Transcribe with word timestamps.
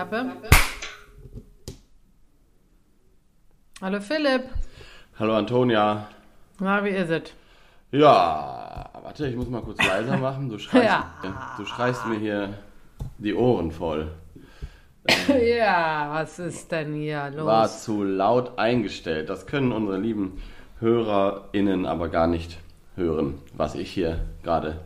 Klappe. 0.00 0.32
Hallo 3.82 4.00
Philipp. 4.00 4.44
Hallo 5.18 5.34
Antonia. 5.36 6.06
Na, 6.58 6.82
wie 6.82 6.88
ist 6.88 7.10
es? 7.10 7.34
Ja, 7.92 8.88
warte, 9.02 9.26
ich 9.26 9.36
muss 9.36 9.50
mal 9.50 9.60
kurz 9.60 9.76
leiser 9.86 10.16
machen. 10.16 10.48
Du 10.48 10.58
schreist, 10.64 10.86
ja. 10.86 11.12
du 11.58 11.66
schreist 11.66 12.06
mir 12.06 12.18
hier 12.18 12.54
die 13.18 13.34
Ohren 13.34 13.72
voll. 13.72 14.10
ja, 15.28 16.08
was 16.14 16.38
ist 16.38 16.72
denn 16.72 16.94
hier 16.94 17.30
los? 17.36 17.44
War 17.44 17.68
zu 17.68 18.02
laut 18.02 18.58
eingestellt. 18.58 19.28
Das 19.28 19.46
können 19.46 19.70
unsere 19.70 19.98
lieben 19.98 20.40
HörerInnen 20.78 21.84
aber 21.84 22.08
gar 22.08 22.26
nicht 22.26 22.58
hören, 22.96 23.42
was 23.52 23.74
ich 23.74 23.90
hier 23.90 24.24
gerade 24.42 24.80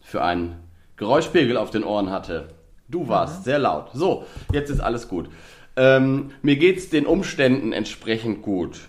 für 0.00 0.22
einen 0.22 0.54
Geräuschpegel 0.94 1.56
auf 1.56 1.70
den 1.70 1.82
Ohren 1.82 2.10
hatte. 2.10 2.61
Du 2.92 3.08
warst 3.08 3.40
mhm. 3.40 3.44
sehr 3.44 3.58
laut. 3.58 3.90
So, 3.94 4.26
jetzt 4.52 4.70
ist 4.70 4.80
alles 4.80 5.08
gut. 5.08 5.28
Ähm, 5.74 6.30
mir 6.42 6.56
es 6.76 6.90
den 6.90 7.06
Umständen 7.06 7.72
entsprechend 7.72 8.42
gut. 8.42 8.82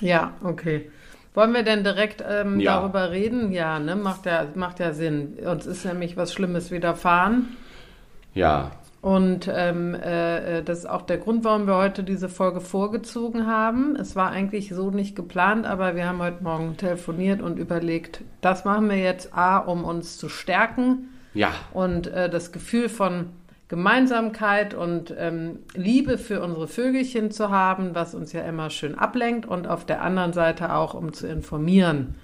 Ja, 0.00 0.34
okay. 0.42 0.90
Wollen 1.34 1.52
wir 1.52 1.64
denn 1.64 1.84
direkt 1.84 2.24
ähm, 2.26 2.60
ja. 2.60 2.80
darüber 2.80 3.10
reden? 3.10 3.52
Ja, 3.52 3.78
ne? 3.78 3.96
Macht 3.96 4.24
ja, 4.24 4.46
macht 4.54 4.78
ja 4.78 4.92
Sinn. 4.92 5.34
Uns 5.44 5.66
ist 5.66 5.84
nämlich 5.84 6.16
was 6.16 6.32
Schlimmes 6.32 6.70
widerfahren. 6.70 7.56
Ja. 8.34 8.70
Und 9.02 9.50
ähm, 9.52 9.94
äh, 9.94 10.58
äh, 10.58 10.62
das 10.62 10.80
ist 10.80 10.86
auch 10.86 11.02
der 11.02 11.18
Grund, 11.18 11.42
warum 11.42 11.66
wir 11.66 11.76
heute 11.76 12.04
diese 12.04 12.28
Folge 12.28 12.60
vorgezogen 12.60 13.46
haben. 13.46 13.96
Es 13.96 14.14
war 14.14 14.30
eigentlich 14.30 14.68
so 14.68 14.90
nicht 14.90 15.16
geplant, 15.16 15.66
aber 15.66 15.96
wir 15.96 16.06
haben 16.06 16.18
heute 16.18 16.42
Morgen 16.44 16.76
telefoniert 16.76 17.42
und 17.42 17.58
überlegt, 17.58 18.20
das 18.42 18.64
machen 18.64 18.88
wir 18.88 18.98
jetzt 18.98 19.34
A, 19.34 19.58
um 19.58 19.84
uns 19.84 20.18
zu 20.18 20.28
stärken. 20.28 21.08
Ja. 21.34 21.52
Und 21.72 22.06
äh, 22.08 22.28
das 22.28 22.52
Gefühl 22.52 22.88
von 22.88 23.26
Gemeinsamkeit 23.68 24.74
und 24.74 25.14
ähm, 25.16 25.60
Liebe 25.74 26.18
für 26.18 26.42
unsere 26.42 26.66
Vögelchen 26.66 27.30
zu 27.30 27.50
haben, 27.50 27.94
was 27.94 28.14
uns 28.14 28.32
ja 28.32 28.42
immer 28.42 28.70
schön 28.70 28.96
ablenkt. 28.96 29.46
Und 29.46 29.68
auf 29.68 29.84
der 29.84 30.02
anderen 30.02 30.32
Seite 30.32 30.74
auch, 30.74 30.94
um 30.94 31.12
zu 31.12 31.28
informieren 31.28 32.16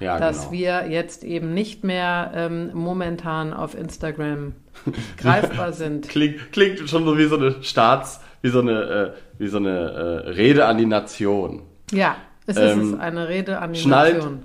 ja, 0.00 0.18
dass 0.18 0.50
genau. 0.50 0.52
wir 0.52 0.88
jetzt 0.88 1.24
eben 1.24 1.54
nicht 1.54 1.84
mehr 1.84 2.32
ähm, 2.34 2.70
momentan 2.74 3.52
auf 3.52 3.76
Instagram 3.76 4.54
greifbar 5.16 5.72
sind. 5.72 6.08
klingt, 6.08 6.52
klingt 6.52 6.88
schon 6.88 7.04
so 7.04 7.16
wie 7.18 7.26
so 7.26 7.36
eine 7.36 7.62
Staats, 7.62 8.20
wie 8.42 8.48
so 8.48 8.60
eine, 8.60 8.82
äh, 8.82 9.10
wie 9.38 9.48
so 9.48 9.58
eine 9.58 9.70
äh, 9.70 10.28
Rede 10.30 10.66
an 10.66 10.78
die 10.78 10.86
Nation. 10.86 11.62
Ja, 11.92 12.16
es 12.46 12.56
ähm, 12.56 12.94
ist 12.94 13.00
eine 13.00 13.28
Rede 13.28 13.58
an 13.58 13.72
die 13.72 13.80
schnallt, 13.80 14.16
Nation. 14.16 14.42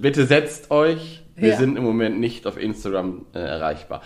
bitte 0.00 0.26
setzt 0.26 0.70
euch, 0.70 1.21
wir 1.36 1.50
ja. 1.50 1.56
sind 1.56 1.76
im 1.76 1.84
Moment 1.84 2.20
nicht 2.20 2.46
auf 2.46 2.56
Instagram 2.56 3.26
äh, 3.34 3.38
erreichbar. 3.38 4.02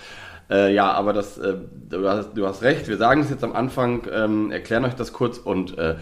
Äh, 0.49 0.75
ja, 0.75 0.93
aber 0.93 1.13
das, 1.13 1.39
äh, 1.39 1.55
du, 1.91 2.09
hast, 2.09 2.35
du 2.35 2.47
hast 2.47 2.63
recht, 2.63 2.89
wir 2.89 2.97
sagen 2.97 3.21
es 3.21 3.31
jetzt 3.31 3.43
am 3.43 3.53
Anfang, 3.53 4.07
ähm, 4.13 4.51
erklären 4.53 4.85
euch 4.85 4.95
das 4.95 5.13
kurz 5.13 5.39
und 5.39 5.77
äh, 5.77 5.97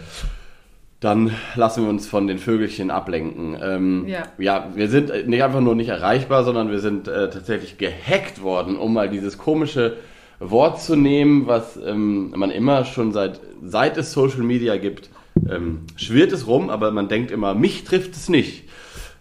dann 0.99 1.31
lassen 1.55 1.83
wir 1.83 1.89
uns 1.89 2.07
von 2.07 2.27
den 2.27 2.37
Vögelchen 2.37 2.89
ablenken. 2.89 3.57
Ähm, 3.61 4.07
ja. 4.07 4.23
ja, 4.37 4.69
wir 4.75 4.87
sind 4.87 5.27
nicht 5.27 5.43
einfach 5.43 5.61
nur 5.61 5.75
nicht 5.75 5.89
erreichbar, 5.89 6.43
sondern 6.43 6.71
wir 6.71 6.79
sind 6.79 7.07
äh, 7.07 7.29
tatsächlich 7.29 7.77
gehackt 7.77 8.41
worden, 8.41 8.77
um 8.77 8.93
mal 8.93 9.09
dieses 9.09 9.37
komische 9.37 9.97
Wort 10.39 10.81
zu 10.81 10.95
nehmen, 10.95 11.47
was 11.47 11.77
ähm, 11.77 12.31
man 12.35 12.51
immer 12.51 12.85
schon 12.85 13.11
seit, 13.11 13.39
seit 13.63 13.97
es 13.97 14.13
Social 14.13 14.41
Media 14.41 14.77
gibt, 14.77 15.09
ähm, 15.49 15.81
schwirrt 15.95 16.31
es 16.31 16.47
rum, 16.47 16.69
aber 16.69 16.91
man 16.91 17.07
denkt 17.07 17.31
immer, 17.31 17.53
mich 17.53 17.83
trifft 17.83 18.15
es 18.15 18.29
nicht. 18.29 18.63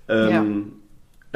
Ähm, 0.08 0.30
ja. 0.30 0.44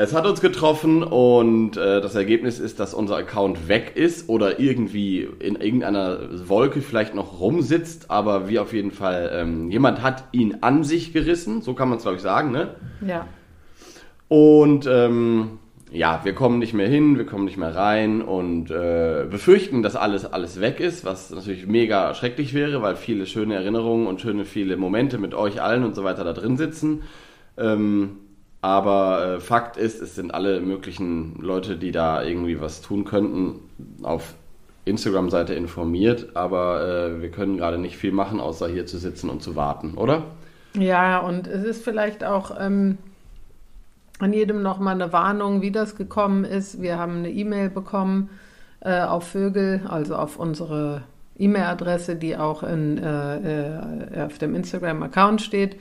Es 0.01 0.15
hat 0.15 0.27
uns 0.27 0.41
getroffen 0.41 1.03
und 1.03 1.77
äh, 1.77 2.01
das 2.01 2.15
Ergebnis 2.15 2.61
ist, 2.61 2.79
dass 2.79 2.95
unser 2.95 3.17
Account 3.17 3.67
weg 3.67 3.95
ist 3.97 4.29
oder 4.29 4.61
irgendwie 4.61 5.29
in 5.41 5.57
irgendeiner 5.57 6.49
Wolke 6.49 6.83
vielleicht 6.83 7.17
noch 7.17 7.41
rumsitzt, 7.41 8.09
aber 8.09 8.49
wie 8.49 8.61
auf 8.61 8.73
jeden 8.73 8.93
Fall, 8.93 9.29
ähm, 9.35 9.73
jemand 9.73 10.01
hat 10.01 10.23
ihn 10.31 10.59
an 10.61 10.85
sich 10.85 11.13
gerissen, 11.13 11.63
so 11.63 11.75
kann 11.75 11.89
man 11.89 11.99
es 11.99 12.05
glaube 12.05 12.17
ich 12.17 12.23
sagen, 12.23 12.53
ne? 12.53 12.77
Ja. 13.05 13.27
Und 14.29 14.87
ähm, 14.87 15.59
ja, 15.91 16.21
wir 16.23 16.33
kommen 16.33 16.61
nicht 16.61 16.75
mehr 16.75 16.89
hin, 16.89 17.19
wir 17.19 17.27
kommen 17.27 17.47
nicht 17.47 17.59
mehr 17.59 17.75
rein 17.75 18.23
und 18.23 18.71
äh, 18.71 19.27
befürchten, 19.29 19.83
dass 19.83 19.97
alles, 19.97 20.25
alles 20.25 20.61
weg 20.61 20.79
ist, 20.79 21.05
was 21.05 21.31
natürlich 21.31 21.67
mega 21.67 22.15
schrecklich 22.15 22.55
wäre, 22.55 22.83
weil 22.83 22.95
viele 22.95 23.27
schöne 23.27 23.57
Erinnerungen 23.57 24.07
und 24.07 24.21
schöne 24.21 24.45
viele 24.45 24.77
Momente 24.77 25.19
mit 25.19 25.35
euch 25.35 25.61
allen 25.61 25.83
und 25.83 25.97
so 25.97 26.05
weiter 26.05 26.23
da 26.23 26.35
drin 26.35 26.57
sitzen. 26.57 27.03
Ähm, 27.57 28.28
aber 28.61 29.37
äh, 29.37 29.41
Fakt 29.41 29.77
ist, 29.77 30.01
es 30.01 30.15
sind 30.15 30.35
alle 30.35 30.61
möglichen 30.61 31.37
Leute, 31.41 31.77
die 31.77 31.93
da 31.93 32.23
irgendwie 32.23 32.61
was 32.61 32.81
tun 32.81 33.05
könnten, 33.05 33.61
auf 34.03 34.35
Instagram-Seite 34.85 35.55
informiert. 35.55 36.35
Aber 36.35 36.83
äh, 36.83 37.23
wir 37.23 37.31
können 37.31 37.57
gerade 37.57 37.79
nicht 37.79 37.97
viel 37.97 38.13
machen, 38.13 38.41
außer 38.41 38.69
hier 38.69 38.87
zu 38.87 38.99
sitzen 38.99 39.31
und 39.31 39.43
zu 39.43 39.55
warten, 39.55 39.95
oder? 39.95 40.25
Ja, 40.75 41.19
und 41.21 41.47
es 41.47 41.65
ist 41.65 41.85
vielleicht 41.85 42.25
auch 42.25 42.57
ähm, 42.59 42.99
an 44.19 44.33
jedem 44.33 44.63
nochmal 44.63 44.95
eine 44.95 45.13
Warnung, 45.13 45.63
wie 45.63 45.71
das 45.71 45.95
gekommen 45.95 46.45
ist. 46.45 46.83
Wir 46.83 46.99
haben 46.99 47.19
eine 47.19 47.31
E-Mail 47.31 47.71
bekommen 47.71 48.29
äh, 48.81 49.03
auf 49.03 49.29
Vögel, 49.29 49.83
also 49.89 50.17
auf 50.17 50.37
unsere 50.37 51.03
E-Mail-Adresse, 51.39 52.17
die 52.17 52.37
auch 52.37 52.65
in, 52.65 52.99
äh, 52.99 53.75
äh, 54.17 54.23
auf 54.27 54.39
dem 54.39 54.57
Instagram-Account 54.57 55.43
steht 55.43 55.77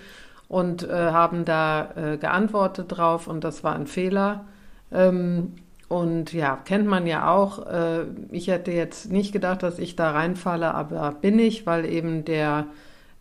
und 0.47 0.87
äh, 0.87 1.11
haben 1.11 1.45
da 1.45 1.89
äh, 1.95 2.17
geantwortet 2.17 2.85
drauf 2.89 3.27
und 3.27 3.43
das 3.43 3.63
war 3.63 3.75
ein 3.75 3.87
Fehler. 3.87 4.45
Ähm, 4.91 5.53
und 5.89 6.33
ja, 6.33 6.57
kennt 6.65 6.87
man 6.87 7.07
ja 7.07 7.33
auch. 7.33 7.65
Äh, 7.65 8.05
ich 8.31 8.47
hätte 8.47 8.71
jetzt 8.71 9.11
nicht 9.11 9.31
gedacht, 9.31 9.63
dass 9.63 9.79
ich 9.79 9.95
da 9.95 10.11
reinfalle, 10.11 10.73
aber 10.73 11.11
bin 11.21 11.39
ich, 11.39 11.65
weil 11.65 11.85
eben 11.85 12.25
der 12.25 12.67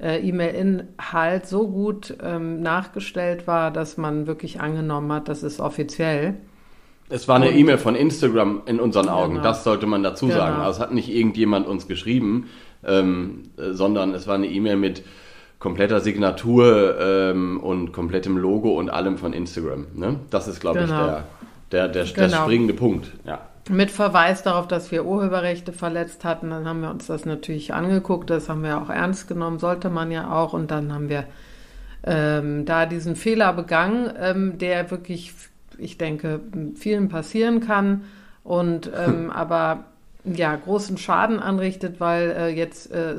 äh, 0.01 0.21
E-Mail-Inhalt 0.21 1.47
so 1.47 1.69
gut 1.69 2.17
ähm, 2.23 2.61
nachgestellt 2.63 3.47
war, 3.47 3.71
dass 3.71 3.97
man 3.97 4.27
wirklich 4.27 4.61
angenommen 4.61 5.13
hat, 5.13 5.29
das 5.29 5.43
ist 5.43 5.61
offiziell. 5.61 6.35
Es 7.09 7.29
war 7.29 7.37
eine 7.37 7.53
E-Mail 7.53 7.79
von 7.79 7.95
Instagram 7.95 8.63
in 8.67 8.81
unseren 8.81 9.09
Augen, 9.09 9.35
genau. 9.35 9.45
das 9.45 9.63
sollte 9.63 9.87
man 9.87 10.03
dazu 10.03 10.29
sagen. 10.29 10.57
Genau. 10.57 10.67
Also 10.67 10.79
es 10.79 10.81
hat 10.81 10.93
nicht 10.93 11.09
irgendjemand 11.09 11.69
uns 11.69 11.87
geschrieben, 11.87 12.49
ähm, 12.85 13.45
äh, 13.57 13.73
sondern 13.73 14.13
es 14.13 14.27
war 14.27 14.35
eine 14.35 14.49
E-Mail 14.49 14.77
mit 14.77 15.05
kompletter 15.59 16.01
Signatur 16.01 16.99
ähm, 17.01 17.61
und 17.61 17.93
komplettem 17.93 18.37
Logo 18.37 18.79
und 18.79 18.91
allem 18.91 19.19
von 19.19 19.33
Instagram. 19.33 19.87
Ne? 19.95 20.21
Das 20.31 20.49
ist, 20.49 20.61
glaube 20.61 20.81
genau. 20.81 21.07
ich, 21.07 21.13
der, 21.71 21.89
der, 21.89 21.89
der, 21.89 22.05
genau. 22.05 22.29
der 22.29 22.37
springende 22.37 22.75
Punkt. 22.75 23.13
Ja. 23.25 23.41
Mit 23.69 23.91
Verweis 23.91 24.45
darauf, 24.45 24.69
dass 24.69 24.93
wir 24.93 25.05
Urheberrechte 25.05 25.73
verletzt 25.73 26.25
hatten, 26.25 26.51
dann 26.51 26.69
haben 26.69 26.83
wir 26.83 26.91
uns 26.91 27.07
das 27.07 27.25
natürlich 27.25 27.75
angeguckt, 27.75 28.31
das 28.31 28.49
haben 28.49 28.63
wir 28.63 28.81
auch 28.81 28.91
ernst 28.91 29.27
genommen, 29.27 29.59
sollte 29.59 29.91
man 29.91 30.13
ja 30.13 30.31
auch. 30.31 30.53
Und 30.53 30.71
dann 30.71 30.93
haben 30.93 31.09
wir 31.09 31.25
ähm, 32.05 32.65
da 32.65 32.87
diesen 32.87 33.17
Fehler 33.17 33.53
begangen, 33.53 34.13
ähm, 34.21 34.59
der 34.59 34.91
wirklich, 34.93 35.35
ich 35.79 35.99
denke, 35.99 36.41
vielen 36.77 37.09
passieren 37.09 37.59
kann. 37.61 38.05
Und 38.45 38.89
ähm, 38.97 39.31
aber 39.35 39.85
ja, 40.35 40.57
großen 40.57 40.99
Schaden 40.99 41.39
anrichtet, 41.39 42.01
weil 42.01 42.31
äh, 42.31 42.49
jetzt 42.49 42.91
äh, 42.91 43.17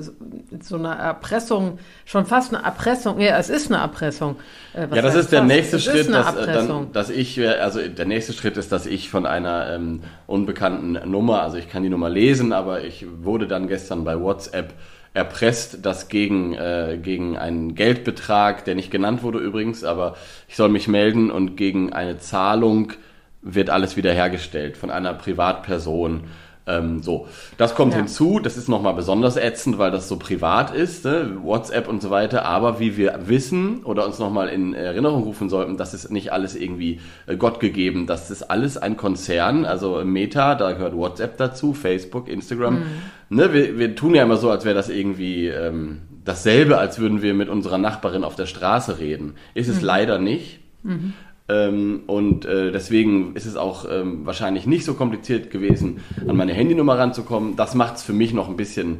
so 0.61 0.75
eine 0.75 0.95
Erpressung, 0.95 1.79
schon 2.05 2.25
fast 2.25 2.53
eine 2.53 2.63
Erpressung, 2.63 3.19
ja, 3.19 3.37
es 3.37 3.49
ist 3.49 3.71
eine 3.71 3.81
Erpressung. 3.81 4.35
Äh, 4.73 4.87
ja, 4.93 5.01
das 5.01 5.15
ist 5.15 5.31
der 5.31 5.39
fast? 5.39 5.53
nächste 5.53 5.77
es 5.77 5.83
Schritt, 5.85 6.09
dass, 6.09 6.35
äh, 6.35 6.45
dann, 6.45 6.91
dass 6.91 7.09
ich, 7.09 7.37
äh, 7.37 7.47
also 7.47 7.79
der 7.87 8.05
nächste 8.05 8.33
Schritt 8.33 8.57
ist, 8.57 8.71
dass 8.71 8.85
ich 8.85 9.09
von 9.09 9.25
einer 9.25 9.73
ähm, 9.73 10.01
unbekannten 10.25 11.09
Nummer, 11.09 11.41
also 11.41 11.57
ich 11.57 11.69
kann 11.69 11.83
die 11.83 11.89
Nummer 11.89 12.09
lesen, 12.09 12.51
aber 12.51 12.83
ich 12.83 13.05
wurde 13.21 13.47
dann 13.47 13.67
gestern 13.67 14.03
bei 14.03 14.19
WhatsApp 14.19 14.73
erpresst, 15.13 15.85
dass 15.85 16.09
gegen, 16.09 16.53
äh, 16.53 16.99
gegen 17.01 17.37
einen 17.37 17.73
Geldbetrag, 17.75 18.65
der 18.65 18.75
nicht 18.75 18.91
genannt 18.91 19.23
wurde 19.23 19.39
übrigens, 19.39 19.83
aber 19.83 20.15
ich 20.47 20.55
soll 20.55 20.69
mich 20.69 20.87
melden 20.87 21.31
und 21.31 21.57
gegen 21.57 21.93
eine 21.93 22.19
Zahlung 22.19 22.93
wird 23.41 23.69
alles 23.69 23.97
wiederhergestellt 23.97 24.77
von 24.77 24.91
einer 24.91 25.13
Privatperson. 25.13 26.25
Ähm, 26.67 27.01
so, 27.01 27.27
das 27.57 27.75
kommt 27.75 27.93
ja. 27.93 27.99
hinzu. 27.99 28.39
Das 28.39 28.57
ist 28.57 28.67
nochmal 28.67 28.93
besonders 28.93 29.37
ätzend, 29.37 29.77
weil 29.77 29.89
das 29.89 30.07
so 30.09 30.17
privat 30.17 30.75
ist, 30.75 31.05
ne? 31.05 31.37
WhatsApp 31.41 31.87
und 31.87 32.01
so 32.01 32.09
weiter. 32.09 32.45
Aber 32.45 32.79
wie 32.79 32.97
wir 32.97 33.17
wissen 33.25 33.83
oder 33.83 34.05
uns 34.05 34.19
nochmal 34.19 34.49
in 34.49 34.73
Erinnerung 34.73 35.23
rufen 35.23 35.49
sollten, 35.49 35.77
das 35.77 35.93
ist 35.93 36.11
nicht 36.11 36.33
alles 36.33 36.55
irgendwie 36.55 36.99
äh, 37.25 37.37
Gott 37.37 37.59
gegeben. 37.59 38.05
Das 38.05 38.29
ist 38.29 38.43
alles 38.43 38.77
ein 38.77 38.97
Konzern, 38.97 39.65
also 39.65 40.03
Meta, 40.03 40.55
da 40.55 40.73
gehört 40.73 40.95
WhatsApp 40.95 41.37
dazu, 41.37 41.73
Facebook, 41.73 42.27
Instagram. 42.27 42.79
Mhm. 42.79 42.85
Ne? 43.29 43.53
Wir, 43.53 43.79
wir 43.79 43.95
tun 43.95 44.13
ja 44.13 44.23
immer 44.23 44.37
so, 44.37 44.49
als 44.49 44.65
wäre 44.65 44.75
das 44.75 44.89
irgendwie 44.89 45.47
ähm, 45.47 46.01
dasselbe, 46.25 46.77
als 46.77 46.99
würden 46.99 47.21
wir 47.21 47.33
mit 47.33 47.49
unserer 47.49 47.77
Nachbarin 47.77 48.23
auf 48.23 48.35
der 48.35 48.45
Straße 48.45 48.99
reden. 48.99 49.35
Ist 49.53 49.69
es 49.69 49.79
mhm. 49.79 49.87
leider 49.87 50.19
nicht. 50.19 50.59
Mhm. 50.83 51.13
Ähm, 51.49 52.01
und 52.07 52.45
äh, 52.45 52.71
deswegen 52.71 53.35
ist 53.35 53.45
es 53.45 53.55
auch 53.55 53.85
ähm, 53.89 54.25
wahrscheinlich 54.25 54.65
nicht 54.65 54.83
so 54.83 54.95
kompliziert 54.95 55.49
gewesen, 55.49 56.03
an 56.27 56.35
meine 56.35 56.53
Handynummer 56.53 56.99
ranzukommen. 56.99 57.55
Das 57.55 57.73
macht 57.73 57.95
es 57.95 58.03
für 58.03 58.13
mich 58.13 58.33
noch 58.33 58.49
ein 58.49 58.57
bisschen, 58.57 58.99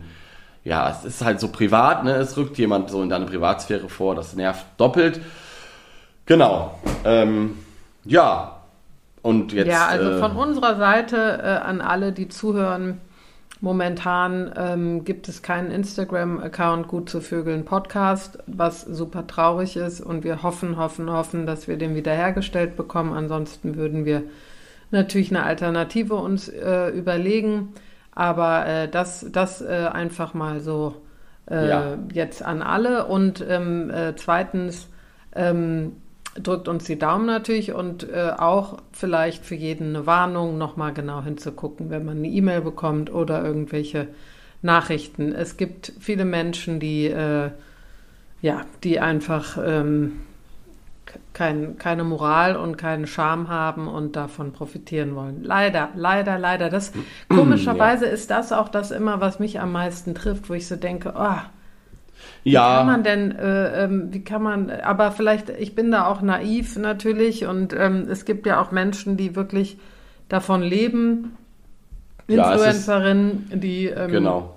ja, 0.64 0.90
es 0.90 1.04
ist 1.04 1.26
halt 1.26 1.42
so 1.42 1.50
privat, 1.50 2.06
ne? 2.06 2.16
es 2.16 2.38
rückt 2.38 2.58
jemand 2.58 2.90
so 2.90 3.02
in 3.02 3.10
deine 3.10 3.26
Privatsphäre 3.26 3.90
vor, 3.90 4.16
das 4.16 4.36
nervt 4.36 4.66
doppelt. 4.78 5.20
Genau. 6.26 6.80
Ähm, 7.04 7.58
ja, 8.06 8.62
und 9.22 9.52
jetzt. 9.52 9.68
Ja, 9.68 9.88
also 9.88 10.12
äh, 10.12 10.20
von 10.20 10.38
unserer 10.38 10.78
Seite 10.78 11.42
äh, 11.44 11.48
an 11.48 11.82
alle, 11.82 12.14
die 12.14 12.30
zuhören, 12.30 13.02
Momentan 13.60 14.52
ähm, 14.56 15.04
gibt 15.04 15.28
es 15.28 15.42
keinen 15.42 15.72
Instagram-Account 15.72 16.88
Gut 16.88 17.10
zu 17.10 17.22
Vögeln 17.22 17.66
Podcast, 17.66 18.38
was 18.46 18.82
super 18.82 19.26
traurig 19.26 19.78
ist. 19.78 20.00
Und 20.00 20.24
wir 20.24 20.44
hoffen, 20.44 20.78
hoffen, 20.78 21.12
hoffen, 21.12 21.48
dass 21.48 21.68
wir 21.68 21.78
den 21.78 21.96
wiederhergestellt 21.96 22.76
bekommen. 22.76 23.14
Ansonsten 23.14 23.76
würden 23.76 24.06
wir 24.06 24.24
natürlich 24.92 25.32
eine 25.32 25.44
Alternative 25.44 26.14
uns 26.16 26.50
äh, 26.50 26.90
überlegen. 26.90 27.74
Aber 28.14 28.68
äh, 28.68 28.88
das, 28.88 29.26
das 29.32 29.62
äh, 29.62 29.90
einfach 29.92 30.36
mal 30.36 30.60
so 30.60 30.96
äh, 31.50 31.68
ja. 31.68 31.98
jetzt 32.14 32.44
an 32.44 32.62
alle. 32.62 33.06
Und 33.06 33.44
ähm, 33.48 33.90
äh, 33.90 34.16
zweitens, 34.16 34.88
ähm, 35.36 35.94
drückt 36.42 36.68
uns 36.68 36.86
die 36.86 37.00
Daumen 37.00 37.26
natürlich 37.26 37.74
und 37.74 38.10
äh, 38.10 38.32
auch 38.38 38.78
vielleicht 38.92 39.46
für 39.46 39.56
jeden 39.56 39.96
eine 39.96 40.06
Warnung, 40.06 40.58
nochmal 40.58 40.94
genau 40.94 41.22
hinzugucken, 41.24 41.90
wenn 41.90 42.06
man 42.06 42.18
eine 42.18 42.28
E-Mail 42.28 42.62
bekommt 42.62 43.12
oder 43.12 43.44
irgendwelche 43.44 44.08
Nachrichten. 44.62 45.34
Es 45.34 45.58
gibt 45.58 45.94
viele 46.00 46.26
Menschen, 46.26 46.80
die, 46.80 47.06
äh, 47.06 47.52
ja, 48.42 48.62
die 48.84 49.00
einfach 49.00 49.58
ähm, 49.64 50.20
kein, 51.34 51.78
keine 51.78 52.04
Moral 52.04 52.56
und 52.56 52.78
keinen 52.78 53.08
Charme 53.08 53.48
haben 53.48 53.88
und 53.88 54.16
davon 54.16 54.52
profitieren 54.52 55.16
wollen. 55.16 55.44
Leider, 55.44 55.90
leider, 55.96 56.38
leider. 56.38 56.70
Das 56.70 56.92
komischerweise 57.30 58.06
ja. 58.06 58.12
ist 58.12 58.32
das 58.32 58.52
auch 58.52 58.70
das 58.70 58.92
immer, 58.92 59.22
was 59.22 59.40
mich 59.40 59.60
am 59.60 59.72
meisten 59.72 60.16
trifft, 60.16 60.50
wo 60.50 60.54
ich 60.54 60.68
so 60.68 60.76
denke, 60.76 61.14
oh, 61.16 61.38
wie 62.44 62.52
ja. 62.52 62.78
kann 62.78 62.88
man 62.88 63.04
denn, 63.04 63.32
äh, 63.32 63.84
ähm, 63.84 64.08
wie 64.12 64.24
kann 64.24 64.42
man, 64.42 64.70
aber 64.70 65.12
vielleicht, 65.12 65.50
ich 65.50 65.76
bin 65.76 65.92
da 65.92 66.08
auch 66.08 66.22
naiv 66.22 66.78
natürlich 66.78 67.46
und 67.46 67.74
ähm, 67.74 68.08
es 68.10 68.26
gibt 68.26 68.46
ja 68.46 68.62
auch 68.62 68.72
Menschen, 68.72 69.18
die 69.18 69.36
wirklich 69.36 69.78
davon 70.30 70.62
leben, 70.62 71.38
Influencerinnen, 72.28 73.48
ja, 73.50 73.56
die, 73.56 73.86
ähm, 73.86 74.12
genau. 74.12 74.56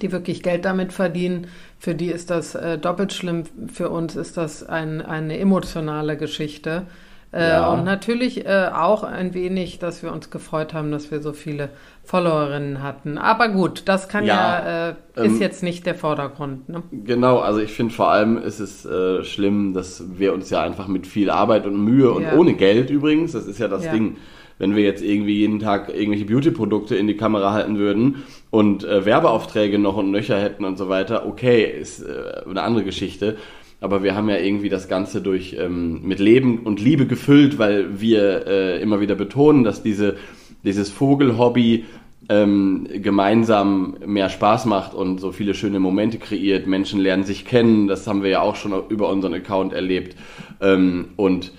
die 0.00 0.12
wirklich 0.12 0.42
Geld 0.42 0.64
damit 0.64 0.92
verdienen. 0.92 1.46
Für 1.78 1.94
die 1.94 2.08
ist 2.08 2.30
das 2.30 2.54
äh, 2.54 2.78
doppelt 2.78 3.12
schlimm, 3.12 3.44
für 3.72 3.90
uns 3.90 4.16
ist 4.16 4.36
das 4.36 4.64
ein, 4.64 5.00
eine 5.00 5.38
emotionale 5.38 6.16
Geschichte. 6.16 6.86
Äh, 7.30 7.48
ja. 7.48 7.72
Und 7.72 7.84
natürlich 7.84 8.46
äh, 8.46 8.70
auch 8.74 9.02
ein 9.02 9.34
wenig, 9.34 9.78
dass 9.78 10.02
wir 10.02 10.12
uns 10.12 10.30
gefreut 10.30 10.72
haben, 10.72 10.90
dass 10.90 11.10
wir 11.10 11.20
so 11.20 11.34
viele 11.34 11.68
Followerinnen 12.04 12.82
hatten. 12.82 13.18
Aber 13.18 13.48
gut, 13.48 13.82
das 13.84 14.08
kann 14.08 14.24
ja, 14.24 14.34
ja 14.34 14.88
äh, 14.88 15.26
ist 15.26 15.34
ähm, 15.34 15.40
jetzt 15.40 15.62
nicht 15.62 15.84
der 15.84 15.94
Vordergrund. 15.94 16.70
Ne? 16.70 16.82
Genau, 16.90 17.38
also 17.38 17.60
ich 17.60 17.72
finde 17.72 17.92
vor 17.92 18.10
allem 18.10 18.38
ist 18.38 18.60
es 18.60 18.86
äh, 18.86 19.24
schlimm, 19.24 19.74
dass 19.74 20.02
wir 20.18 20.32
uns 20.32 20.48
ja 20.48 20.62
einfach 20.62 20.88
mit 20.88 21.06
viel 21.06 21.28
Arbeit 21.28 21.66
und 21.66 21.84
Mühe 21.84 22.10
und 22.10 22.22
ja. 22.22 22.34
ohne 22.34 22.54
Geld 22.54 22.88
übrigens, 22.88 23.32
das 23.32 23.46
ist 23.46 23.58
ja 23.58 23.68
das 23.68 23.90
Ding, 23.90 24.16
wenn 24.56 24.74
wir 24.74 24.82
jetzt 24.82 25.02
irgendwie 25.02 25.36
jeden 25.36 25.60
Tag 25.60 25.90
irgendwelche 25.90 26.24
Beauty-Produkte 26.24 26.96
in 26.96 27.06
die 27.06 27.16
Kamera 27.16 27.52
halten 27.52 27.76
würden 27.76 28.24
und 28.50 28.84
äh, 28.84 29.04
Werbeaufträge 29.04 29.78
noch 29.78 29.98
und 29.98 30.10
nöcher 30.10 30.40
hätten 30.40 30.64
und 30.64 30.78
so 30.78 30.88
weiter, 30.88 31.26
okay, 31.26 31.62
ist 31.64 32.02
eine 32.48 32.62
andere 32.62 32.84
Geschichte. 32.84 33.36
Aber 33.80 34.02
wir 34.02 34.16
haben 34.16 34.28
ja 34.28 34.38
irgendwie 34.38 34.68
das 34.68 34.88
Ganze 34.88 35.20
durch 35.20 35.56
ähm, 35.58 36.02
mit 36.02 36.18
Leben 36.18 36.60
und 36.60 36.80
Liebe 36.80 37.06
gefüllt, 37.06 37.58
weil 37.58 38.00
wir 38.00 38.46
äh, 38.46 38.82
immer 38.82 39.00
wieder 39.00 39.14
betonen, 39.14 39.62
dass 39.62 39.82
diese, 39.82 40.16
dieses 40.64 40.90
Vogelhobby 40.90 41.84
ähm, 42.28 42.86
gemeinsam 42.92 43.96
mehr 44.04 44.28
Spaß 44.28 44.66
macht 44.66 44.94
und 44.94 45.20
so 45.20 45.32
viele 45.32 45.54
schöne 45.54 45.78
Momente 45.78 46.18
kreiert. 46.18 46.66
Menschen 46.66 47.00
lernen 47.00 47.24
sich 47.24 47.44
kennen, 47.44 47.86
das 47.86 48.06
haben 48.06 48.22
wir 48.22 48.30
ja 48.30 48.40
auch 48.40 48.56
schon 48.56 48.74
über 48.88 49.08
unseren 49.08 49.34
Account 49.34 49.72
erlebt. 49.72 50.16
Ähm, 50.60 51.10
und 51.16 51.52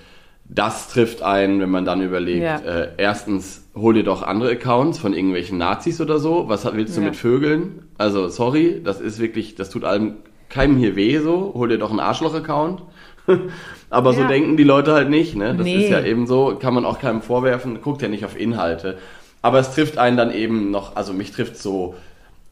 das 0.49 0.89
trifft 0.89 1.21
ein, 1.21 1.59
wenn 1.59 1.69
man 1.69 1.85
dann 1.85 2.01
überlegt, 2.01 2.43
ja. 2.43 2.57
äh, 2.57 2.89
erstens, 2.97 3.67
hol 3.75 3.93
dir 3.93 4.03
doch 4.03 4.23
andere 4.23 4.51
Accounts 4.51 4.97
von 4.97 5.13
irgendwelchen 5.13 5.57
Nazis 5.57 6.01
oder 6.01 6.19
so. 6.19 6.49
Was 6.49 6.65
willst 6.73 6.97
du 6.97 7.01
ja. 7.01 7.07
mit 7.07 7.15
Vögeln? 7.15 7.83
Also, 7.97 8.27
sorry, 8.29 8.81
das 8.83 8.99
ist 8.99 9.19
wirklich, 9.19 9.55
das 9.55 9.69
tut 9.69 9.83
allem 9.83 10.15
keinem 10.49 10.77
hier 10.77 10.95
weh 10.95 11.19
so, 11.19 11.53
hol 11.55 11.69
dir 11.69 11.77
doch 11.77 11.91
einen 11.91 11.99
Arschloch-Account. 11.99 12.83
Aber 13.89 14.11
ja. 14.11 14.17
so 14.17 14.27
denken 14.27 14.57
die 14.57 14.63
Leute 14.63 14.93
halt 14.93 15.09
nicht, 15.09 15.35
ne? 15.35 15.55
Das 15.55 15.63
nee. 15.63 15.83
ist 15.83 15.89
ja 15.89 16.03
eben 16.03 16.27
so, 16.27 16.57
kann 16.59 16.73
man 16.73 16.85
auch 16.85 16.99
keinem 16.99 17.21
vorwerfen, 17.21 17.81
guckt 17.81 18.01
ja 18.01 18.07
nicht 18.07 18.25
auf 18.25 18.39
Inhalte. 18.39 18.97
Aber 19.41 19.59
es 19.59 19.73
trifft 19.73 19.97
einen 19.97 20.17
dann 20.17 20.33
eben 20.33 20.71
noch, 20.71 20.95
also 20.95 21.13
mich 21.13 21.31
trifft 21.31 21.57
so, 21.57 21.95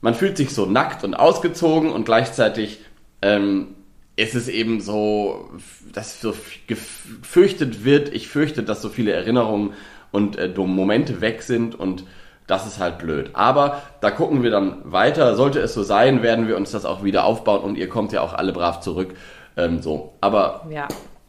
man 0.02 0.14
fühlt 0.14 0.38
sich 0.38 0.52
so 0.52 0.66
nackt 0.66 1.04
und 1.04 1.16
ausgezogen 1.16 1.92
und 1.92 2.06
gleichzeitig 2.06 2.80
ähm, 3.22 3.70
ist 4.16 4.36
es 4.36 4.48
eben 4.48 4.80
so, 4.80 5.50
dass 5.94 6.22
so 6.22 6.34
gefürchtet 6.68 7.84
wird, 7.84 8.14
ich 8.14 8.28
fürchte, 8.28 8.64
dass 8.64 8.82
so 8.82 8.90
viele 8.90 9.12
Erinnerungen 9.12 9.74
und 10.12 10.38
äh, 10.38 10.50
Momente 10.56 11.22
weg 11.22 11.42
sind 11.42 11.76
und 11.76 12.04
das 12.48 12.66
ist 12.66 12.80
halt 12.80 12.98
blöd. 12.98 13.32
Aber 13.34 13.82
da 14.02 14.10
gucken 14.10 14.42
wir 14.42 14.52
dann 14.52 14.78
weiter. 14.84 15.36
Sollte 15.36 15.60
es 15.60 15.74
so 15.74 15.84
sein, 15.84 16.24
werden 16.24 16.48
wir 16.48 16.58
uns 16.58 16.72
das 16.72 16.86
auch 16.86 17.04
wieder 17.04 17.26
aufbauen 17.26 17.62
und 17.62 17.78
ihr 17.78 17.90
kommt 17.90 18.14
ja 18.14 18.22
auch 18.22 18.34
alle 18.34 18.54
brav 18.54 18.80
zurück. 18.80 19.14
Ähm, 19.58 19.82
so. 19.82 20.14
Aber 20.22 20.66
ja. 20.70 20.88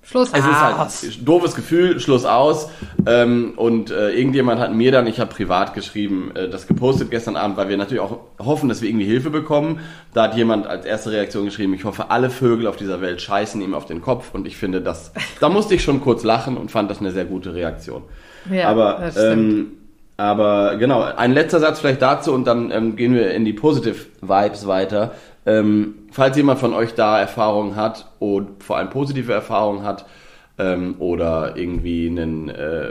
Schluss 0.09 0.29
es 0.33 0.43
aus. 0.43 0.51
ist 0.51 0.61
halt 0.61 1.19
ein 1.19 1.25
doofes 1.27 1.55
Gefühl, 1.55 2.01
Schluss 2.01 2.25
aus. 2.25 2.71
Ähm, 3.05 3.53
und 3.57 3.91
äh, 3.91 4.11
irgendjemand 4.11 4.59
hat 4.59 4.73
mir 4.73 4.91
dann, 4.91 5.07
ich 5.07 5.21
habe 5.21 5.35
privat 5.35 5.75
geschrieben, 5.75 6.31
äh, 6.35 6.49
das 6.49 6.67
gepostet 6.67 7.11
gestern 7.11 7.37
Abend, 7.37 7.59
weil 7.59 7.69
wir 7.69 7.77
natürlich 7.77 8.01
auch 8.01 8.21
hoffen, 8.39 8.71
dass 8.71 8.81
wir 8.81 8.89
irgendwie 8.89 9.05
Hilfe 9.05 9.29
bekommen. 9.29 9.81
Da 10.15 10.23
hat 10.23 10.35
jemand 10.35 10.67
als 10.67 10.87
erste 10.87 11.11
Reaktion 11.11 11.45
geschrieben, 11.45 11.75
ich 11.75 11.85
hoffe, 11.85 12.11
alle 12.11 12.31
Vögel 12.31 12.67
auf 12.69 12.77
dieser 12.77 13.03
Welt 13.03 13.21
scheißen 13.21 13.61
ihm 13.61 13.75
auf 13.75 13.85
den 13.85 14.01
Kopf. 14.01 14.33
Und 14.33 14.47
ich 14.47 14.57
finde, 14.57 14.81
das, 14.81 15.13
da 15.41 15.51
musste 15.51 15.75
ich 15.75 15.83
schon 15.83 16.01
kurz 16.01 16.23
lachen 16.23 16.57
und 16.57 16.71
fand 16.71 16.91
das 16.91 17.01
eine 17.01 17.11
sehr 17.11 17.27
gute 17.27 17.53
Reaktion. 17.53 18.03
Ja, 18.51 18.71
Aber 18.71 19.11
ähm, 19.15 19.78
aber 20.19 20.77
genau, 20.79 21.03
ein 21.03 21.33
letzter 21.33 21.61
Satz 21.61 21.79
vielleicht 21.79 22.03
dazu 22.03 22.33
und 22.33 22.45
dann 22.45 22.73
ähm, 22.73 22.97
gehen 22.97 23.15
wir 23.15 23.31
in 23.31 23.45
die 23.45 23.53
Positive 23.53 23.95
Vibes 24.21 24.67
weiter. 24.67 25.13
Ähm, 25.47 25.95
falls 26.11 26.37
jemand 26.37 26.59
von 26.59 26.75
euch 26.75 26.95
da 26.95 27.21
Erfahrungen 27.21 27.77
hat 27.77 28.11
und 28.19 28.63
vor 28.63 28.77
allem 28.77 28.91
positive 28.91 29.33
Erfahrungen 29.33 29.85
hat 29.85 30.07
ähm, 30.59 30.97
oder 30.99 31.57
irgendwie 31.57 32.09
einen, 32.09 32.49
äh, 32.49 32.89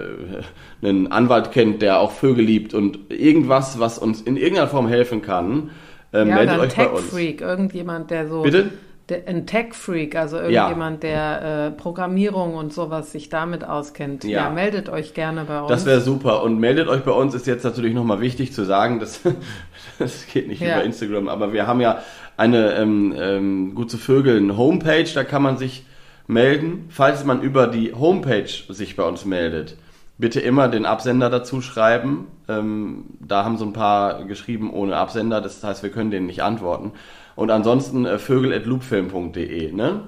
einen 0.81 1.11
Anwalt 1.11 1.51
kennt, 1.51 1.81
der 1.81 1.99
auch 1.99 2.11
Vögel 2.11 2.45
liebt 2.45 2.73
und 2.73 3.11
irgendwas, 3.11 3.77
was 3.77 3.99
uns 3.99 4.21
in 4.21 4.37
irgendeiner 4.37 4.69
Form 4.69 4.87
helfen 4.87 5.21
kann, 5.21 5.71
ähm, 6.13 6.29
ja, 6.29 6.35
meldet 6.35 6.59
euch 6.59 6.75
bei 6.77 6.87
uns. 6.87 7.09
Freak, 7.09 7.41
irgendjemand, 7.41 8.09
der 8.09 8.29
so 8.29 8.41
Bitte? 8.41 8.69
Der, 9.09 9.27
ein 9.27 9.45
Tech-Freak, 9.47 10.15
also 10.15 10.37
irgendjemand, 10.37 11.03
ja. 11.03 11.09
der 11.09 11.67
äh, 11.67 11.71
Programmierung 11.71 12.55
und 12.55 12.73
sowas 12.73 13.11
sich 13.11 13.29
damit 13.29 13.63
auskennt, 13.63 14.23
ja, 14.23 14.43
ja 14.43 14.49
meldet 14.49 14.89
euch 14.89 15.13
gerne 15.13 15.45
bei 15.45 15.61
uns. 15.61 15.69
Das 15.69 15.85
wäre 15.85 16.01
super. 16.01 16.43
Und 16.43 16.59
meldet 16.59 16.87
euch 16.89 17.03
bei 17.03 17.11
uns 17.11 17.33
ist 17.33 17.47
jetzt 17.47 17.63
natürlich 17.63 17.93
nochmal 17.93 18.19
wichtig 18.19 18.53
zu 18.53 18.65
sagen, 18.65 18.99
dass 18.99 19.21
das 19.99 20.27
geht 20.27 20.47
nicht 20.47 20.61
ja. 20.61 20.75
über 20.75 20.83
Instagram, 20.83 21.29
aber 21.29 21.53
wir 21.53 21.67
haben 21.67 21.79
ja 21.79 22.01
eine 22.35 22.73
ähm, 22.75 23.15
ähm, 23.17 23.75
gut 23.75 23.89
zu 23.89 23.97
Vögeln 23.97 24.57
Homepage, 24.57 25.07
da 25.13 25.23
kann 25.23 25.41
man 25.41 25.57
sich 25.57 25.85
melden. 26.27 26.85
Falls 26.89 27.23
man 27.23 27.41
über 27.41 27.67
die 27.67 27.93
Homepage 27.93 28.49
sich 28.69 28.95
bei 28.95 29.03
uns 29.03 29.25
meldet, 29.25 29.77
bitte 30.17 30.39
immer 30.39 30.67
den 30.67 30.85
Absender 30.85 31.29
dazu 31.29 31.61
schreiben. 31.61 32.27
Ähm, 32.47 33.05
da 33.19 33.43
haben 33.43 33.57
so 33.57 33.65
ein 33.65 33.73
paar 33.73 34.25
geschrieben 34.25 34.71
ohne 34.71 34.97
Absender, 34.97 35.41
das 35.41 35.63
heißt, 35.63 35.83
wir 35.83 35.91
können 35.91 36.11
denen 36.11 36.25
nicht 36.25 36.43
antworten. 36.43 36.91
Und 37.37 37.51
ansonsten 37.51 38.05
äh, 38.05 38.17
vögel.loopfilm.de, 38.17 39.71
ne? 39.71 40.01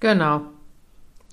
Genau. 0.00 0.40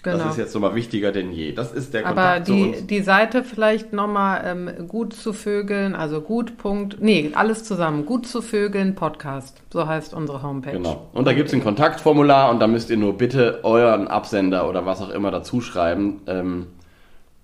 Genau. 0.03 0.17
Das 0.17 0.31
ist 0.31 0.37
jetzt 0.37 0.53
nochmal 0.53 0.75
wichtiger 0.75 1.11
denn 1.11 1.31
je. 1.31 1.53
Das 1.53 1.71
ist 1.71 1.93
der 1.93 2.03
Kontakt 2.03 2.27
Aber 2.27 2.39
die, 2.41 2.45
zu 2.45 2.77
uns. 2.77 2.87
die 2.87 3.01
Seite 3.01 3.43
vielleicht 3.43 3.93
nochmal 3.93 4.43
ähm, 4.45 4.87
gut 4.87 5.13
zu 5.13 5.33
Vögeln, 5.33 5.95
also 5.95 6.21
gut. 6.21 6.57
Punkt, 6.57 6.97
nee, 7.01 7.31
alles 7.33 7.63
zusammen. 7.63 8.05
Gut 8.05 8.27
zu 8.27 8.41
Vögeln 8.41 8.93
Podcast. 8.93 9.61
So 9.71 9.87
heißt 9.87 10.13
unsere 10.13 10.43
Homepage. 10.43 10.73
Genau. 10.73 11.07
Und 11.13 11.25
da 11.25 11.33
gibt 11.33 11.47
es 11.47 11.55
ein 11.55 11.63
Kontaktformular 11.63 12.51
und 12.51 12.59
da 12.59 12.67
müsst 12.67 12.89
ihr 12.89 12.97
nur 12.97 13.17
bitte 13.17 13.61
euren 13.63 14.07
Absender 14.07 14.69
oder 14.69 14.85
was 14.85 15.01
auch 15.01 15.09
immer 15.09 15.31
dazu 15.31 15.61
schreiben. 15.61 16.21
Ähm, 16.27 16.67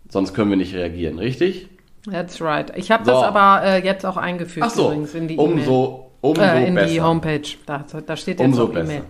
sonst 0.09 0.33
können 0.33 0.49
wir 0.49 0.57
nicht 0.57 0.75
reagieren, 0.75 1.19
richtig? 1.19 1.69
That's 2.11 2.41
right. 2.41 2.71
Ich 2.75 2.91
habe 2.91 3.05
so. 3.05 3.11
das 3.11 3.23
aber 3.23 3.65
äh, 3.65 3.83
jetzt 3.83 4.05
auch 4.05 4.17
eingefügt 4.17 4.65
Ach 4.65 4.71
so. 4.71 4.87
übrigens 4.87 5.15
in 5.15 5.29
die 5.29 5.35
E-Mail. 5.35 5.53
Umso 5.53 6.02
Umso 6.23 6.41
äh, 6.41 6.67
in 6.67 6.75
besser. 6.75 6.87
die 6.87 7.01
Homepage. 7.01 7.49
Da, 7.65 7.83
da 8.05 8.15
steht 8.15 8.39
jetzt 8.39 8.47
Umso 8.47 8.67
besser. 8.67 8.85
E-Mail. 8.85 9.03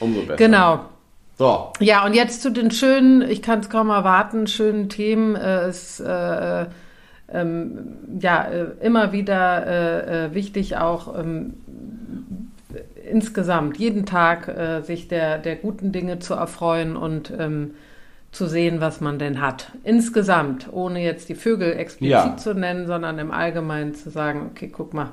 Umso 0.00 0.20
besser. 0.20 0.36
Genau. 0.36 0.80
So. 1.36 1.72
Ja, 1.80 2.06
und 2.06 2.14
jetzt 2.14 2.40
zu 2.40 2.50
den 2.50 2.70
schönen, 2.70 3.20
ich 3.20 3.42
kann 3.42 3.60
es 3.60 3.68
kaum 3.68 3.90
erwarten, 3.90 4.46
schönen 4.46 4.88
Themen. 4.88 5.36
Äh, 5.36 5.68
ist 5.68 6.00
äh, 6.00 6.66
ähm, 7.30 7.96
ja 8.18 8.44
äh, 8.44 8.66
immer 8.80 9.12
wieder 9.12 9.66
äh, 9.66 10.26
äh, 10.26 10.34
wichtig, 10.34 10.78
auch 10.78 11.18
ähm, 11.18 11.54
insgesamt 13.08 13.76
jeden 13.76 14.06
Tag 14.06 14.50
sich 14.84 15.08
der, 15.08 15.36
der 15.38 15.56
guten 15.56 15.92
Dinge 15.92 16.20
zu 16.20 16.32
erfreuen 16.32 16.96
und 16.96 17.30
ähm, 17.38 17.72
zu 18.32 18.46
sehen, 18.46 18.80
was 18.80 19.02
man 19.02 19.18
denn 19.18 19.42
hat. 19.42 19.70
Insgesamt, 19.84 20.72
ohne 20.72 21.00
jetzt 21.04 21.28
die 21.28 21.34
Vögel 21.34 21.74
explizit 21.74 22.10
ja. 22.10 22.36
zu 22.36 22.54
nennen, 22.54 22.86
sondern 22.86 23.18
im 23.18 23.30
Allgemeinen 23.30 23.94
zu 23.94 24.08
sagen, 24.08 24.50
okay, 24.50 24.70
guck 24.72 24.94
mal, 24.94 25.10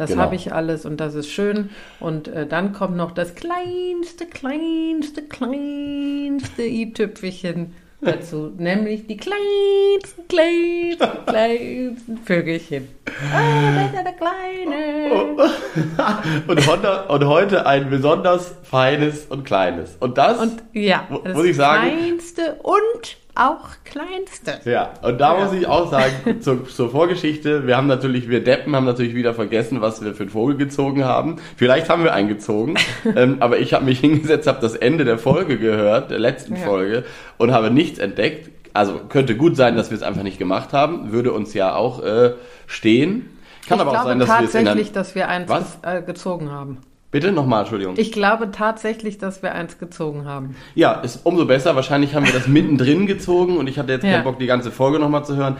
das 0.00 0.10
genau. 0.10 0.22
habe 0.22 0.34
ich 0.34 0.52
alles 0.52 0.86
und 0.86 0.98
das 0.98 1.14
ist 1.14 1.28
schön. 1.28 1.70
Und 2.00 2.28
äh, 2.28 2.46
dann 2.46 2.72
kommt 2.72 2.96
noch 2.96 3.12
das 3.12 3.34
kleinste, 3.34 4.26
kleinste, 4.26 5.22
kleinste 5.22 6.62
i-Tüpfelchen. 6.62 7.74
dazu, 8.00 8.50
nämlich 8.56 9.06
die 9.06 9.18
kleinsten, 9.18 10.26
kleinsten, 10.26 11.26
kleinsten 11.26 12.18
Vögelchen. 12.24 12.88
Ah, 13.34 13.88
der 13.92 14.14
Kleine. 14.14 15.36
und, 16.46 16.66
heute, 16.66 17.04
und 17.08 17.24
heute 17.26 17.66
ein 17.66 17.90
besonders 17.90 18.54
feines 18.62 19.26
und 19.26 19.44
kleines. 19.44 19.96
Und 20.00 20.16
das, 20.16 20.38
und, 20.38 20.62
ja, 20.72 21.06
das 21.24 21.34
muss 21.34 21.44
ich 21.44 21.56
sagen, 21.56 21.90
kleinste 21.90 22.54
und 22.62 23.19
auch 23.34 23.68
kleinste. 23.84 24.60
Ja, 24.64 24.92
und 25.02 25.20
da 25.20 25.36
ja. 25.36 25.44
muss 25.44 25.52
ich 25.52 25.66
auch 25.66 25.90
sagen, 25.90 26.40
zur, 26.40 26.66
zur, 26.68 26.90
Vorgeschichte, 26.90 27.66
wir 27.66 27.76
haben 27.76 27.86
natürlich, 27.86 28.28
wir 28.28 28.42
Deppen 28.42 28.74
haben 28.74 28.84
natürlich 28.84 29.14
wieder 29.14 29.34
vergessen, 29.34 29.80
was 29.80 30.04
wir 30.04 30.14
für 30.14 30.24
einen 30.24 30.30
Vogel 30.30 30.56
gezogen 30.56 31.04
haben. 31.04 31.36
Vielleicht 31.56 31.88
haben 31.88 32.04
wir 32.04 32.12
einen 32.12 32.28
gezogen, 32.28 32.74
ähm, 33.16 33.36
aber 33.40 33.58
ich 33.58 33.72
habe 33.74 33.84
mich 33.84 34.00
hingesetzt, 34.00 34.46
habe 34.46 34.60
das 34.60 34.74
Ende 34.74 35.04
der 35.04 35.18
Folge 35.18 35.58
gehört, 35.58 36.10
der 36.10 36.18
letzten 36.18 36.56
ja. 36.56 36.62
Folge, 36.62 37.04
und 37.38 37.52
habe 37.52 37.70
nichts 37.70 37.98
entdeckt. 37.98 38.50
Also 38.72 39.00
könnte 39.08 39.36
gut 39.36 39.56
sein, 39.56 39.76
dass 39.76 39.90
wir 39.90 39.96
es 39.96 40.02
einfach 40.02 40.22
nicht 40.22 40.38
gemacht 40.38 40.72
haben, 40.72 41.10
würde 41.10 41.32
uns 41.32 41.54
ja 41.54 41.74
auch 41.74 42.02
äh, 42.04 42.34
stehen. 42.66 43.30
Kann 43.68 43.78
ich 43.78 43.86
aber 43.86 44.00
auch 44.00 44.04
sein, 44.04 44.18
dass 44.18 44.28
wir 44.28 44.44
es 44.44 44.52
tatsächlich, 44.52 44.92
dass 44.92 45.14
wir 45.14 45.28
eins 45.28 45.48
was? 45.48 45.78
Äh, 45.82 46.02
gezogen 46.02 46.50
haben. 46.50 46.78
Bitte 47.10 47.32
nochmal, 47.32 47.60
Entschuldigung. 47.60 47.94
Ich 47.98 48.12
glaube 48.12 48.52
tatsächlich, 48.52 49.18
dass 49.18 49.42
wir 49.42 49.52
eins 49.52 49.78
gezogen 49.78 50.26
haben. 50.26 50.54
Ja, 50.76 50.92
ist 51.00 51.26
umso 51.26 51.44
besser. 51.44 51.74
Wahrscheinlich 51.74 52.14
haben 52.14 52.24
wir 52.24 52.32
das 52.32 52.46
mittendrin 52.48 53.06
gezogen 53.06 53.56
und 53.56 53.66
ich 53.66 53.78
hatte 53.78 53.92
jetzt 53.92 54.04
ja. 54.04 54.12
keinen 54.12 54.24
Bock, 54.24 54.38
die 54.38 54.46
ganze 54.46 54.70
Folge 54.70 54.98
nochmal 55.00 55.24
zu 55.24 55.36
hören. 55.36 55.56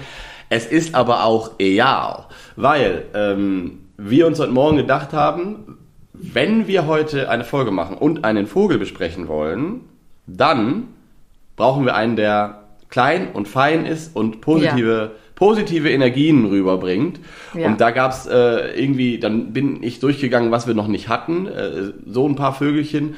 Es 0.49 0.67
ist 0.67 0.95
aber 0.95 1.25
auch 1.25 1.53
egal, 1.59 2.27
weil 2.57 3.05
ähm, 3.15 3.87
wir 3.97 4.27
uns 4.27 4.39
heute 4.39 4.53
Morgen 4.53 4.77
gedacht 4.77 5.13
haben, 5.13 5.79
wenn 6.13 6.69
wir 6.69 6.87
heute 6.87 7.29
eine 7.31 7.45
Folge 7.45 7.71
machen 7.71 7.97
und 7.97 8.25
einen 8.25 8.47
Vogel 8.47 8.79
besprechen 8.79 9.27
wollen, 9.27 9.81
dann 10.27 10.89
brauchen 11.57 11.85
wir 11.85 11.95
einen, 11.95 12.17
der 12.17 12.63
klein 12.91 13.33
und 13.33 13.49
fein 13.49 13.87
ist 13.87 14.15
und 14.15 14.41
positive 14.41 15.13
ja 15.15 15.21
positive 15.41 15.91
Energien 15.91 16.45
rüberbringt. 16.45 17.19
Ja. 17.55 17.67
Und 17.67 17.81
da 17.81 17.93
gab's 17.93 18.27
äh, 18.27 18.79
irgendwie, 18.79 19.19
dann 19.19 19.55
bin 19.55 19.83
ich 19.83 19.99
durchgegangen, 19.99 20.51
was 20.51 20.67
wir 20.67 20.75
noch 20.75 20.87
nicht 20.87 21.09
hatten, 21.09 21.47
äh, 21.47 21.93
so 22.07 22.29
ein 22.29 22.37
paar 22.37 22.53
Vögelchen. 22.55 23.17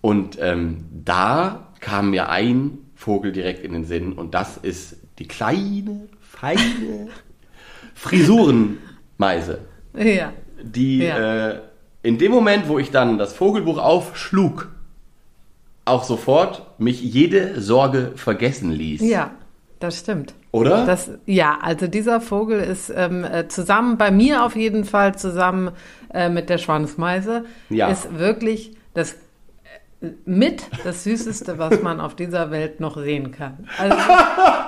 Und 0.00 0.38
ähm, 0.40 0.84
da 1.04 1.72
kam 1.80 2.10
mir 2.10 2.28
ein 2.28 2.78
Vogel 2.94 3.32
direkt 3.32 3.64
in 3.64 3.72
den 3.72 3.84
Sinn 3.84 4.12
und 4.12 4.32
das 4.34 4.56
ist 4.56 4.96
die 5.18 5.26
kleine, 5.26 6.06
feine 6.20 7.08
Frisurenmeise. 7.94 9.58
Ja. 9.92 10.32
Die 10.62 10.98
ja. 10.98 11.48
Äh, 11.48 11.60
in 12.04 12.18
dem 12.18 12.30
Moment, 12.30 12.68
wo 12.68 12.78
ich 12.78 12.92
dann 12.92 13.18
das 13.18 13.32
Vogelbuch 13.32 13.78
aufschlug, 13.78 14.68
auch 15.84 16.04
sofort 16.04 16.78
mich 16.78 17.02
jede 17.02 17.60
Sorge 17.60 18.12
vergessen 18.14 18.70
ließ. 18.70 19.00
Ja, 19.02 19.32
das 19.80 19.98
stimmt. 19.98 20.34
Oder? 20.56 20.86
Das, 20.86 21.10
ja, 21.26 21.58
also 21.60 21.86
dieser 21.86 22.20
Vogel 22.20 22.60
ist 22.60 22.92
ähm, 22.94 23.24
äh, 23.24 23.48
zusammen, 23.48 23.98
bei 23.98 24.10
mir 24.10 24.44
auf 24.44 24.56
jeden 24.56 24.84
Fall, 24.84 25.14
zusammen 25.16 25.70
äh, 26.12 26.28
mit 26.28 26.48
der 26.48 26.58
Schwanzmeise, 26.58 27.44
ja. 27.68 27.88
ist 27.88 28.18
wirklich 28.18 28.76
das 28.94 29.16
mit 30.24 30.64
das 30.84 31.04
Süßeste, 31.04 31.58
was 31.58 31.82
man 31.82 32.00
auf 32.00 32.14
dieser 32.14 32.50
Welt 32.50 32.80
noch 32.80 32.96
sehen 32.96 33.32
kann. 33.32 33.68
Also 33.78 33.96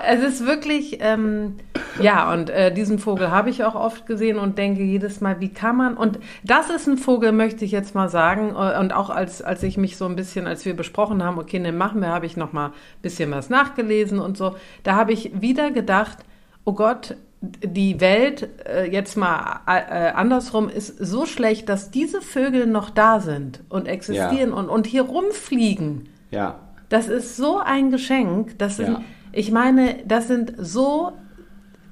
es 0.07 0.35
ist 0.35 0.47
wirklich, 0.47 0.99
ähm, 1.01 1.57
ja, 2.01 2.33
und 2.33 2.51
äh, 2.51 2.73
diesen 2.73 2.99
Vogel 2.99 3.31
habe 3.31 3.51
ich 3.51 3.65
auch 3.65 3.75
oft 3.75 4.07
gesehen 4.07 4.39
und 4.39 4.59
denke 4.59 4.83
jedes 4.83 5.21
Mal, 5.21 5.41
wie 5.41 5.49
kann 5.49 5.77
man, 5.77 5.97
und 5.97 6.19
das 6.45 6.71
ist 6.71 6.87
ein 6.87 6.99
Vogel, 6.99 7.33
möchte 7.33 7.65
ich 7.65 7.73
jetzt 7.73 7.95
mal 7.95 8.09
sagen, 8.09 8.51
äh, 8.51 8.79
und 8.79 8.93
auch 8.93 9.11
als, 9.11 9.43
als 9.43 9.63
ich 9.63 9.77
mich 9.77 9.97
so 9.97 10.07
ein 10.07 10.17
bisschen, 10.17 10.47
als 10.47 10.65
wir 10.65 10.75
besprochen 10.75 11.23
haben, 11.23 11.39
okay, 11.39 11.59
den 11.59 11.77
machen 11.77 12.01
wir, 12.01 12.09
habe 12.09 12.27
ich 12.27 12.37
noch 12.37 12.53
mal 12.53 12.69
ein 12.69 12.73
bisschen 13.03 13.31
was 13.31 13.51
nachgelesen 13.51 14.19
und 14.19 14.37
so, 14.37 14.57
da 14.83 14.95
habe 14.95 15.13
ich 15.13 15.41
wieder 15.41 15.71
gedacht, 15.71 16.19
oh 16.65 16.73
Gott, 16.73 17.17
die 17.41 18.01
Welt 18.01 18.49
äh, 18.67 18.91
jetzt 18.91 19.17
mal 19.17 19.61
äh, 19.67 20.11
andersrum 20.11 20.69
ist 20.69 20.99
so 20.99 21.25
schlecht, 21.25 21.69
dass 21.69 21.91
diese 21.91 22.21
Vögel 22.21 22.67
noch 22.67 22.91
da 22.91 23.21
sind 23.21 23.63
und 23.69 23.87
existieren 23.87 24.51
ja. 24.51 24.57
und, 24.57 24.69
und 24.69 24.87
hier 24.87 25.03
rumfliegen. 25.03 26.09
Ja. 26.31 26.61
Das 26.89 27.09
ist 27.09 27.37
so 27.37 27.59
ein 27.59 27.91
Geschenk. 27.91 28.59
Das 28.59 28.77
sind, 28.77 28.89
ja. 28.89 29.03
ich 29.33 29.53
meine, 29.53 29.97
das 30.07 30.27
sind 30.27 30.55
so 30.59 31.13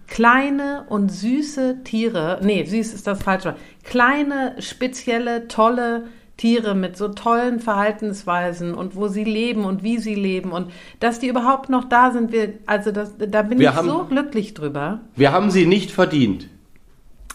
kleine 0.08 0.84
und 0.88 1.10
süße 1.10 1.82
Tiere. 1.84 2.40
Nee, 2.42 2.64
süß 2.64 2.94
ist 2.94 3.06
das 3.06 3.22
falsche. 3.22 3.54
Kleine, 3.84 4.56
spezielle, 4.58 5.46
tolle 5.48 6.04
Tiere 6.36 6.74
mit 6.74 6.96
so 6.96 7.08
tollen 7.08 7.60
Verhaltensweisen 7.60 8.74
und 8.74 8.94
wo 8.94 9.08
sie 9.08 9.24
leben 9.24 9.64
und 9.64 9.82
wie 9.82 9.98
sie 9.98 10.14
leben 10.14 10.52
und 10.52 10.70
dass 11.00 11.18
die 11.18 11.28
überhaupt 11.28 11.70
noch 11.70 11.84
da 11.84 12.10
sind, 12.10 12.30
wir, 12.30 12.54
also 12.66 12.90
das, 12.92 13.14
da 13.16 13.42
bin 13.42 13.58
wir 13.58 13.70
ich 13.70 13.74
haben, 13.74 13.88
so 13.88 14.04
glücklich 14.04 14.52
drüber. 14.52 15.00
Wir 15.14 15.32
haben 15.32 15.50
sie 15.50 15.64
nicht 15.66 15.90
verdient. 15.90 16.48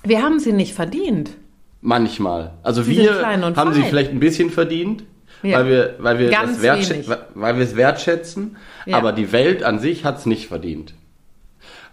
Wir 0.04 0.22
haben 0.22 0.40
sie 0.40 0.54
nicht 0.54 0.74
verdient. 0.74 1.32
Manchmal. 1.82 2.54
Also 2.62 2.84
sie 2.84 2.98
wir 2.98 3.26
haben 3.26 3.56
fein. 3.56 3.74
sie 3.74 3.82
vielleicht 3.82 4.12
ein 4.12 4.20
bisschen 4.20 4.52
verdient, 4.52 5.04
ja. 5.42 5.58
weil 5.58 5.68
wir, 5.68 5.96
weil 5.98 6.20
wir 6.20 6.32
es 6.32 6.62
wertschä 6.62 7.04
weil 7.34 7.58
wir 7.58 7.64
es 7.64 7.76
wertschätzen, 7.76 8.58
ja. 8.86 8.98
aber 8.98 9.14
die 9.14 9.32
Welt 9.32 9.64
an 9.64 9.80
sich 9.80 10.06
hat 10.06 10.20
es 10.20 10.28
nicht 10.28 10.48
verdient. 10.48 10.94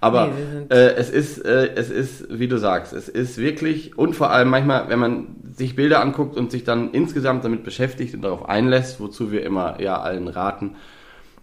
Aber 0.01 0.29
nee, 0.29 0.75
äh, 0.75 0.95
es 0.95 1.11
ist, 1.11 1.45
äh, 1.45 1.75
es 1.75 1.91
ist, 1.91 2.27
wie 2.31 2.49
du 2.49 2.59
sagst, 2.59 2.93
es 2.93 3.09
ist 3.09 3.39
wirklich 3.39 3.99
und 3.99 4.15
vor 4.15 4.31
allem 4.31 4.49
manchmal, 4.49 4.89
wenn 4.89 4.99
man 4.99 5.37
sich 5.53 5.75
Bilder 5.75 6.01
anguckt 6.01 6.37
und 6.37 6.51
sich 6.51 6.65
dann 6.65 6.93
insgesamt 6.93 7.45
damit 7.45 7.65
beschäftigt 7.65 8.15
und 8.15 8.23
darauf 8.23 8.49
einlässt, 8.49 9.01
wozu 9.01 9.33
wir 9.33 9.45
immer 9.45 9.81
ja 9.81 10.01
allen 10.01 10.29
raten, 10.29 10.77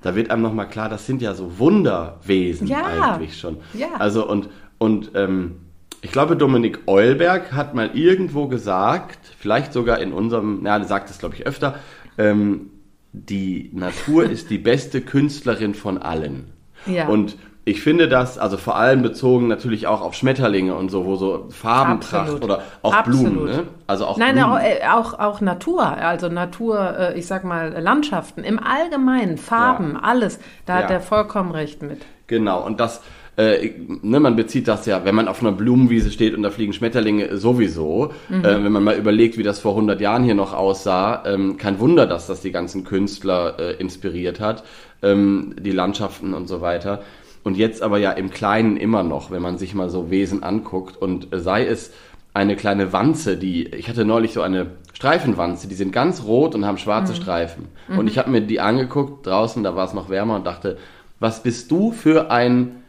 da 0.02 0.16
wird 0.16 0.32
einem 0.32 0.42
nochmal 0.42 0.70
klar, 0.70 0.88
das 0.88 1.06
sind 1.06 1.22
ja 1.22 1.34
so 1.34 1.60
Wunderwesen 1.60 2.68
ja. 2.68 2.86
eigentlich 2.86 3.38
schon. 3.38 3.58
Ja. 3.74 3.88
Also 4.00 4.28
und 4.28 4.50
und 4.78 5.12
ähm, 5.16 5.56
ich 6.02 6.12
glaube, 6.12 6.38
Dominik 6.38 6.82
Eulberg 6.86 7.52
hat 7.54 7.74
mal 7.74 7.90
irgendwo 7.94 8.48
gesagt, 8.48 9.20
vielleicht 9.40 9.74
sogar 9.74 10.00
in 10.00 10.14
unserem, 10.14 10.60
na, 10.62 10.78
er 10.78 10.86
sagt 10.86 11.10
es 11.10 11.18
glaube 11.18 11.36
ich 11.36 11.46
öfter, 11.46 11.80
ähm, 12.18 12.70
die 13.12 13.70
Natur 13.74 14.24
ist 14.30 14.50
die 14.50 14.60
beste 14.60 15.02
Künstlerin 15.02 15.74
von 15.74 15.98
allen. 15.98 16.52
Ja. 16.86 17.08
Und 17.08 17.36
ich 17.68 17.82
finde 17.82 18.08
das, 18.08 18.38
also 18.38 18.58
vor 18.58 18.76
allem 18.76 19.02
bezogen 19.02 19.48
natürlich 19.48 19.88
auch 19.88 20.02
auf 20.02 20.14
Schmetterlinge 20.14 20.76
und 20.76 20.90
so, 20.90 21.06
wo 21.06 21.16
so 21.16 21.48
Farbenpracht 21.50 22.14
Absolut. 22.14 22.44
oder 22.44 22.62
auch 22.84 22.94
Absolut. 22.94 23.34
Blumen, 23.34 23.46
ne? 23.46 23.64
Also 23.88 24.06
auch 24.06 24.18
Nein, 24.18 24.36
Blumen. 24.36 24.60
Äh, 24.60 24.88
auch, 24.88 25.18
auch 25.18 25.42
Natur, 25.42 25.84
also 25.84 26.30
Natur, 26.30 26.96
äh, 26.98 27.20
ich 27.20 27.26
sag 27.26 27.44
mal 27.44 27.76
Landschaften, 27.80 28.44
im 28.44 28.60
Allgemeinen, 28.60 29.40
Farben, 29.40 29.94
ja. 29.94 30.00
alles, 30.04 30.40
da 30.68 30.78
ja. 30.78 30.84
hat 30.84 30.92
er 30.92 31.02
vollkommen 31.02 31.52
recht 31.52 31.82
mit. 31.82 32.06
Genau, 32.28 32.64
und 32.64 32.80
das, 32.80 33.02
äh, 33.36 33.72
ne, 34.04 34.20
man 34.20 34.36
bezieht 34.36 34.68
das 34.68 34.86
ja, 34.86 35.04
wenn 35.04 35.16
man 35.16 35.28
auf 35.28 35.42
einer 35.42 35.52
Blumenwiese 35.52 36.12
steht 36.12 36.36
und 36.36 36.44
da 36.44 36.52
fliegen 36.52 36.72
Schmetterlinge 36.72 37.36
sowieso. 37.36 38.12
Mhm. 38.30 38.46
Äh, 38.46 38.64
wenn 38.64 38.72
man 38.72 38.84
mal 38.84 38.96
überlegt, 38.96 39.40
wie 39.40 39.44
das 39.44 39.60
vor 39.60 39.72
100 39.72 40.00
Jahren 40.02 40.24
hier 40.24 40.36
noch 40.36 40.54
aussah, 40.54 41.24
ähm, 41.26 41.58
kein 41.58 41.80
Wunder, 41.80 42.06
dass 42.06 42.28
das 42.28 42.42
die 42.42 42.52
ganzen 42.52 42.84
Künstler 42.84 43.56
äh, 43.60 43.74
inspiriert 43.78 44.40
hat, 44.40 44.64
ähm, 45.02 45.56
die 45.60 45.72
Landschaften 45.72 46.36
und 46.36 46.48
so 46.48 46.62
weiter. 46.62 47.02
Und 47.46 47.58
jetzt 47.58 47.84
aber 47.84 48.00
ja 48.00 48.12
im 48.12 48.32
Kleinen 48.32 48.76
immer 48.76 49.04
noch, 49.04 49.30
wenn 49.30 49.44
man 49.44 49.60
sich 49.60 49.76
mal 49.76 49.92
so 49.92 50.10
Wesen 50.10 50.42
anguckt 50.42 50.98
und 50.98 51.28
sei 51.32 51.64
es 51.64 51.92
eine 52.34 52.56
kleine 52.56 52.92
Wanze, 52.92 53.38
die, 53.38 53.68
ich 53.68 53.88
hatte 53.88 54.04
neulich 54.04 54.34
so 54.34 54.42
eine 54.42 54.72
Streifenwanze, 54.94 55.68
die 55.68 55.76
sind 55.76 55.92
ganz 55.92 56.24
rot 56.24 56.56
und 56.56 56.66
haben 56.66 56.80
schwarze 56.80 57.14
mhm. 57.14 57.18
Streifen. 57.18 57.68
Mhm. 57.88 58.00
Und 58.00 58.08
ich 58.08 58.18
habe 58.18 58.32
mir 58.32 58.42
die 58.42 58.60
angeguckt 58.60 59.28
draußen, 59.28 59.64
da 59.64 59.76
war 59.76 59.86
es 59.86 59.94
noch 59.94 60.10
wärmer 60.10 60.38
und 60.38 60.48
dachte, 60.48 60.78
was 61.20 61.44
bist 61.44 61.70
du 61.70 61.92
für 61.92 62.32
ein 62.32 62.84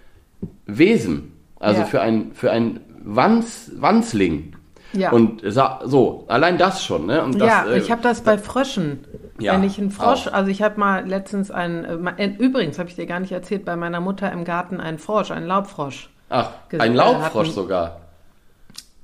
Wesen? 0.64 1.32
Also 1.60 1.82
ja. 1.82 1.86
für 1.86 2.00
ein, 2.00 2.32
für 2.32 2.50
ein 2.50 2.80
Wanz, 3.04 3.72
Wanzling. 3.76 4.54
Ja. 4.94 5.12
Und 5.12 5.42
so, 5.44 6.24
allein 6.28 6.56
das 6.56 6.82
schon, 6.82 7.04
ne? 7.04 7.22
Und 7.22 7.38
das, 7.38 7.48
ja, 7.48 7.66
äh, 7.66 7.78
ich 7.78 7.90
habe 7.90 8.00
das 8.00 8.22
bei 8.22 8.38
Fröschen. 8.38 9.04
Ja, 9.38 9.52
Wenn 9.52 9.64
ich 9.64 9.78
einen 9.78 9.90
Frosch, 9.90 10.28
auch. 10.28 10.32
also 10.32 10.50
ich 10.50 10.62
habe 10.62 10.80
mal 10.80 11.06
letztens 11.06 11.50
einen, 11.50 11.84
äh, 11.84 12.26
übrigens 12.38 12.78
habe 12.78 12.88
ich 12.88 12.96
dir 12.96 13.06
gar 13.06 13.20
nicht 13.20 13.32
erzählt, 13.32 13.64
bei 13.64 13.76
meiner 13.76 14.00
Mutter 14.00 14.32
im 14.32 14.44
Garten 14.44 14.80
einen 14.80 14.98
Frosch, 14.98 15.30
einen 15.30 15.46
Laubfrosch. 15.46 16.08
Ach, 16.30 16.50
ein 16.78 16.94
Laubfrosch 16.94 17.50
sogar. 17.50 18.00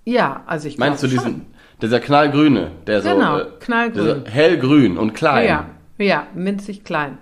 Ja, 0.04 0.42
also 0.46 0.68
ich 0.68 0.78
Meinst 0.78 1.02
du 1.02 1.06
diesen, 1.06 1.22
schon. 1.24 1.46
dieser 1.82 2.00
knallgrüne, 2.00 2.70
der 2.86 3.02
genau, 3.02 3.38
so, 3.38 3.44
äh, 3.44 3.46
knallgrün. 3.60 4.24
hellgrün 4.26 4.98
und 4.98 5.12
klein. 5.12 5.46
Ja, 5.48 5.66
ja, 5.98 6.26
winzig 6.34 6.82
klein. 6.84 7.18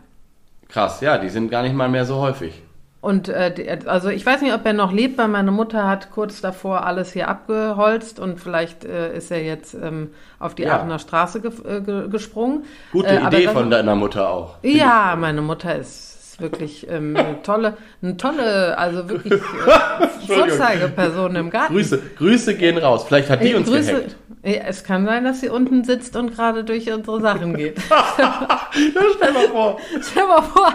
Krass, 0.69 1.01
ja, 1.01 1.19
die 1.19 1.29
sind 1.29 1.51
gar 1.51 1.63
nicht 1.63 1.75
mal 1.75 1.89
mehr 1.89 2.05
so 2.07 2.17
häufig. 2.17 2.63
Und 3.01 3.31
äh, 3.31 3.79
also 3.87 4.11
ich 4.11 4.27
weiß 4.27 4.43
nicht, 4.43 4.53
ob 4.53 4.67
er 4.67 4.75
noch 4.75 4.93
lebt, 4.93 5.17
weil 5.17 5.29
meine 5.29 5.51
Mutter 5.51 5.89
hat 5.89 6.11
kurz 6.11 6.43
davor 6.43 6.85
alles 6.85 7.13
hier 7.13 7.29
abgeholzt 7.29 8.21
und 8.21 8.39
vielleicht 8.39 8.85
äh, 8.85 9.17
ist 9.17 9.31
er 9.31 9.43
jetzt 9.43 9.73
ähm, 9.75 10.11
auf 10.39 10.55
die 10.55 10.65
ja. 10.65 10.77
Aachener 10.77 10.99
Straße 10.99 11.41
ge 11.41 11.51
äh, 11.67 12.09
gesprungen. 12.09 12.65
Gute 12.93 13.09
äh, 13.09 13.27
Idee 13.27 13.49
von 13.49 13.71
deiner 13.71 13.97
Mutter 13.97 14.29
auch. 14.29 14.57
Ja, 14.63 15.17
meine 15.19 15.41
Mutter 15.41 15.77
ist 15.77 16.10
wirklich 16.41 16.87
ähm, 16.91 17.17
eine 17.17 17.43
tolle, 17.43 17.77
eine 18.03 18.17
tolle, 18.17 18.77
also 18.79 19.09
wirklich 19.09 19.35
äh, 19.35 20.07
Vorzeigeperson 20.27 21.37
im 21.37 21.51
Garten. 21.51 21.75
Grüße, 21.75 22.01
Grüße 22.19 22.55
gehen 22.57 22.79
raus. 22.79 23.05
Vielleicht 23.07 23.31
hat 23.31 23.43
die 23.43 23.55
uns 23.55 23.69
Grüße, 23.69 23.93
gehackt. 23.93 24.17
Ja, 24.43 24.63
es 24.69 24.85
kann 24.85 25.05
sein, 25.05 25.25
dass 25.25 25.41
sie 25.43 25.51
unten 25.51 25.85
sitzt 25.85 26.17
und 26.17 26.35
gerade 26.35 26.65
durch 26.65 26.91
unsere 26.91 27.21
Sachen 27.21 27.55
geht. 27.55 27.79
stell 29.17 29.33
mal 29.33 29.49
vor. 29.49 29.79
Stell 30.11 30.27
mal 30.27 30.43
vor, 30.43 30.73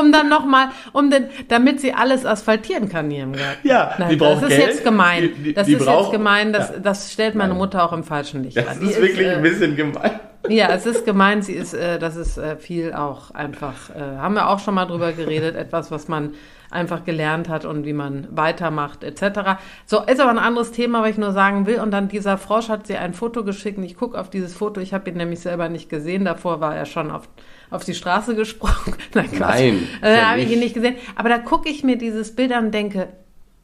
um 0.00 0.10
dann 0.10 0.28
nochmal, 0.28 0.68
um 0.92 1.08
den, 1.10 1.26
damit 1.48 1.80
sie 1.80 1.92
alles 1.92 2.26
asphaltieren 2.26 2.88
kann 2.88 3.08
hier 3.10 3.22
im 3.22 3.32
Garten. 3.34 3.66
Ja, 3.68 3.94
Nein, 3.98 4.10
die 4.10 4.16
braucht 4.16 4.42
Das 4.42 4.50
ist 4.50 4.56
Geld. 4.56 4.68
jetzt 4.70 4.84
gemein. 4.84 5.22
Die, 5.22 5.28
die, 5.42 5.54
das 5.54 5.66
die 5.66 5.74
ist 5.74 5.84
braucht, 5.84 6.04
jetzt 6.06 6.12
gemein, 6.12 6.52
das, 6.52 6.70
ja. 6.70 6.78
das 6.80 7.12
stellt 7.12 7.36
meine 7.36 7.54
Mutter 7.54 7.84
auch 7.84 7.92
im 7.92 8.02
falschen 8.02 8.42
Licht 8.42 8.56
Das 8.56 8.66
an. 8.66 8.82
ist 8.82 9.00
wirklich 9.00 9.28
ein 9.28 9.42
bisschen 9.42 9.76
gemein. 9.76 10.18
Ja, 10.48 10.68
es 10.68 10.86
ist 10.86 11.04
gemein, 11.04 11.42
sie 11.42 11.54
ist, 11.54 11.74
äh, 11.74 11.98
das 11.98 12.16
ist 12.16 12.38
äh, 12.38 12.56
viel 12.56 12.92
auch 12.92 13.32
einfach, 13.32 13.90
äh, 13.90 14.00
haben 14.00 14.34
wir 14.34 14.48
auch 14.48 14.60
schon 14.60 14.74
mal 14.74 14.86
drüber 14.86 15.12
geredet, 15.12 15.56
etwas, 15.56 15.90
was 15.90 16.08
man 16.08 16.34
einfach 16.70 17.04
gelernt 17.04 17.48
hat 17.48 17.64
und 17.64 17.84
wie 17.86 17.92
man 17.92 18.28
weitermacht, 18.30 19.02
etc. 19.02 19.58
So, 19.86 20.02
ist 20.02 20.20
aber 20.20 20.30
ein 20.30 20.38
anderes 20.38 20.70
Thema, 20.70 21.02
was 21.02 21.10
ich 21.10 21.18
nur 21.18 21.32
sagen 21.32 21.66
will. 21.66 21.80
Und 21.80 21.90
dann 21.90 22.08
dieser 22.08 22.38
Frosch 22.38 22.68
hat 22.68 22.86
sie 22.86 22.96
ein 22.96 23.14
Foto 23.14 23.42
geschickt 23.42 23.78
und 23.78 23.84
ich 23.84 23.96
gucke 23.96 24.18
auf 24.18 24.30
dieses 24.30 24.54
Foto, 24.54 24.80
ich 24.80 24.92
habe 24.94 25.08
ihn 25.10 25.16
nämlich 25.16 25.40
selber 25.40 25.68
nicht 25.68 25.88
gesehen, 25.88 26.24
davor 26.24 26.60
war 26.60 26.76
er 26.76 26.86
schon 26.86 27.10
auf, 27.10 27.28
auf 27.70 27.84
die 27.84 27.94
Straße 27.94 28.34
gesprungen. 28.34 28.94
Nein, 29.14 29.30
Quatsch. 29.32 29.58
Nein, 29.58 29.88
äh, 30.02 30.16
ja 30.16 30.30
habe 30.30 30.40
ich 30.40 30.50
ihn 30.50 30.60
nicht 30.60 30.74
gesehen. 30.74 30.96
Aber 31.16 31.30
da 31.30 31.38
gucke 31.38 31.68
ich 31.68 31.84
mir 31.84 31.96
dieses 31.96 32.36
Bild 32.36 32.52
an 32.52 32.66
und 32.66 32.74
denke, 32.74 33.08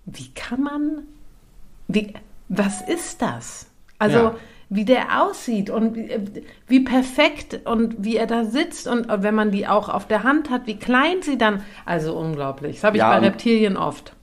wie 0.07 0.31
kann 0.35 0.63
man, 0.63 1.03
wie, 1.89 2.15
was 2.49 2.81
ist 2.83 3.23
das? 3.23 3.67
Also, 3.99 4.19
Ja. 4.19 4.35
Wie 4.69 4.85
der 4.85 5.23
aussieht 5.23 5.71
und 5.71 5.95
wie, 5.97 6.11
wie 6.67 6.81
perfekt 6.81 7.61
und 7.65 7.97
wie 7.99 8.17
er 8.17 8.27
da 8.27 8.45
sitzt 8.45 8.87
und 8.89 9.07
wenn 9.09 9.35
man 9.35 9.51
die 9.51 9.67
auch 9.67 9.89
auf 9.89 10.07
der 10.09 10.23
Hand 10.23 10.51
hat, 10.51 10.67
wie 10.67 10.77
klein 10.77 11.23
sie 11.23 11.39
dann, 11.39 11.63
also 11.85 12.17
unglaublich. 12.17 12.77
Das 12.77 12.85
habe 12.85 12.97
ich 12.97 13.01
Ja, 13.03 13.11
bei 13.19 13.19
Reptilien 13.27 13.77
oft. 13.77 14.15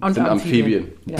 Und 0.00 0.14
Sind 0.14 0.26
Amphibien. 0.28 0.88
Ja. 1.06 1.18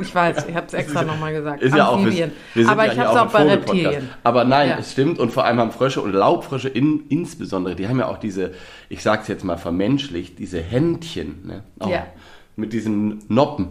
Ich 0.00 0.14
weiß, 0.14 0.46
ich 0.48 0.54
habe 0.54 0.66
es 0.66 0.74
extra 0.74 1.02
nochmal 1.04 1.32
gesagt. 1.32 1.62
Ist 1.62 1.74
ja 1.74 1.88
auch, 1.88 1.98
Amphibien. 1.98 2.32
wir 2.54 2.64
sind 2.64 2.72
Aber 2.72 2.86
ja 2.86 2.92
ich 2.92 2.98
habe 2.98 3.10
es 3.10 3.16
auch 3.16 3.26
auch 3.26 3.32
bei. 3.32 3.42
Reptilien. 3.44 4.08
Aber 4.24 4.44
nein, 4.44 4.70
Ja. 4.70 4.78
es 4.78 4.92
stimmt. 4.92 5.18
Und 5.18 5.32
vor 5.32 5.44
allem 5.44 5.58
haben 5.58 5.70
Frösche 5.70 6.00
und 6.02 6.12
Laubfrösche 6.12 6.68
in, 6.68 7.04
insbesondere, 7.08 7.74
die 7.76 7.88
haben 7.88 7.98
ja 7.98 8.08
auch 8.08 8.18
diese, 8.18 8.52
ich 8.88 9.02
sag's 9.02 9.28
jetzt 9.28 9.44
mal 9.44 9.56
vermenschlicht, 9.58 10.38
diese 10.38 10.60
Händchen. 10.60 11.46
Ne? 11.46 11.62
Auch 11.78 11.90
Ja. 11.90 12.06
Mit 12.56 12.72
diesen 12.72 13.22
Noppen. 13.28 13.68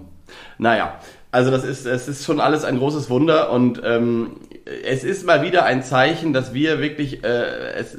Naja, 0.59 0.99
also 1.35 1.51
das 1.51 1.65
ist, 1.65 1.85
es 1.85 2.07
ist 2.07 2.23
schon 2.23 2.39
alles 2.39 2.63
ein 2.63 2.77
großes 2.77 3.09
Wunder 3.09 3.51
und 3.51 3.81
ähm, 3.83 4.37
es 4.85 5.03
ist 5.03 5.25
mal 5.25 5.41
wieder 5.41 5.65
ein 5.65 5.83
Zeichen, 5.83 6.31
dass 6.31 6.53
wir 6.53 6.79
wirklich, 6.79 7.25
äh, 7.25 7.73
es, 7.73 7.97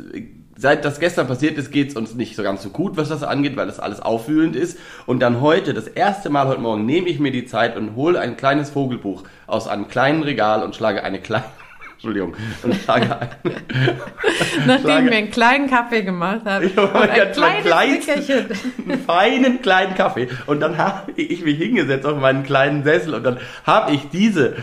seit 0.57 0.87
das 0.87 1.01
gestern 1.01 1.27
passiert 1.27 1.59
ist, 1.59 1.71
geht's 1.71 1.97
uns 1.97 2.15
nicht 2.15 2.35
so 2.35 2.43
ganz 2.43 2.63
so 2.63 2.71
gut, 2.71 2.97
was 2.97 3.11
das 3.11 3.23
angeht, 3.23 3.55
weil 3.59 3.67
das 3.67 3.79
alles 3.79 4.01
aufwühlend 4.01 4.57
ist. 4.57 4.79
Und 5.05 5.21
dann 5.21 5.43
heute, 5.43 5.75
das 5.75 5.87
erste 5.87 6.31
Mal 6.31 6.49
heute 6.49 6.63
Morgen, 6.63 6.87
nehme 6.87 7.11
ich 7.11 7.21
mir 7.21 7.31
die 7.31 7.45
Zeit 7.45 7.77
und 7.77 7.95
hole 7.95 8.19
ein 8.19 8.39
kleines 8.39 8.71
Vogelbuch 8.71 9.25
aus 9.47 9.69
einem 9.69 9.87
kleinen 9.87 10.23
Regal 10.23 10.63
und 10.63 10.75
schlage 10.75 11.05
eine 11.05 11.21
kleine, 11.21 11.45
Entschuldigung, 11.97 12.35
und 12.63 12.75
schlage 12.75 13.19
ein, 13.21 13.29
Nachdem 14.67 14.85
Frage. 14.85 15.05
ich 15.05 15.11
mir 15.11 15.17
einen 15.17 15.31
kleinen 15.31 15.71
Kaffee 15.71 16.03
gemacht 16.03 16.43
habe 16.45 16.67
Ich 16.67 16.77
habe 16.77 17.01
ein 17.01 17.63
kleines 17.63 18.07
Nickerchen. 18.07 18.47
einen 18.89 19.01
feinen 19.01 19.63
kleinen 19.63 19.95
Kaffee. 19.95 20.29
Und 20.47 20.61
dann 20.61 20.77
habe 20.77 21.13
ich 21.13 21.43
mich 21.43 21.57
hingesetzt 21.57 22.05
auf 22.07 22.19
meinen 22.21 22.43
kleinen 22.45 22.85
Sessel 22.85 23.15
und 23.15 23.25
dann 23.25 23.39
habe 23.65 23.93
ich 23.93 24.09
diese 24.11 24.57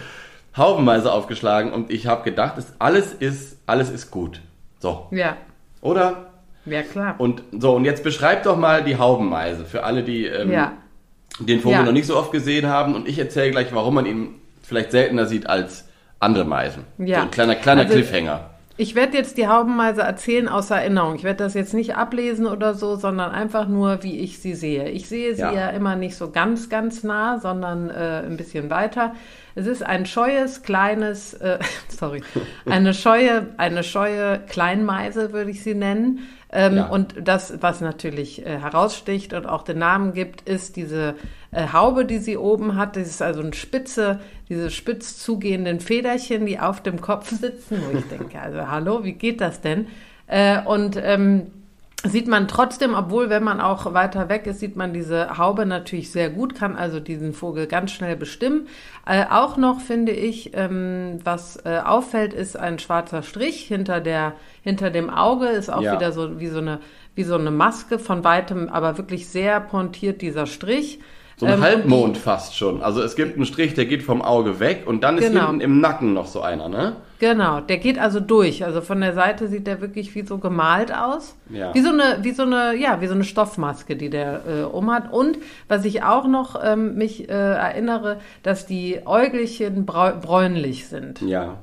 Haubenmeise 0.55 1.11
aufgeschlagen 1.11 1.71
und 1.73 1.89
ich 1.91 2.05
habe 2.05 2.23
gedacht, 2.23 2.57
es, 2.59 2.73
alles 2.77 3.13
ist, 3.13 3.57
alles 3.65 3.89
ist 3.89 4.11
gut. 4.11 4.39
So. 4.79 5.07
Ja, 5.11 5.37
Oder? 5.81 6.27
ja 6.65 6.83
klar. 6.83 7.15
Und 7.17 7.41
so, 7.51 7.75
und 7.75 7.85
jetzt 7.85 8.03
beschreib 8.03 8.43
doch 8.43 8.57
mal 8.57 8.83
die 8.83 8.97
Haubenmeise 8.97 9.65
für 9.65 9.83
alle, 9.83 10.03
die 10.03 10.27
ähm, 10.27 10.51
ja. 10.51 10.73
den 11.39 11.61
Vogel 11.61 11.79
Ja. 11.79 11.83
noch 11.83 11.91
nicht 11.93 12.05
so 12.05 12.15
oft 12.15 12.31
gesehen 12.31 12.67
haben. 12.67 12.93
Und 12.93 13.07
ich 13.07 13.17
erzähle 13.17 13.49
gleich, 13.49 13.73
warum 13.73 13.95
man 13.95 14.05
ihn 14.05 14.35
vielleicht 14.61 14.91
seltener 14.91 15.25
sieht 15.25 15.47
als 15.47 15.82
andere 16.24 16.46
Meisen. 16.46 16.83
Ja. 16.98 17.18
So 17.20 17.22
ein 17.25 17.31
kleiner, 17.31 17.55
kleiner 17.55 17.81
Also- 17.81 17.94
Cliffhanger. 17.94 18.50
Ich 18.75 18.96
werde 18.96 19.16
jetzt 19.16 19.38
die 19.38 19.48
Haubenmeise 19.48 20.01
erzählen 20.01 20.50
aus 20.50 20.72
Erinnerung. 20.72 21.14
Ich 21.14 21.24
werde 21.24 21.44
das 21.44 21.53
jetzt 21.53 21.75
nicht 21.75 21.96
ablesen 21.96 22.48
oder 22.48 22.74
so, 22.74 22.96
sondern 22.96 23.29
einfach 23.29 23.68
nur, 23.68 24.01
wie 24.01 24.18
ich 24.18 24.40
sie 24.40 24.55
sehe. 24.55 24.90
Ich 24.90 25.07
sehe 25.07 25.36
sie 25.36 25.42
Ja. 25.42 25.51
ja, 25.53 25.70
immer 25.70 25.96
nicht 25.96 26.16
so 26.16 26.31
ganz, 26.31 26.70
ganz 26.70 27.03
nah, 27.03 27.38
sondern 27.38 27.92
äh, 27.92 28.24
ein 28.25 28.36
bisschen 28.36 28.72
weiter. 28.72 29.14
Es 29.53 29.68
ist 29.68 29.86
ein 29.86 30.07
scheues, 30.07 30.64
kleines, 30.64 31.36
äh, 31.36 31.59
sorry, 31.88 32.24
eine 32.66 32.96
scheue, 32.96 33.46
eine 33.57 33.83
scheue 33.83 34.40
Kleinmeise, 34.50 35.33
würde 35.33 35.51
ich 35.51 35.62
sie 35.62 35.75
nennen. 35.75 36.22
Ähm, 36.51 36.77
Ja. 36.77 36.86
Und 36.88 37.14
das, 37.22 37.53
was 37.62 37.79
natürlich 37.79 38.44
äh, 38.44 38.57
heraussticht 38.57 39.33
und 39.33 39.46
auch 39.46 39.62
den 39.62 39.77
Namen 39.77 40.14
gibt, 40.14 40.42
ist 40.50 40.77
diese 40.77 41.14
äh, 41.53 41.68
Haube, 41.74 42.05
die 42.05 42.18
sie 42.20 42.37
oben 42.37 42.75
hat. 42.75 42.96
Das 42.96 43.07
ist 43.07 43.22
also 43.22 43.42
eine 43.42 43.53
spitze, 43.53 44.20
diese 44.50 44.70
spitz 44.70 45.18
zugehenden 45.20 45.79
Federchen, 45.79 46.46
die 46.46 46.59
auf 46.59 46.81
dem 46.81 47.01
Kopf 47.01 47.29
sitzen, 47.29 47.81
wo 47.85 47.98
ich 47.98 48.05
denke, 48.05 48.39
also 48.39 48.68
hallo, 48.70 49.03
wie 49.03 49.13
geht 49.13 49.42
das 49.42 49.61
denn? 49.61 49.87
Äh, 50.27 50.61
und 50.63 50.98
ähm, 51.01 51.48
sieht 52.05 52.27
man 52.27 52.48
trotzdem, 52.48 52.96
obwohl 52.96 53.29
wenn 53.29 53.44
man 53.44 53.61
auch 53.61 53.94
weiter 53.94 54.27
weg 54.27 54.46
ist, 54.46 54.59
sieht 54.59 54.75
man 54.75 54.94
diese 54.94 55.37
Haube 55.37 55.66
natürlich 55.66 56.11
sehr 56.11 56.29
gut, 56.29 56.53
kann 56.55 56.75
also 56.75 57.00
diesen 57.00 57.33
Vogel 57.33 57.66
ganz 57.68 57.92
schnell 57.92 58.16
bestimmen. 58.18 58.68
Äh, 59.05 59.25
auch 59.29 59.55
noch 59.57 59.79
finde 59.79 60.11
ich, 60.11 60.51
ähm, 60.53 61.20
was 61.24 61.57
äh, 61.66 61.79
auffällt, 61.83 62.33
ist 62.33 62.57
ein 62.57 62.79
schwarzer 62.79 63.24
Strich 63.24 63.61
hinter 63.68 64.01
der 64.01 64.33
hinter 64.63 64.89
dem 64.89 65.09
Auge 65.09 65.48
ist 65.48 65.70
auch 65.70 65.81
Ja. 65.81 65.94
wieder 65.96 66.11
so 66.13 66.39
wie 66.39 66.48
so 66.48 66.59
eine 66.59 66.79
wie 67.16 67.24
so 67.24 67.35
eine 67.35 67.51
Maske 67.51 68.00
von 68.00 68.24
weitem, 68.24 68.70
aber 68.70 68.98
wirklich 68.98 69.27
sehr 69.27 69.59
pointiert 69.59 70.22
dieser 70.22 70.46
Strich. 70.48 71.00
So 71.37 71.46
ein 71.48 71.53
Ähm, 71.53 71.61
Halbmond 71.61 72.17
fast 72.17 72.55
schon. 72.55 72.81
Also 72.83 73.01
es 73.01 73.15
gibt 73.15 73.35
einen 73.35 73.46
Strich, 73.46 73.74
der 73.74 73.85
geht 73.85 74.03
vom 74.03 74.22
Auge 74.22 74.59
weg 74.59 74.83
und 74.85 75.03
dann 75.03 75.17
ist 75.17 75.29
Genau. 75.31 75.48
hinten 75.48 75.61
im 75.61 75.81
Nacken 75.81 76.13
noch 76.13 76.27
so 76.27 76.41
einer, 76.41 76.69
ne? 76.69 76.96
Genau, 77.19 77.59
der 77.61 77.77
geht 77.77 77.98
also 77.98 78.19
durch. 78.19 78.63
Also 78.65 78.81
von 78.81 79.00
der 79.01 79.13
Seite 79.13 79.48
sieht 79.48 79.65
der 79.65 79.81
wirklich 79.81 80.13
wie 80.13 80.24
so 80.25 80.37
gemalt 80.37 80.93
aus. 80.93 81.35
Ja. 81.50 81.74
Wie 81.74 81.81
so 81.81 81.89
eine, 81.89 82.19
wie 82.22 82.31
so 82.31 82.43
eine, 82.43 82.75
ja, 82.75 83.01
wie 83.01 83.07
so 83.07 83.13
eine 83.15 83.24
Stoffmaske, 83.24 83.96
die 83.96 84.09
der 84.09 84.41
äh, 84.46 84.63
umhat. 84.63 85.11
Und 85.11 85.37
was 85.67 85.85
ich 85.85 86.03
auch 86.03 86.27
noch 86.27 86.61
ähm, 86.63 86.96
mich 86.96 87.29
äh, 87.29 87.31
erinnere, 87.33 88.19
dass 88.43 88.65
die 88.65 89.00
Äugelchen 89.05 89.85
bräunlich 89.85 90.87
sind. 90.87 91.22
Ja. 91.22 91.55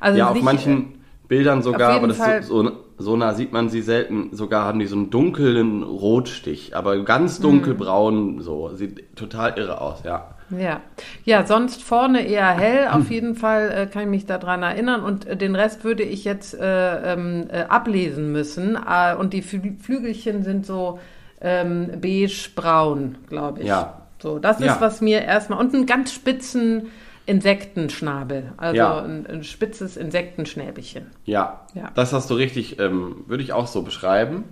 Also 0.00 0.18
ja, 0.18 0.28
auf 0.30 0.42
manchen 0.42 1.00
Bildern 1.28 1.62
sogar, 1.62 1.90
auf 1.92 1.96
aber 1.98 2.08
das 2.08 2.16
Fall- 2.16 2.40
ist 2.40 2.48
so, 2.48 2.64
so, 2.64 2.72
so 3.00 3.16
nah 3.16 3.34
sieht 3.34 3.52
man 3.52 3.68
sie 3.68 3.82
selten. 3.82 4.28
Sogar 4.32 4.64
haben 4.64 4.78
die 4.78 4.86
so 4.86 4.96
einen 4.96 5.10
dunklen 5.10 5.82
Rotstich, 5.82 6.76
aber 6.76 7.02
ganz 7.04 7.38
Mhm. 7.38 7.42
dunkelbraun, 7.44 8.40
so. 8.40 8.70
Sieht 8.74 9.16
total 9.16 9.58
irre 9.58 9.80
aus, 9.80 10.02
ja. 10.04 10.34
Ja, 10.56 10.80
ja, 11.24 11.46
sonst 11.46 11.82
vorne 11.84 12.26
eher 12.26 12.50
hell. 12.50 12.88
Auf 12.90 13.08
jeden 13.10 13.36
Fall 13.36 13.70
äh, 13.70 13.86
kann 13.86 14.02
ich 14.02 14.08
mich 14.08 14.26
daran 14.26 14.62
erinnern. 14.64 15.02
Und 15.04 15.24
äh, 15.26 15.36
den 15.36 15.54
Rest 15.54 15.84
würde 15.84 16.02
ich 16.02 16.24
jetzt 16.24 16.54
äh, 16.58 17.12
ähm, 17.12 17.44
äh, 17.52 17.62
ablesen 17.68 18.32
müssen. 18.32 18.76
Äh, 18.76 19.14
und 19.14 19.32
die 19.32 19.42
Flü 19.42 19.60
Flügelchen 19.80 20.42
sind 20.42 20.66
so 20.66 20.98
ähm, 21.40 21.90
beige-braun, 22.00 23.16
glaube 23.28 23.60
ich. 23.60 23.66
Ja. 23.68 24.02
So, 24.20 24.38
das 24.38 24.58
ist, 24.60 24.66
Ja. 24.66 24.76
was 24.80 25.00
mir 25.00 25.22
erstmal. 25.22 25.58
Und 25.60 25.72
einen 25.74 25.86
ganz 25.86 26.12
spitzen 26.12 26.88
Insektenschnabel. 27.30 28.52
Also 28.56 28.76
Ja. 28.76 29.02
ein, 29.02 29.26
ein 29.26 29.44
spitzes 29.44 29.96
Insektenschnäbelchen. 29.96 31.06
Ja, 31.24 31.62
Ja. 31.74 31.90
das 31.94 32.12
hast 32.12 32.30
du 32.30 32.34
richtig, 32.34 32.78
ähm, 32.78 33.24
würde 33.26 33.42
ich 33.42 33.52
auch 33.52 33.66
so 33.66 33.82
beschreiben. 33.82 34.44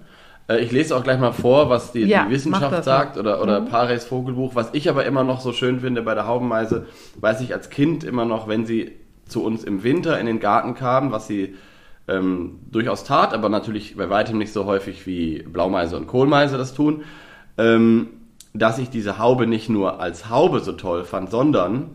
Äh, 0.48 0.58
ich 0.60 0.72
lese 0.72 0.96
auch 0.96 1.02
gleich 1.04 1.18
mal 1.18 1.32
vor, 1.32 1.68
was 1.70 1.92
die, 1.92 2.04
Ja, 2.04 2.24
die 2.24 2.30
Wissenschaft 2.32 2.84
sagt 2.84 3.16
mal. 3.16 3.20
oder, 3.20 3.42
oder 3.42 3.60
Mhm. 3.60 3.66
Pareys 3.66 4.04
Vogelbuch. 4.04 4.54
Was 4.54 4.70
ich 4.72 4.88
aber 4.88 5.04
immer 5.04 5.24
noch 5.24 5.40
so 5.40 5.52
schön 5.52 5.80
finde 5.80 6.02
bei 6.02 6.14
der 6.14 6.26
Haubenmeise, 6.26 6.86
weiß 7.20 7.40
ich 7.42 7.52
als 7.54 7.70
Kind 7.70 8.04
immer 8.04 8.24
noch, 8.24 8.48
wenn 8.48 8.64
sie 8.66 8.92
zu 9.26 9.44
uns 9.44 9.62
im 9.64 9.82
Winter 9.82 10.18
in 10.18 10.26
den 10.26 10.40
Garten 10.40 10.74
kam, 10.74 11.12
was 11.12 11.26
sie 11.26 11.54
ähm, 12.08 12.60
durchaus 12.70 13.04
tat, 13.04 13.34
aber 13.34 13.50
natürlich 13.50 13.94
bei 13.96 14.08
weitem 14.08 14.38
nicht 14.38 14.54
so 14.54 14.64
häufig 14.64 15.06
wie 15.06 15.42
Blaumeise 15.42 15.94
und 15.98 16.06
Kohlmeise 16.06 16.56
das 16.56 16.72
tun, 16.72 17.02
ähm, 17.58 18.08
dass 18.54 18.78
ich 18.78 18.88
diese 18.88 19.18
Haube 19.18 19.46
nicht 19.46 19.68
nur 19.68 20.00
als 20.00 20.30
Haube 20.30 20.60
so 20.60 20.72
toll 20.72 21.04
fand, 21.04 21.30
sondern 21.30 21.90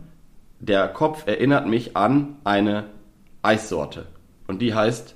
der 0.66 0.88
Kopf 0.88 1.24
erinnert 1.28 1.68
mich 1.68 1.96
an 1.98 2.38
eine 2.44 2.86
Eissorte. 3.42 4.06
Und 4.48 4.60
die 4.62 4.74
heißt 4.74 5.16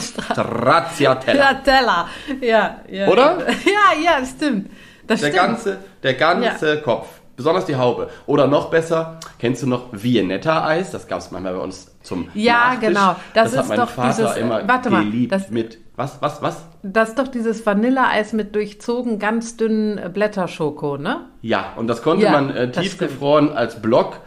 Stracciatella. 0.00 1.38
Ja, 1.44 1.54
Teller. 1.54 2.08
Ja, 2.40 2.80
ja. 2.90 3.08
Oder? 3.08 3.38
Ja, 3.48 4.00
ja, 4.20 4.24
stimmt. 4.26 4.70
Das 5.06 5.20
Der 5.20 5.28
stimmt. 5.28 5.42
ganze, 5.46 5.78
der 6.02 6.14
ganze 6.14 6.80
Kopf. 6.80 7.08
Besonders 7.36 7.64
die 7.66 7.74
Haube. 7.74 8.10
Oder 8.26 8.46
noch 8.46 8.70
besser, 8.70 9.18
kennst 9.40 9.62
du 9.62 9.66
noch 9.66 9.86
Viennetta-Eis? 9.90 10.92
Das 10.92 11.08
gab 11.08 11.18
es 11.18 11.32
manchmal 11.32 11.54
bei 11.54 11.60
uns 11.60 11.92
zum 12.02 12.28
Ja, 12.34 12.52
Nachtisch. 12.74 12.88
genau. 12.88 13.16
Das 13.34 13.56
hat 13.56 13.62
ist 13.64 13.68
mein 13.70 13.78
doch 13.80 13.88
Vater 13.90 14.08
dieses- 14.22 14.36
immer 14.36 14.68
warte 14.68 14.90
mal, 14.90 15.04
geliebt 15.04 15.32
das- 15.32 15.50
mit... 15.50 15.78
Was, 15.96 16.20
was, 16.20 16.42
was? 16.42 16.64
Das 16.82 17.10
ist 17.10 17.18
doch 17.20 17.28
dieses 17.28 17.64
Vanilleeis 17.66 18.32
mit 18.32 18.56
durchzogen 18.56 19.20
ganz 19.20 19.56
dünnen 19.56 19.96
äh, 19.98 20.10
Blätterschoko, 20.12 20.96
ne? 20.96 21.26
Ja, 21.40 21.72
und 21.76 21.86
das 21.86 22.02
konnte 22.02 22.24
Ja, 22.24 22.32
man 22.32 22.50
äh, 22.50 22.68
das 22.68 22.82
tiefgefroren 22.82 23.52
als 23.52 23.80
Block 23.80 24.14
äh, 24.16 24.18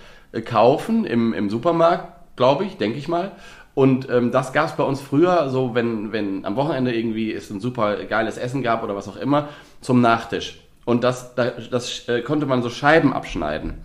kaufen 0.45 1.05
im, 1.05 1.33
im 1.33 1.49
Supermarkt, 1.49 2.35
glaube 2.35 2.65
ich, 2.65 2.77
denke 2.77 2.97
ich 2.97 3.07
mal. 3.07 3.31
Und 3.73 4.09
ähm, 4.09 4.31
das 4.31 4.53
gab 4.53 4.67
es 4.67 4.71
bei 4.73 4.83
uns 4.83 5.01
früher, 5.01 5.49
so 5.49 5.75
wenn, 5.75 6.11
wenn 6.11 6.45
am 6.45 6.55
Wochenende 6.55 6.95
irgendwie 6.95 7.31
es 7.31 7.49
ein 7.51 7.59
super 7.59 7.95
geiles 8.05 8.37
Essen 8.37 8.63
gab 8.63 8.83
oder 8.83 8.95
was 8.95 9.07
auch 9.07 9.17
immer, 9.17 9.49
zum 9.81 10.01
Nachtisch. 10.01 10.59
Und 10.85 11.03
das, 11.03 11.35
da- 11.35 11.51
das 11.69 12.07
äh, 12.09 12.21
konnte 12.21 12.45
man 12.47 12.63
so 12.63 12.69
Scheiben 12.69 13.13
abschneiden. 13.13 13.75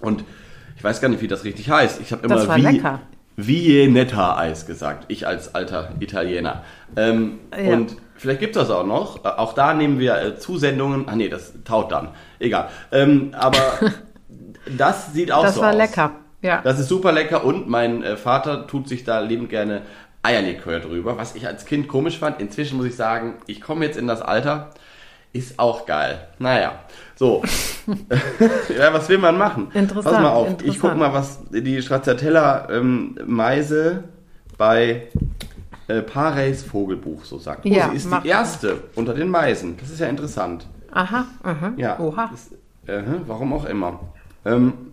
Und 0.00 0.24
ich 0.76 0.84
weiß 0.84 1.00
gar 1.00 1.08
nicht, 1.08 1.20
wie 1.22 1.26
das 1.28 1.42
richtig 1.44 1.68
heißt. 1.70 2.00
Ich 2.00 2.12
habe 2.12 2.24
immer 2.26 2.36
das 2.36 2.54
wie, 2.56 2.60
lecker. 2.60 3.00
Vienetta-Eis 3.36 4.66
gesagt. 4.66 5.06
Ich 5.08 5.26
als 5.26 5.54
alter 5.54 5.90
Italiener. 6.00 6.62
Ähm, 6.96 7.38
ja. 7.52 7.72
Und 7.72 7.96
vielleicht 8.16 8.40
gibt 8.40 8.54
es 8.56 8.62
das 8.62 8.70
auch 8.70 8.86
noch. 8.86 9.24
Auch 9.24 9.54
da 9.54 9.74
nehmen 9.74 9.98
wir 9.98 10.16
äh, 10.20 10.38
Zusendungen. 10.38 11.08
Ah 11.08 11.16
nee, 11.16 11.28
das 11.28 11.52
taut 11.64 11.90
dann. 11.90 12.10
Egal. 12.38 12.68
Ähm, 12.92 13.30
aber 13.36 13.58
das 14.66 15.12
sieht 15.12 15.32
auch 15.32 15.42
das 15.42 15.54
so 15.54 15.60
aus. 15.60 15.66
Das 15.66 15.74
war 15.74 15.86
lecker. 15.86 16.12
Ja. 16.42 16.60
Das 16.62 16.78
ist 16.78 16.88
super 16.88 17.12
lecker 17.12 17.44
und 17.44 17.68
mein 17.68 18.02
äh, 18.02 18.16
Vater 18.16 18.66
tut 18.66 18.88
sich 18.88 19.04
da 19.04 19.20
liebend 19.20 19.48
gerne 19.48 19.82
Eierlikör 20.22 20.80
drüber, 20.80 21.16
was 21.16 21.34
ich 21.34 21.46
als 21.46 21.64
Kind 21.64 21.88
komisch 21.88 22.18
fand. 22.18 22.40
Inzwischen 22.40 22.76
muss 22.76 22.86
ich 22.86 22.96
sagen, 22.96 23.34
ich 23.46 23.60
komme 23.60 23.84
jetzt 23.84 23.96
in 23.96 24.06
das 24.06 24.22
Alter, 24.22 24.70
ist 25.32 25.58
auch 25.58 25.86
geil. 25.86 26.28
Naja, 26.38 26.80
so. 27.14 27.42
ja, 28.78 28.92
was 28.92 29.08
will 29.08 29.18
man 29.18 29.36
machen? 29.36 29.70
Interessant. 29.74 30.14
Pass 30.14 30.22
mal 30.22 30.30
auf, 30.30 30.62
ich 30.62 30.80
gucke 30.80 30.94
mal, 30.94 31.12
was 31.12 31.40
die 31.50 31.82
Stracciatella 31.82 32.68
ähm, 32.70 33.18
Meise 33.26 34.04
bei 34.56 35.08
äh, 35.88 36.00
Pareys 36.00 36.62
Vogelbuch 36.62 37.24
so 37.24 37.38
sagt. 37.38 37.66
Oh, 37.66 37.68
ja, 37.68 37.90
sie 37.90 37.96
ist 37.96 38.08
die 38.22 38.28
erste 38.28 38.84
unter 38.94 39.14
den 39.14 39.28
Meisen. 39.28 39.76
Das 39.78 39.90
ist 39.90 40.00
ja 40.00 40.06
interessant. 40.06 40.66
Aha, 40.92 41.26
aha. 41.42 41.72
Ja, 41.76 41.98
Oha. 41.98 42.30
Das, 42.30 42.52
äh, 42.86 43.02
warum 43.26 43.52
auch 43.52 43.64
immer. 43.64 44.00
Ähm, 44.44 44.92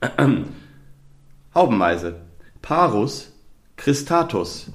äh, 0.00 0.08
Haubenmeise. 1.54 2.16
Parus 2.60 3.32
cristatus. 3.76 4.70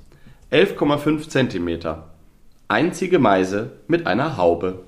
11,5 0.51 1.29
cm. 1.29 1.95
Einzige 2.67 3.19
Meise 3.19 3.71
mit 3.87 4.07
einer 4.07 4.37
Haube. 4.37 4.83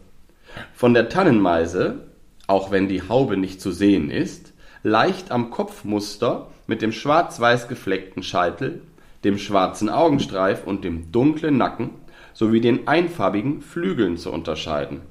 Von 0.74 0.94
der 0.94 1.10
Tannenmeise, 1.10 2.06
auch 2.48 2.72
wenn 2.72 2.88
die 2.88 3.08
Haube 3.08 3.38
nicht 3.38 3.62
zu 3.62 3.72
sehen 3.72 4.10
ist, 4.10 4.54
leicht 4.84 5.32
am 5.32 5.52
Kopfmuster 5.52 6.48
mit 6.68 6.82
dem 6.82 6.92
schwarz-weiß 6.92 7.68
gefleckten 7.68 8.24
Scheitel, 8.24 8.82
dem 9.24 9.38
schwarzen 9.38 9.90
Augenstreif 9.90 10.66
und 10.66 10.84
dem 10.84 11.12
dunklen 11.12 11.58
Nacken 11.58 11.92
sowie 12.34 12.62
den 12.62 12.88
einfarbigen 12.88 13.62
Flügeln 13.62 14.18
zu 14.18 14.32
unterscheiden. 14.32 15.02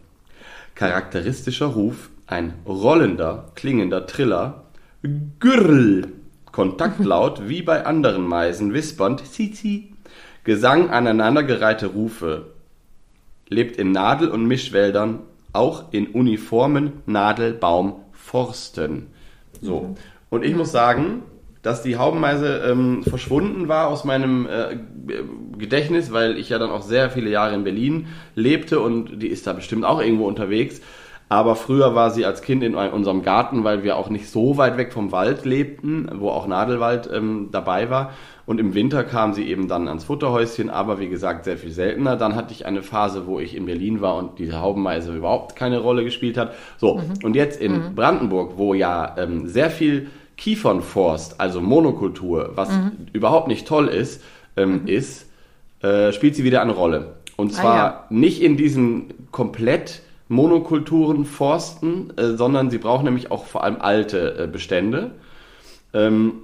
Charakteristischer 0.74 1.66
Ruf 1.66 2.10
ein 2.30 2.54
rollender, 2.64 3.50
klingender 3.54 4.06
Triller, 4.06 4.64
Gürl, 5.40 6.08
Kontaktlaut 6.52 7.48
wie 7.48 7.62
bei 7.62 7.84
anderen 7.84 8.26
Meisen, 8.26 8.72
wispernd, 8.72 9.26
Zizi, 9.26 9.92
Gesang 10.44 10.90
aneinandergereihte 10.90 11.88
Rufe, 11.88 12.46
lebt 13.48 13.76
in 13.76 13.92
Nadel- 13.92 14.30
und 14.30 14.46
Mischwäldern, 14.46 15.20
auch 15.52 15.92
in 15.92 16.06
uniformen 16.06 17.02
Nadelbaumforsten. 17.06 19.08
So. 19.60 19.80
Mhm. 19.80 19.94
Und 20.30 20.44
ich 20.44 20.54
muss 20.54 20.70
sagen, 20.70 21.22
dass 21.62 21.82
die 21.82 21.96
Haubenmeise 21.96 22.62
ähm, 22.64 23.02
verschwunden 23.02 23.68
war 23.68 23.88
aus 23.88 24.04
meinem 24.04 24.46
äh, 24.46 24.76
Gedächtnis, 25.58 26.12
weil 26.12 26.38
ich 26.38 26.48
ja 26.48 26.58
dann 26.58 26.70
auch 26.70 26.82
sehr 26.82 27.10
viele 27.10 27.28
Jahre 27.28 27.54
in 27.54 27.64
Berlin 27.64 28.06
lebte 28.34 28.80
und 28.80 29.20
die 29.20 29.26
ist 29.26 29.46
da 29.46 29.52
bestimmt 29.52 29.84
auch 29.84 30.00
irgendwo 30.00 30.26
unterwegs. 30.26 30.80
Aber 31.32 31.54
früher 31.54 31.94
war 31.94 32.10
sie 32.10 32.26
als 32.26 32.42
Kind 32.42 32.64
in 32.64 32.74
unserem 32.74 33.22
Garten, 33.22 33.62
weil 33.62 33.84
wir 33.84 33.96
auch 33.96 34.10
nicht 34.10 34.28
so 34.28 34.56
weit 34.56 34.76
weg 34.76 34.92
vom 34.92 35.12
Wald 35.12 35.44
lebten, 35.44 36.10
wo 36.12 36.28
auch 36.28 36.48
Nadelwald 36.48 37.08
ähm, 37.10 37.50
dabei 37.52 37.88
war. 37.88 38.10
Und 38.46 38.58
im 38.58 38.74
Winter 38.74 39.04
kam 39.04 39.32
sie 39.32 39.44
eben 39.44 39.68
dann 39.68 39.86
ans 39.86 40.02
Futterhäuschen, 40.02 40.70
aber 40.70 40.98
wie 40.98 41.08
gesagt 41.08 41.44
sehr 41.44 41.56
viel 41.56 41.70
seltener. 41.70 42.16
Dann 42.16 42.34
hatte 42.34 42.52
ich 42.52 42.66
eine 42.66 42.82
Phase, 42.82 43.28
wo 43.28 43.38
ich 43.38 43.54
in 43.54 43.66
Berlin 43.66 44.00
war 44.00 44.16
und 44.16 44.40
diese 44.40 44.60
Haubenmeise 44.60 45.14
überhaupt 45.14 45.54
keine 45.54 45.78
Rolle 45.78 46.02
gespielt 46.02 46.36
hat. 46.36 46.52
So, 46.78 46.96
mhm. 46.96 47.12
und 47.22 47.36
jetzt 47.36 47.60
in 47.60 47.74
mhm. 47.74 47.94
Brandenburg, 47.94 48.54
wo 48.56 48.74
ja 48.74 49.14
ähm, 49.16 49.46
sehr 49.46 49.70
viel 49.70 50.10
Kiefernforst, 50.36 51.40
also 51.40 51.60
Monokultur, 51.60 52.50
was 52.56 52.72
mhm. 52.72 53.06
überhaupt 53.12 53.46
nicht 53.46 53.68
toll 53.68 53.86
ist, 53.86 54.24
ähm, 54.56 54.82
mhm. 54.82 54.88
ist, 54.88 55.30
äh, 55.80 56.12
spielt 56.12 56.34
sie 56.34 56.42
wieder 56.42 56.60
eine 56.60 56.72
Rolle. 56.72 57.18
Und 57.36 57.52
zwar 57.52 57.72
ah, 57.72 57.76
ja. 57.76 58.04
nicht 58.10 58.42
in 58.42 58.56
diesen 58.56 59.30
komplett 59.30 60.02
Monokulturen 60.30 61.24
forsten, 61.24 62.12
äh, 62.16 62.36
sondern 62.36 62.70
sie 62.70 62.78
brauchen 62.78 63.04
nämlich 63.04 63.32
auch 63.32 63.46
vor 63.46 63.64
allem 63.64 63.80
alte 63.80 64.44
äh, 64.44 64.46
Bestände. 64.46 65.10
Ähm, 65.92 66.42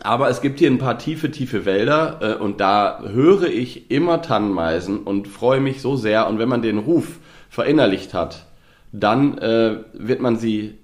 aber 0.00 0.30
es 0.30 0.40
gibt 0.40 0.60
hier 0.60 0.70
ein 0.70 0.78
paar 0.78 0.96
tiefe, 0.96 1.32
tiefe 1.32 1.64
Wälder 1.64 2.20
äh, 2.22 2.34
und 2.40 2.60
da 2.60 3.02
höre 3.02 3.48
ich 3.48 3.90
immer 3.90 4.22
Tannenmeisen 4.22 4.98
und 4.98 5.26
freue 5.26 5.60
mich 5.60 5.82
so 5.82 5.96
sehr. 5.96 6.28
Und 6.28 6.38
wenn 6.38 6.48
man 6.48 6.62
den 6.62 6.78
Ruf 6.78 7.18
verinnerlicht 7.48 8.14
hat, 8.14 8.46
dann 8.92 9.38
äh, 9.38 9.78
wird 9.92 10.20
man 10.20 10.36
sie 10.36 10.78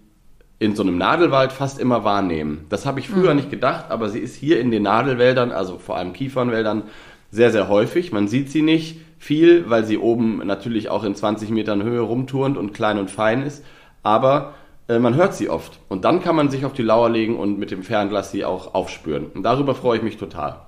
in 0.58 0.74
so 0.74 0.82
einem 0.82 0.98
Nadelwald 0.98 1.52
fast 1.52 1.78
immer 1.78 2.02
wahrnehmen. 2.02 2.64
Das 2.70 2.86
habe 2.86 2.98
ich 2.98 3.08
früher 3.08 3.30
mhm. 3.30 3.36
nicht 3.36 3.50
gedacht, 3.50 3.84
aber 3.90 4.08
sie 4.08 4.18
ist 4.18 4.34
hier 4.34 4.58
in 4.58 4.72
den 4.72 4.82
Nadelwäldern, 4.82 5.52
also 5.52 5.78
vor 5.78 5.96
allem 5.96 6.12
Kiefernwäldern, 6.12 6.82
sehr, 7.30 7.52
sehr 7.52 7.68
häufig. 7.68 8.10
Man 8.10 8.26
sieht 8.26 8.50
sie 8.50 8.62
nicht 8.62 8.98
viel, 9.18 9.68
weil 9.68 9.85
sie 9.85 9.98
oben 9.98 10.38
natürlich 10.44 10.88
auch 10.88 11.05
in 11.05 11.14
20 11.14 11.50
Metern 11.50 11.83
Höhe 11.83 12.00
rumturnt 12.00 12.57
und 12.57 12.72
klein 12.72 12.98
und 12.98 13.11
fein 13.11 13.42
ist. 13.42 13.64
Aber 14.02 14.55
äh, 14.88 14.98
man 14.98 15.14
hört 15.14 15.35
sie 15.35 15.48
oft. 15.48 15.81
Und 15.88 16.05
dann 16.05 16.22
kann 16.22 16.37
man 16.37 16.50
sich 16.50 16.64
auf 16.64 16.72
die 16.72 16.83
Lauer 16.83 17.11
legen 17.11 17.37
und 17.37 17.59
mit 17.59 17.70
dem 17.70 17.83
Fernglas 17.83 18.31
sie 18.31 18.44
auch 18.44 18.74
aufspüren. 18.74 19.26
Und 19.35 19.42
darüber 19.42 19.74
freue 19.74 19.98
ich 19.98 20.02
mich 20.02 20.16
total. 20.16 20.61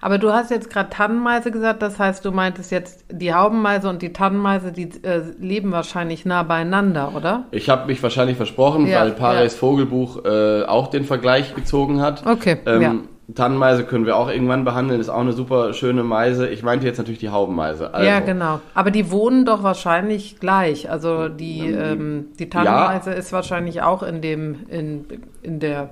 Aber 0.00 0.18
du 0.18 0.32
hast 0.32 0.50
jetzt 0.50 0.70
gerade 0.70 0.90
Tannenmeise 0.90 1.50
gesagt, 1.50 1.82
das 1.82 1.98
heißt, 1.98 2.24
du 2.24 2.30
meintest 2.30 2.70
jetzt 2.70 3.04
die 3.10 3.34
Haubenmeise 3.34 3.88
und 3.88 4.00
die 4.00 4.12
Tannenmeise, 4.12 4.72
die 4.72 4.90
äh, 5.02 5.22
leben 5.38 5.72
wahrscheinlich 5.72 6.24
nah 6.24 6.42
beieinander, 6.42 7.12
oder? 7.14 7.44
Ich 7.50 7.68
habe 7.68 7.86
mich 7.86 8.02
wahrscheinlich 8.02 8.36
versprochen, 8.36 8.86
ja, 8.86 9.00
weil 9.00 9.12
Paris 9.12 9.52
ja. 9.52 9.58
Vogelbuch 9.58 10.24
äh, 10.24 10.64
auch 10.64 10.88
den 10.88 11.04
Vergleich 11.04 11.54
gezogen 11.54 12.00
hat. 12.00 12.26
Okay. 12.26 12.58
Ähm, 12.66 12.82
ja. 12.82 12.94
Tannenmeise 13.34 13.84
können 13.84 14.06
wir 14.06 14.16
auch 14.16 14.28
irgendwann 14.28 14.64
behandeln, 14.64 15.00
ist 15.00 15.08
auch 15.08 15.20
eine 15.20 15.32
super 15.32 15.72
schöne 15.74 16.02
Meise. 16.02 16.48
Ich 16.48 16.62
meinte 16.62 16.86
jetzt 16.86 16.98
natürlich 16.98 17.20
die 17.20 17.30
Haubenmeise. 17.30 17.92
Also. 17.94 18.06
Ja, 18.06 18.20
genau. 18.20 18.60
Aber 18.74 18.90
die 18.90 19.10
wohnen 19.10 19.44
doch 19.44 19.62
wahrscheinlich 19.62 20.40
gleich. 20.40 20.90
Also 20.90 21.28
die, 21.28 21.60
ähm, 21.70 22.26
die 22.38 22.50
Tannenmeise 22.50 23.10
ja. 23.10 23.16
ist 23.16 23.32
wahrscheinlich 23.32 23.82
auch 23.82 24.02
in 24.02 24.20
dem, 24.22 24.66
in, 24.68 25.04
in 25.42 25.60
der, 25.60 25.90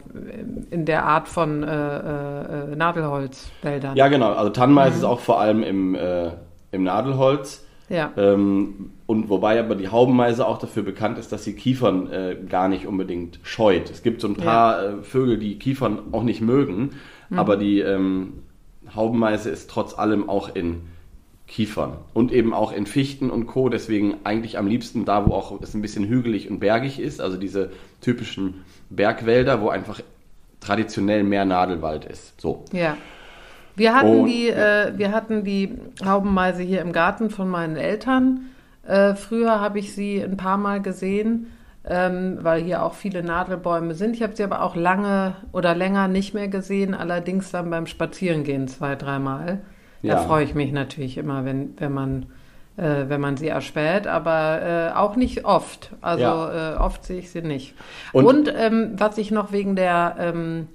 in 0.70 0.84
der 0.84 1.04
Art 1.04 1.28
von 1.28 1.62
äh, 1.62 1.98
äh, 1.98 2.76
Nadelholzwäldern. 2.76 3.96
Ja, 3.96 4.08
genau. 4.08 4.32
Also 4.32 4.50
Tannenmeise 4.50 4.92
mhm. 4.92 4.98
ist 4.98 5.04
auch 5.04 5.20
vor 5.20 5.40
allem 5.40 5.62
im, 5.62 5.94
äh, 5.94 6.30
im 6.72 6.84
Nadelholz. 6.84 7.64
Ja. 7.90 8.12
Ähm, 8.16 8.92
und 9.06 9.28
wobei 9.28 9.58
aber 9.58 9.74
die 9.74 9.88
Haubenmeise 9.88 10.46
auch 10.46 10.58
dafür 10.58 10.84
bekannt 10.84 11.18
ist, 11.18 11.32
dass 11.32 11.42
sie 11.42 11.54
Kiefern 11.54 12.10
äh, 12.10 12.36
gar 12.48 12.68
nicht 12.68 12.86
unbedingt 12.86 13.40
scheut. 13.42 13.90
Es 13.90 14.04
gibt 14.04 14.20
so 14.20 14.28
ein 14.28 14.36
paar 14.36 14.82
ja. 14.82 14.90
äh, 14.90 15.02
Vögel, 15.02 15.38
die 15.38 15.58
Kiefern 15.58 15.98
auch 16.12 16.22
nicht 16.22 16.40
mögen. 16.40 16.90
Mhm. 17.30 17.38
Aber 17.38 17.56
die 17.56 17.80
ähm, 17.80 18.42
Haubenmeise 18.94 19.50
ist 19.50 19.70
trotz 19.70 19.94
allem 19.98 20.28
auch 20.28 20.54
in 20.54 20.82
Kiefern 21.46 21.94
und 22.14 22.30
eben 22.30 22.54
auch 22.54 22.72
in 22.72 22.86
Fichten 22.86 23.30
und 23.30 23.46
Co. 23.46 23.68
Deswegen 23.68 24.16
eigentlich 24.24 24.58
am 24.58 24.66
liebsten 24.66 25.04
da, 25.04 25.26
wo 25.26 25.34
auch 25.34 25.60
es 25.60 25.74
ein 25.74 25.82
bisschen 25.82 26.06
hügelig 26.06 26.48
und 26.50 26.60
bergig 26.60 27.00
ist, 27.00 27.20
also 27.20 27.36
diese 27.36 27.70
typischen 28.00 28.64
Bergwälder, 28.88 29.60
wo 29.60 29.68
einfach 29.68 30.00
traditionell 30.60 31.24
mehr 31.24 31.44
Nadelwald 31.44 32.04
ist. 32.04 32.40
So. 32.40 32.64
Ja. 32.72 32.96
Wir 33.74 33.94
hatten, 33.94 34.20
und, 34.20 34.26
die, 34.26 34.48
äh, 34.48 34.92
wir 34.96 35.12
hatten 35.12 35.44
die 35.44 35.78
Haubenmeise 36.04 36.62
hier 36.62 36.82
im 36.82 36.92
Garten 36.92 37.30
von 37.30 37.48
meinen 37.48 37.76
Eltern. 37.76 38.50
Äh, 38.86 39.14
früher 39.14 39.60
habe 39.60 39.78
ich 39.78 39.94
sie 39.94 40.22
ein 40.22 40.36
paar 40.36 40.58
Mal 40.58 40.82
gesehen 40.82 41.46
ähm, 41.90 42.38
weil 42.40 42.62
hier 42.62 42.84
auch 42.84 42.94
viele 42.94 43.24
Nadelbäume 43.24 43.94
sind. 43.94 44.14
Ich 44.14 44.22
habe 44.22 44.36
sie 44.36 44.44
aber 44.44 44.62
auch 44.62 44.76
lange 44.76 45.34
oder 45.50 45.74
länger 45.74 46.06
nicht 46.06 46.34
mehr 46.34 46.46
gesehen, 46.46 46.94
allerdings 46.94 47.50
dann 47.50 47.68
beim 47.68 47.86
Spazierengehen 47.86 48.68
zwei, 48.68 48.94
dreimal. 48.94 49.60
Ja. 50.00 50.14
Da 50.14 50.20
freue 50.22 50.44
ich 50.44 50.54
mich 50.54 50.70
natürlich 50.70 51.18
immer, 51.18 51.44
wenn, 51.44 51.74
wenn 51.78 51.92
man 51.92 52.26
äh, 52.76 53.08
wenn 53.08 53.20
man 53.20 53.36
sie 53.36 53.48
erspäht, 53.48 54.06
aber 54.06 54.62
äh, 54.62 54.96
auch 54.96 55.16
nicht 55.16 55.44
oft. 55.44 55.90
Also 56.00 56.22
ja. 56.22 56.74
äh, 56.74 56.76
oft 56.76 57.04
sehe 57.04 57.18
ich 57.18 57.32
sie 57.32 57.42
nicht. 57.42 57.74
Und, 58.12 58.24
Und 58.24 58.54
ähm, 58.56 58.92
was 58.96 59.18
ich 59.18 59.32
noch 59.32 59.50
wegen 59.50 59.74
der 59.74 60.14
ähm, 60.20 60.68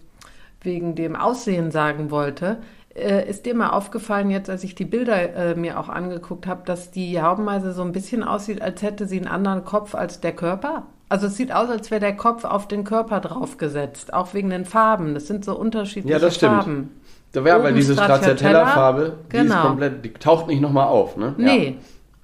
wegen 0.62 0.95
dem 0.95 1.15
Aussehen 1.15 1.71
sagen 1.71 2.12
wollte, 2.12 2.58
äh, 2.93 3.28
ist 3.30 3.45
dir 3.45 3.56
mal 3.56 3.69
aufgefallen 3.69 4.32
jetzt, 4.32 4.49
als 4.49 4.65
ich 4.65 4.75
die 4.75 4.84
Bilder 4.84 5.34
äh, 5.34 5.56
mir 5.56 5.80
auch 5.80 5.88
angeguckt 5.88 6.45
habe, 6.45 6.63
dass 6.65 6.91
die 6.91 7.21
Haubenmeise 7.21 7.71
so 7.71 7.84
ein 7.84 7.93
bisschen 7.93 8.21
aussieht, 8.21 8.62
als 8.62 8.82
hätte 8.82 9.08
sie 9.08 9.17
einen 9.17 9.28
anderen 9.28 9.63
Kopf 9.63 9.95
als 9.95 10.19
der 10.19 10.34
Körper? 10.34 10.88
Also 11.07 11.27
es 11.27 11.37
sieht 11.37 11.51
aus, 11.51 11.69
als 11.69 11.91
wäre 11.91 12.01
der 12.01 12.15
Kopf 12.15 12.45
auf 12.45 12.67
den 12.67 12.83
Körper 12.83 13.19
draufgesetzt, 13.19 14.13
auch 14.13 14.33
wegen 14.33 14.49
den 14.49 14.65
Farben. 14.65 15.13
Das 15.13 15.27
sind 15.27 15.45
so 15.45 15.55
unterschiedliche 15.57 16.13
Farben. 16.13 16.21
Ja, 16.21 16.27
das 16.27 16.35
stimmt. 16.35 16.53
Farben. 16.53 17.01
Ja, 17.35 17.63
weil 17.63 17.73
diese 17.73 17.93
Stracciatella-Farbe, 17.93 19.17
die 19.31 19.37
genau. 19.37 19.55
ist 19.55 19.61
komplett, 19.61 20.05
die 20.05 20.13
taucht 20.13 20.47
nicht 20.47 20.61
nochmal 20.61 20.87
auf, 20.87 21.17
ne? 21.17 21.35
Nee. 21.37 21.67
Ja. 21.67 21.73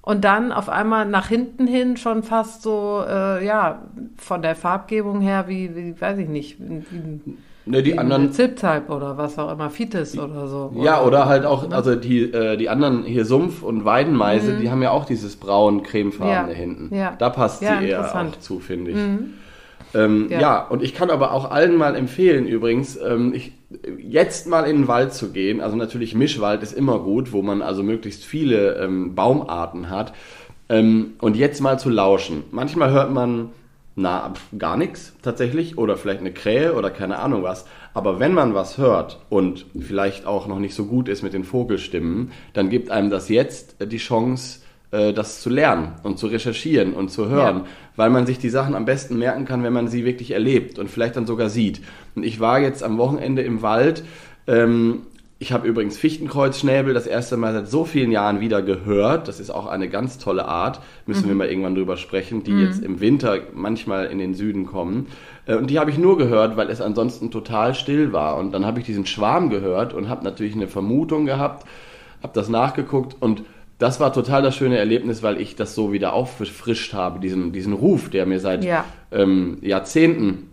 Und 0.04 0.24
dann 0.24 0.50
auf 0.50 0.68
einmal 0.68 1.06
nach 1.06 1.28
hinten 1.28 1.66
hin 1.66 1.96
schon 1.96 2.24
fast 2.24 2.62
so, 2.62 3.04
äh, 3.06 3.44
ja, 3.44 3.82
von 4.16 4.42
der 4.42 4.56
Farbgebung 4.56 5.20
her 5.20 5.44
wie, 5.46 5.76
wie 5.76 6.00
weiß 6.00 6.18
ich 6.18 6.28
nicht, 6.28 6.56
wie, 6.58 7.20
Ne, 7.64 7.82
die 7.82 7.96
anderen. 7.96 8.32
Ziptype 8.32 8.88
oder 8.88 9.16
was 9.16 9.38
auch 9.38 9.52
immer, 9.52 9.70
Fites 9.70 10.18
oder 10.18 10.48
so. 10.48 10.72
Ja, 10.76 11.00
oder, 11.00 11.06
oder 11.06 11.26
halt 11.26 11.44
auch, 11.44 11.68
ne? 11.68 11.76
also 11.76 11.94
die, 11.94 12.22
äh, 12.22 12.56
die 12.56 12.68
anderen 12.68 13.04
hier 13.04 13.24
Sumpf- 13.24 13.62
und 13.62 13.84
Weidenmeise, 13.84 14.54
mhm. 14.54 14.60
die 14.60 14.70
haben 14.70 14.82
ja 14.82 14.90
auch 14.90 15.04
dieses 15.04 15.36
braun 15.36 15.84
cremefarbene 15.84 16.52
ja. 16.52 16.58
hinten. 16.58 16.94
Ja. 16.94 17.14
Da 17.16 17.30
passt 17.30 17.62
ja, 17.62 17.78
sie 17.78 17.86
eher 17.86 18.32
zu, 18.40 18.58
finde 18.58 18.90
ich. 18.90 18.96
Mhm. 18.96 19.34
Ähm, 19.94 20.26
ja. 20.30 20.40
ja. 20.40 20.66
und 20.66 20.82
ich 20.82 20.94
kann 20.94 21.10
aber 21.10 21.32
auch 21.32 21.50
allen 21.50 21.76
mal 21.76 21.94
empfehlen, 21.94 22.46
übrigens, 22.46 22.98
ähm, 23.00 23.32
ich, 23.34 23.52
jetzt 23.98 24.48
mal 24.48 24.64
in 24.64 24.78
den 24.78 24.88
Wald 24.88 25.12
zu 25.14 25.30
gehen. 25.30 25.60
Also 25.60 25.76
natürlich 25.76 26.14
Mischwald 26.14 26.62
ist 26.62 26.72
immer 26.72 26.98
gut, 26.98 27.32
wo 27.32 27.42
man 27.42 27.62
also 27.62 27.82
möglichst 27.82 28.24
viele 28.24 28.76
ähm, 28.76 29.14
Baumarten 29.14 29.88
hat. 29.88 30.14
Ähm, 30.68 31.14
und 31.20 31.36
jetzt 31.36 31.60
mal 31.60 31.78
zu 31.78 31.90
lauschen. 31.90 32.44
Manchmal 32.50 32.90
hört 32.90 33.12
man 33.12 33.50
na, 33.94 34.32
gar 34.58 34.76
nichts 34.76 35.14
tatsächlich 35.22 35.76
oder 35.76 35.96
vielleicht 35.96 36.20
eine 36.20 36.32
Krähe 36.32 36.74
oder 36.74 36.90
keine 36.90 37.18
Ahnung 37.18 37.42
was. 37.42 37.66
Aber 37.94 38.20
wenn 38.20 38.32
man 38.32 38.54
was 38.54 38.78
hört 38.78 39.20
und 39.28 39.66
vielleicht 39.78 40.24
auch 40.24 40.46
noch 40.46 40.58
nicht 40.58 40.74
so 40.74 40.86
gut 40.86 41.08
ist 41.08 41.22
mit 41.22 41.34
den 41.34 41.44
Vogelstimmen, 41.44 42.32
dann 42.54 42.70
gibt 42.70 42.90
einem 42.90 43.10
das 43.10 43.28
jetzt 43.28 43.76
die 43.80 43.98
Chance, 43.98 44.60
äh, 44.92 45.12
das 45.12 45.42
zu 45.42 45.50
lernen 45.50 45.92
und 46.02 46.18
zu 46.18 46.26
recherchieren 46.26 46.94
und 46.94 47.10
zu 47.10 47.28
hören, 47.28 47.58
ja. 47.58 47.64
weil 47.96 48.10
man 48.10 48.24
sich 48.24 48.38
die 48.38 48.48
Sachen 48.48 48.74
am 48.74 48.86
besten 48.86 49.18
merken 49.18 49.44
kann, 49.44 49.62
wenn 49.62 49.72
man 49.74 49.88
sie 49.88 50.04
wirklich 50.04 50.30
erlebt 50.30 50.78
und 50.78 50.88
vielleicht 50.88 51.16
dann 51.16 51.26
sogar 51.26 51.50
sieht. 51.50 51.82
Und 52.14 52.24
ich 52.24 52.40
war 52.40 52.60
jetzt 52.60 52.82
am 52.82 52.96
Wochenende 52.96 53.42
im 53.42 53.60
Wald 53.60 54.04
ähm, 54.46 55.02
ich 55.42 55.50
habe 55.50 55.66
übrigens 55.66 55.98
Fichtenkreuzschnäbel 55.98 56.94
das 56.94 57.08
erste 57.08 57.36
Mal 57.36 57.52
seit 57.52 57.66
so 57.66 57.84
vielen 57.84 58.12
Jahren 58.12 58.38
wieder 58.38 58.62
gehört. 58.62 59.26
Das 59.26 59.40
ist 59.40 59.50
auch 59.50 59.66
eine 59.66 59.88
ganz 59.88 60.18
tolle 60.18 60.46
Art. 60.46 60.80
Müssen 61.04 61.24
mhm. 61.24 61.30
wir 61.30 61.34
mal 61.34 61.48
irgendwann 61.48 61.74
drüber 61.74 61.96
sprechen, 61.96 62.44
die 62.44 62.52
mhm. 62.52 62.64
jetzt 62.64 62.80
im 62.80 63.00
Winter 63.00 63.40
manchmal 63.52 64.06
in 64.06 64.18
den 64.18 64.34
Süden 64.34 64.66
kommen. 64.66 65.08
Äh, 65.46 65.56
und 65.56 65.68
die 65.68 65.80
habe 65.80 65.90
ich 65.90 65.98
nur 65.98 66.16
gehört, 66.16 66.56
weil 66.56 66.70
es 66.70 66.80
ansonsten 66.80 67.32
total 67.32 67.74
still 67.74 68.12
war. 68.12 68.36
Und 68.36 68.52
dann 68.52 68.64
habe 68.64 68.78
ich 68.78 68.86
diesen 68.86 69.04
Schwarm 69.04 69.50
gehört 69.50 69.94
und 69.94 70.08
habe 70.08 70.22
natürlich 70.22 70.54
eine 70.54 70.68
Vermutung 70.68 71.26
gehabt, 71.26 71.66
habe 72.22 72.32
das 72.34 72.48
nachgeguckt 72.48 73.16
und 73.18 73.42
das 73.80 73.98
war 73.98 74.12
total 74.12 74.42
das 74.42 74.54
schöne 74.54 74.78
Erlebnis, 74.78 75.24
weil 75.24 75.40
ich 75.40 75.56
das 75.56 75.74
so 75.74 75.92
wieder 75.92 76.12
auffrischt 76.12 76.94
habe, 76.94 77.18
diesen, 77.18 77.50
diesen 77.50 77.72
Ruf, 77.72 78.10
der 78.10 78.26
mir 78.26 78.38
seit 78.38 78.64
ja. 78.64 78.84
ähm, 79.10 79.58
Jahrzehnten 79.60 80.50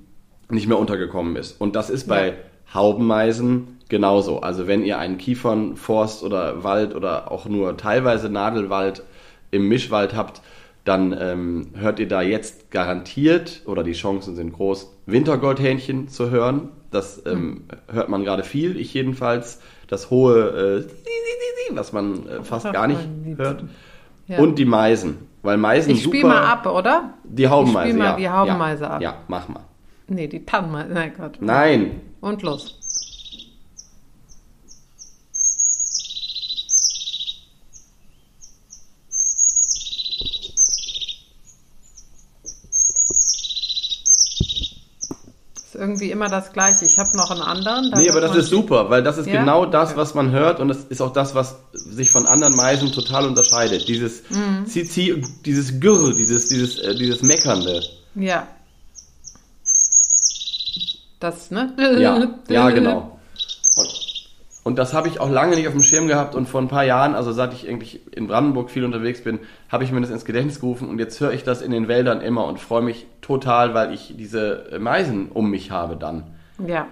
nicht 0.50 0.68
mehr 0.68 0.80
untergekommen 0.80 1.36
ist. 1.36 1.62
Und 1.62 1.76
das 1.76 1.92
ist 1.92 2.08
bei 2.08 2.30
ja. 2.30 2.34
Haubenmeisen 2.74 3.79
genauso. 3.90 4.42
Also 4.42 4.68
wenn 4.68 4.84
ihr 4.84 4.98
einen 4.98 5.18
Kiefernforst 5.18 6.24
oder 6.24 6.64
Wald 6.64 6.96
oder 6.96 7.32
auch 7.32 7.46
nur 7.48 7.76
teilweise 7.76 8.30
Nadelwald 8.30 9.04
im 9.52 9.68
Mischwald 9.68 10.16
habt, 10.16 10.42
dann 10.86 11.16
ähm, 11.20 11.68
hört 11.76 12.00
ihr 12.00 12.08
da 12.08 12.22
jetzt 12.22 12.72
garantiert, 12.72 13.62
oder 13.66 13.84
die 13.84 13.94
Chancen 13.94 14.36
sind 14.36 14.54
groß, 14.54 14.96
Wintergoldhähnchen 15.06 16.08
zu 16.08 16.30
hören. 16.32 16.70
Das 16.90 17.24
ähm, 17.26 17.66
hört 17.92 18.10
man 18.10 18.24
gerade 18.24 18.44
viel, 18.44 18.80
ich 18.80 18.94
jedenfalls. 18.94 19.62
Das 19.88 20.10
hohe, 20.10 20.86
äh, 20.88 21.76
was 21.76 21.94
man 21.94 22.28
äh, 22.28 22.44
fast 22.44 22.72
gar 22.72 22.88
nicht 22.88 23.02
hört. 23.38 23.66
Ja. 24.28 24.40
Und 24.40 24.58
die 24.58 24.66
Meisen. 24.66 25.18
Weil 25.42 25.58
Meisen 25.58 25.92
ich 25.92 26.04
spiel 26.04 26.24
mal 26.26 26.44
ab, 26.44 26.66
oder? 26.66 27.14
Die 27.24 27.48
Haubenmeise, 27.48 27.88
ich 27.88 27.94
spiel 27.94 28.04
mal 28.04 28.10
ja. 28.10 28.16
die 28.16 28.30
Haubenmeise 28.30 28.84
ja. 28.84 28.90
ab. 28.90 29.02
Ja, 29.02 29.18
mach 29.28 29.48
mal. 29.48 29.64
Nee, 30.08 30.28
die 30.28 30.46
Tannenmeise. 30.46 30.92
Nein, 30.92 31.14
Gott. 31.18 31.38
Nein. 31.40 32.02
Und 32.20 32.42
los. 32.42 32.79
Irgendwie 45.80 46.12
immer 46.12 46.30
das 46.30 46.54
Gleiche. 46.54 46.86
Ich 46.86 47.00
habe 47.00 47.16
noch 47.18 47.32
einen 47.32 47.42
anderen. 47.42 47.92
Nee, 47.96 48.10
aber 48.10 48.22
das 48.22 48.36
ist 48.36 48.50
super, 48.50 48.90
weil 48.90 49.02
das 49.02 49.18
ist 49.18 49.28
ja? 49.28 49.40
genau 49.40 49.66
das, 49.66 49.96
was 49.96 50.14
man 50.14 50.32
hört 50.32 50.60
und 50.60 50.68
das 50.68 50.84
ist 50.90 51.02
auch 51.02 51.14
das, 51.14 51.34
was 51.34 51.56
sich 51.74 52.12
von 52.12 52.28
anderen 52.28 52.56
Meisen 52.56 52.92
total 52.92 53.26
unterscheidet. 53.26 53.88
Dieses 53.88 54.24
mhm. 54.30 54.66
Zizi, 54.68 55.24
dieses 55.46 55.80
Gürr, 55.80 56.14
dieses, 56.14 56.50
dieses, 56.50 56.80
äh, 56.80 56.96
dieses 56.96 57.24
Meckernde. 57.24 57.82
Ja. 58.16 58.48
Das, 61.20 61.52
ne? 61.52 61.74
Ja, 62.00 62.28
ja 62.50 62.70
genau. 62.70 63.20
Und 63.76 64.09
das 64.78 64.94
habe 64.94 65.08
ich 65.08 65.20
auch 65.20 65.30
lange 65.30 65.56
nicht 65.56 65.68
auf 65.68 65.74
dem 65.74 65.84
Schirm 65.84 66.08
gehabt 66.08 66.36
und 66.36 66.48
vor 66.48 66.62
ein 66.62 66.68
paar 66.68 66.84
Jahren, 66.84 67.16
also 67.16 67.32
seit 67.32 67.54
ich 67.54 67.68
eigentlich 67.68 68.02
in 68.16 68.28
Brandenburg 68.28 68.70
viel 68.70 68.84
unterwegs 68.84 69.24
bin, 69.24 69.40
habe 69.70 69.86
ich 69.86 69.92
mir 69.92 70.02
das 70.02 70.10
ins 70.10 70.26
Gedächtnis 70.26 70.60
gerufen 70.60 70.90
und 70.90 71.00
jetzt 71.00 71.20
höre 71.22 71.32
ich 71.32 71.44
das 71.44 71.62
in 71.62 71.72
den 71.72 71.88
Wäldern 71.88 72.22
immer 72.22 72.46
und 72.46 72.60
freue 72.60 72.82
mich 72.82 73.08
total, 73.22 73.74
weil 73.74 73.94
ich 73.94 74.16
diese 74.18 74.78
Meisen 74.80 75.30
um 75.30 75.50
mich 75.50 75.72
habe 75.72 75.96
dann. 75.96 76.24
Ja. 76.66 76.88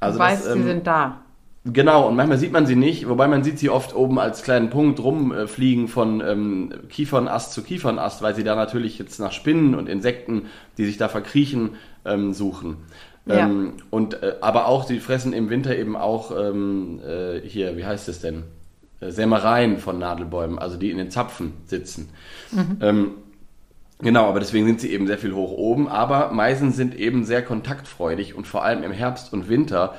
Also 0.00 0.18
du 0.18 0.24
weißt, 0.24 0.46
das, 0.46 0.54
ähm, 0.54 0.62
sie 0.62 0.68
sind 0.68 0.86
da. 0.86 1.20
Genau, 1.66 2.08
und 2.08 2.16
manchmal 2.16 2.38
sieht 2.38 2.52
man 2.52 2.64
sie 2.64 2.74
nicht, 2.74 3.06
wobei 3.06 3.28
man 3.28 3.44
sieht 3.44 3.58
sie 3.58 3.68
oft 3.68 3.94
oben 3.94 4.18
als 4.18 4.42
kleinen 4.42 4.70
Punkt 4.70 4.98
rumfliegen 4.98 5.88
von 5.88 6.22
ähm, 6.26 6.72
Kiefernast 6.88 7.52
zu 7.52 7.62
Kiefernast, 7.62 8.22
weil 8.22 8.34
sie 8.34 8.44
da 8.44 8.56
natürlich 8.56 8.98
jetzt 8.98 9.20
nach 9.20 9.32
Spinnen 9.32 9.74
und 9.74 9.86
Insekten, 9.86 10.46
die 10.78 10.86
sich 10.86 10.96
da 10.96 11.08
verkriechen, 11.08 11.72
ähm, 12.06 12.32
suchen. 12.32 12.78
Ja. 13.30 13.46
Ähm, 13.46 13.74
und, 13.90 14.22
äh, 14.22 14.36
aber 14.40 14.66
auch, 14.66 14.86
sie 14.86 15.00
fressen 15.00 15.32
im 15.32 15.50
Winter 15.50 15.76
eben 15.76 15.96
auch 15.96 16.30
ähm, 16.36 17.00
äh, 17.06 17.40
hier, 17.40 17.76
wie 17.76 17.84
heißt 17.84 18.08
es 18.08 18.20
denn? 18.20 18.44
Äh, 19.00 19.10
Sämereien 19.10 19.78
von 19.78 19.98
Nadelbäumen, 19.98 20.58
also 20.58 20.76
die 20.76 20.90
in 20.90 20.98
den 20.98 21.10
Zapfen 21.10 21.52
sitzen. 21.66 22.10
Mhm. 22.52 22.76
Ähm, 22.80 23.10
genau, 23.98 24.26
aber 24.26 24.40
deswegen 24.40 24.66
sind 24.66 24.80
sie 24.80 24.92
eben 24.92 25.06
sehr 25.06 25.18
viel 25.18 25.34
hoch 25.34 25.52
oben. 25.52 25.88
Aber 25.88 26.30
Meisen 26.32 26.72
sind 26.72 26.94
eben 26.94 27.24
sehr 27.24 27.42
kontaktfreudig 27.42 28.34
und 28.34 28.46
vor 28.46 28.64
allem 28.64 28.82
im 28.82 28.92
Herbst 28.92 29.32
und 29.32 29.48
Winter 29.48 29.94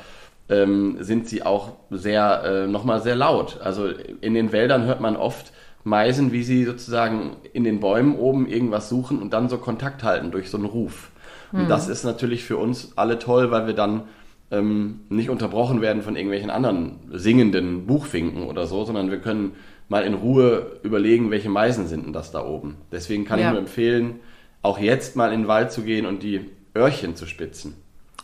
ähm, 0.50 0.98
sind 1.00 1.28
sie 1.28 1.44
auch 1.44 1.74
sehr, 1.90 2.44
äh, 2.44 2.68
nochmal 2.68 3.02
sehr 3.02 3.16
laut. 3.16 3.60
Also 3.62 3.88
in 3.88 4.34
den 4.34 4.52
Wäldern 4.52 4.86
hört 4.86 5.02
man 5.02 5.16
oft 5.16 5.52
Meisen, 5.84 6.32
wie 6.32 6.44
sie 6.44 6.66
sozusagen 6.66 7.38
in 7.54 7.64
den 7.64 7.80
Bäumen 7.80 8.16
oben 8.16 8.48
irgendwas 8.48 8.90
suchen 8.90 9.20
und 9.20 9.34
dann 9.34 9.50
so 9.50 9.58
Kontakt 9.58 10.04
halten 10.04 10.32
durch 10.32 10.50
so 10.50 10.58
einen 10.58 10.68
Ruf. 10.68 11.10
Und 11.52 11.70
das 11.70 11.86
hm. 11.86 11.92
ist 11.92 12.04
natürlich 12.04 12.44
für 12.44 12.58
uns 12.58 12.94
alle 12.96 13.20
toll, 13.20 13.52
weil 13.52 13.68
wir 13.68 13.74
dann 13.74 14.04
ähm, 14.52 15.02
nicht 15.10 15.30
unterbrochen 15.30 15.82
werden 15.82 16.02
von 16.02 16.16
irgendwelchen 16.16 16.50
anderen 16.50 17.00
singenden 17.12 17.88
Buchfinken 17.88 18.44
oder 18.44 18.68
so, 18.68 18.84
sondern 18.86 19.12
wir 19.12 19.20
können 19.20 19.54
mal 19.88 20.04
in 20.04 20.14
Ruhe 20.14 20.80
überlegen, 20.84 21.32
welche 21.32 21.50
Meisen 21.50 21.88
sind 21.88 22.06
denn 22.06 22.14
das 22.14 22.32
da 22.32 22.46
oben. 22.46 22.78
Deswegen 22.92 23.26
kann 23.26 23.40
ja. 23.40 23.48
ich 23.48 23.52
nur 23.52 23.60
empfehlen, 23.60 24.20
auch 24.62 24.80
jetzt 24.80 25.16
mal 25.16 25.34
in 25.34 25.42
den 25.42 25.48
Wald 25.48 25.72
zu 25.72 25.82
gehen 25.82 26.06
und 26.06 26.24
die 26.24 26.50
Öhrchen 26.76 27.16
zu 27.16 27.26
spitzen. 27.26 27.76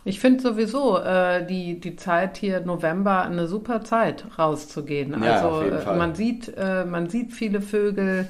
Ich 0.06 0.22
finde 0.22 0.42
sowieso 0.42 1.00
äh, 1.00 1.46
die, 1.46 1.82
die 1.82 1.98
Zeit 1.98 2.38
hier 2.38 2.62
November 2.62 3.24
eine 3.24 3.48
super 3.48 3.84
Zeit 3.84 4.24
rauszugehen. 4.40 5.14
Ja, 5.22 5.42
also 5.42 5.62
äh, 5.62 5.98
man 5.98 6.16
sieht 6.16 6.54
äh, 6.56 6.86
man 6.86 7.10
sieht 7.10 7.34
viele 7.34 7.60
Vögel, 7.60 8.28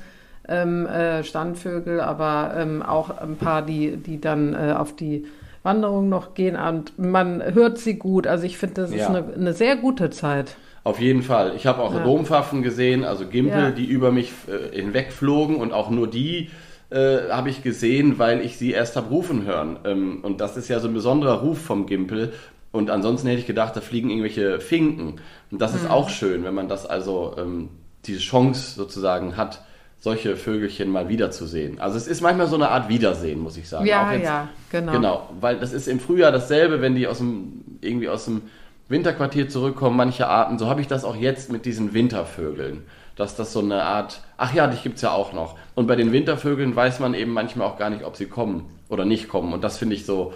ähm, 0.47 0.85
äh, 0.85 1.23
Standvögel, 1.23 1.99
aber 2.01 2.53
ähm, 2.57 2.81
auch 2.81 3.17
ein 3.17 3.35
paar, 3.35 3.61
die, 3.61 3.97
die 3.97 4.21
dann 4.21 4.53
äh, 4.53 4.73
auf 4.77 4.95
die 4.95 5.25
Wanderung 5.63 6.07
noch 6.07 6.33
gehen 6.33 6.55
und 6.55 6.97
man 6.97 7.43
hört 7.53 7.77
sie 7.77 7.95
gut. 7.95 8.25
Also 8.25 8.45
ich 8.45 8.57
finde, 8.57 8.81
das 8.81 8.91
ja. 8.91 8.97
ist 8.97 9.09
eine, 9.09 9.33
eine, 9.33 9.53
sehr 9.53 9.75
gute 9.75 10.09
Zeit. 10.09 10.55
Auf 10.83 10.99
jeden 11.01 11.21
Fall. 11.21 11.53
Ich 11.57 11.67
habe 11.67 11.81
auch 11.81 11.93
ja. 11.93 12.03
Dompfaffen 12.03 12.63
gesehen, 12.63 13.03
also 13.03 13.25
Gimpel, 13.27 13.61
ja. 13.61 13.71
die 13.71 13.85
über 13.85 14.11
mich 14.11 14.31
äh, 14.47 14.79
hinwegflogen 14.79 15.57
und 15.57 15.73
auch 15.73 15.89
nur 15.89 16.07
die 16.07 16.49
äh, 16.89 17.29
habe 17.29 17.49
ich 17.49 17.63
gesehen, 17.63 18.17
weil 18.17 18.39
ich 18.41 18.57
sie 18.57 18.71
erst 18.71 18.95
habe 18.95 19.09
rufen 19.09 19.45
hören. 19.45 19.77
Ähm, 19.83 20.19
und 20.21 20.39
das 20.39 20.55
ist 20.55 20.69
ja 20.69 20.79
so 20.79 20.87
ein 20.87 20.93
besonderer 20.93 21.41
Ruf 21.41 21.59
vom 21.59 21.85
Gimpel. 21.85 22.31
Und 22.71 22.89
ansonsten 22.89 23.27
hätte 23.27 23.41
ich 23.41 23.47
gedacht, 23.47 23.75
da 23.75 23.81
fliegen 23.81 24.09
irgendwelche 24.09 24.61
Finken. 24.61 25.19
Und 25.51 25.61
das 25.61 25.73
mhm. 25.73 25.79
ist 25.79 25.89
auch 25.89 26.09
schön, 26.09 26.45
wenn 26.45 26.53
man 26.53 26.69
das 26.69 26.85
also 26.85 27.35
ähm, 27.37 27.69
diese 28.05 28.19
Chance 28.19 28.75
sozusagen 28.75 29.35
hat, 29.35 29.61
solche 30.07 30.37
Vögelchen 30.37 30.89
mal 30.89 31.09
wiederzusehen. 31.09 31.81
Also 31.81 31.97
es 31.97 32.07
ist 32.07 32.21
manchmal 32.21 32.47
so 32.47 32.55
eine 32.55 32.69
Art 32.69 32.87
Wiedersehen, 32.87 33.41
muss 33.41 33.57
ich 33.57 33.67
sagen. 33.67 33.85
Ja, 33.85 34.13
jetzt, 34.13 34.23
ja, 34.23 34.47
genau. 34.71 34.91
Genau, 34.93 35.29
weil 35.41 35.59
das 35.59 35.73
ist 35.73 35.89
im 35.89 35.99
Frühjahr 35.99 36.31
dasselbe, 36.31 36.79
wenn 36.79 36.95
die 36.95 37.07
aus 37.07 37.17
dem, 37.17 37.65
irgendwie 37.81 38.07
aus 38.07 38.23
dem 38.23 38.43
Winterquartier 38.87 39.49
zurückkommen, 39.49 39.97
manche 39.97 40.25
Arten. 40.27 40.57
So 40.59 40.69
habe 40.69 40.79
ich 40.79 40.87
das 40.87 41.03
auch 41.03 41.17
jetzt 41.17 41.51
mit 41.51 41.65
diesen 41.65 41.93
Wintervögeln. 41.93 42.83
Dass 43.17 43.35
das 43.35 43.51
so 43.51 43.59
eine 43.59 43.83
Art, 43.83 44.21
ach 44.37 44.53
ja, 44.53 44.67
die 44.67 44.77
gibt 44.81 44.95
es 44.95 45.01
ja 45.01 45.11
auch 45.11 45.33
noch. 45.33 45.57
Und 45.75 45.87
bei 45.87 45.97
den 45.97 46.13
Wintervögeln 46.13 46.73
weiß 46.73 47.01
man 47.01 47.13
eben 47.13 47.33
manchmal 47.33 47.67
auch 47.67 47.77
gar 47.77 47.89
nicht, 47.89 48.05
ob 48.05 48.15
sie 48.15 48.27
kommen 48.27 48.69
oder 48.87 49.03
nicht 49.03 49.27
kommen. 49.27 49.51
Und 49.51 49.61
das 49.61 49.77
finde 49.77 49.95
ich 49.95 50.05
so 50.05 50.33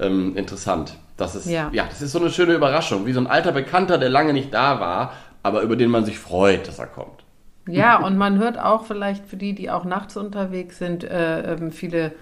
ähm, 0.00 0.36
interessant. 0.36 0.94
Das 1.16 1.36
ist, 1.36 1.46
ja. 1.46 1.70
ja, 1.72 1.84
das 1.88 2.02
ist 2.02 2.10
so 2.10 2.18
eine 2.18 2.30
schöne 2.30 2.54
Überraschung. 2.54 3.06
Wie 3.06 3.12
so 3.12 3.20
ein 3.20 3.28
alter 3.28 3.52
Bekannter, 3.52 3.98
der 3.98 4.08
lange 4.08 4.32
nicht 4.32 4.52
da 4.52 4.80
war, 4.80 5.12
aber 5.44 5.60
über 5.60 5.76
den 5.76 5.90
man 5.90 6.04
sich 6.04 6.18
freut, 6.18 6.66
dass 6.66 6.80
er 6.80 6.88
kommt. 6.88 7.21
Ja, 7.66 7.98
und 8.04 8.16
man 8.16 8.38
hört 8.38 8.58
auch 8.58 8.84
vielleicht 8.84 9.26
für 9.26 9.36
die, 9.36 9.54
die 9.54 9.70
auch 9.70 9.84
nachts 9.84 10.16
unterwegs 10.16 10.78
sind, 10.78 11.04
äh, 11.04 11.52
ähm, 11.52 11.70
viele 11.70 12.12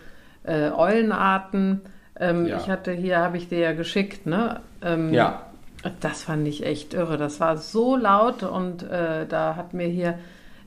äh, 0.45 0.71
Eulenarten. 0.71 1.81
Ähm, 2.19 2.47
ja. 2.47 2.59
Ich 2.59 2.69
hatte 2.69 2.93
hier, 2.93 3.19
habe 3.19 3.39
ich 3.39 3.49
dir 3.49 3.59
ja 3.59 3.73
geschickt, 3.73 4.27
ne? 4.27 4.61
Ähm, 4.83 5.13
ja. 5.15 5.47
Das 6.01 6.25
fand 6.25 6.47
ich 6.47 6.67
echt 6.67 6.93
irre. 6.93 7.17
Das 7.17 7.41
war 7.41 7.57
so 7.57 7.97
laut 7.97 8.43
und 8.43 8.83
äh, 8.83 9.27
da 9.27 9.57
hat 9.57 9.73
mir 9.73 9.87
hier 9.87 10.19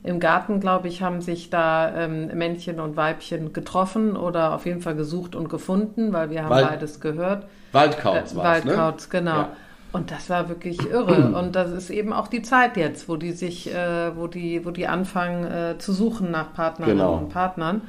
im 0.02 0.18
Garten, 0.18 0.58
glaube 0.58 0.88
ich, 0.88 1.02
haben 1.02 1.22
sich 1.22 1.50
da 1.50 1.94
ähm, 1.96 2.26
Männchen 2.36 2.80
und 2.80 2.96
Weibchen 2.96 3.52
getroffen 3.52 4.16
oder 4.16 4.54
auf 4.54 4.66
jeden 4.66 4.82
Fall 4.82 4.96
gesucht 4.96 5.36
und 5.36 5.48
gefunden, 5.48 6.12
weil 6.12 6.30
wir 6.30 6.42
haben 6.42 6.50
Wald, 6.50 6.68
beides 6.68 7.00
gehört. 7.00 7.46
Waldkauz 7.72 8.32
äh, 8.32 8.36
war 8.36 8.56
es, 8.56 8.64
ne? 8.64 8.76
Waldkauz, 8.76 9.08
genau. 9.08 9.36
Ja. 9.36 9.56
Und 9.94 10.10
das 10.10 10.28
war 10.28 10.48
wirklich 10.48 10.90
irre. 10.90 11.32
Und 11.38 11.54
das 11.54 11.70
ist 11.70 11.88
eben 11.88 12.12
auch 12.12 12.26
die 12.26 12.42
Zeit 12.42 12.76
jetzt, 12.76 13.08
wo 13.08 13.16
die 13.16 13.30
sich, 13.30 13.72
äh, 13.72 14.16
wo 14.16 14.26
die, 14.26 14.64
wo 14.66 14.70
die 14.70 14.88
anfangen 14.88 15.44
äh, 15.44 15.78
zu 15.78 15.92
suchen 15.92 16.32
nach 16.32 16.52
Partnerinnen 16.52 16.98
genau. 16.98 17.14
und 17.14 17.28
Partnern. 17.28 17.82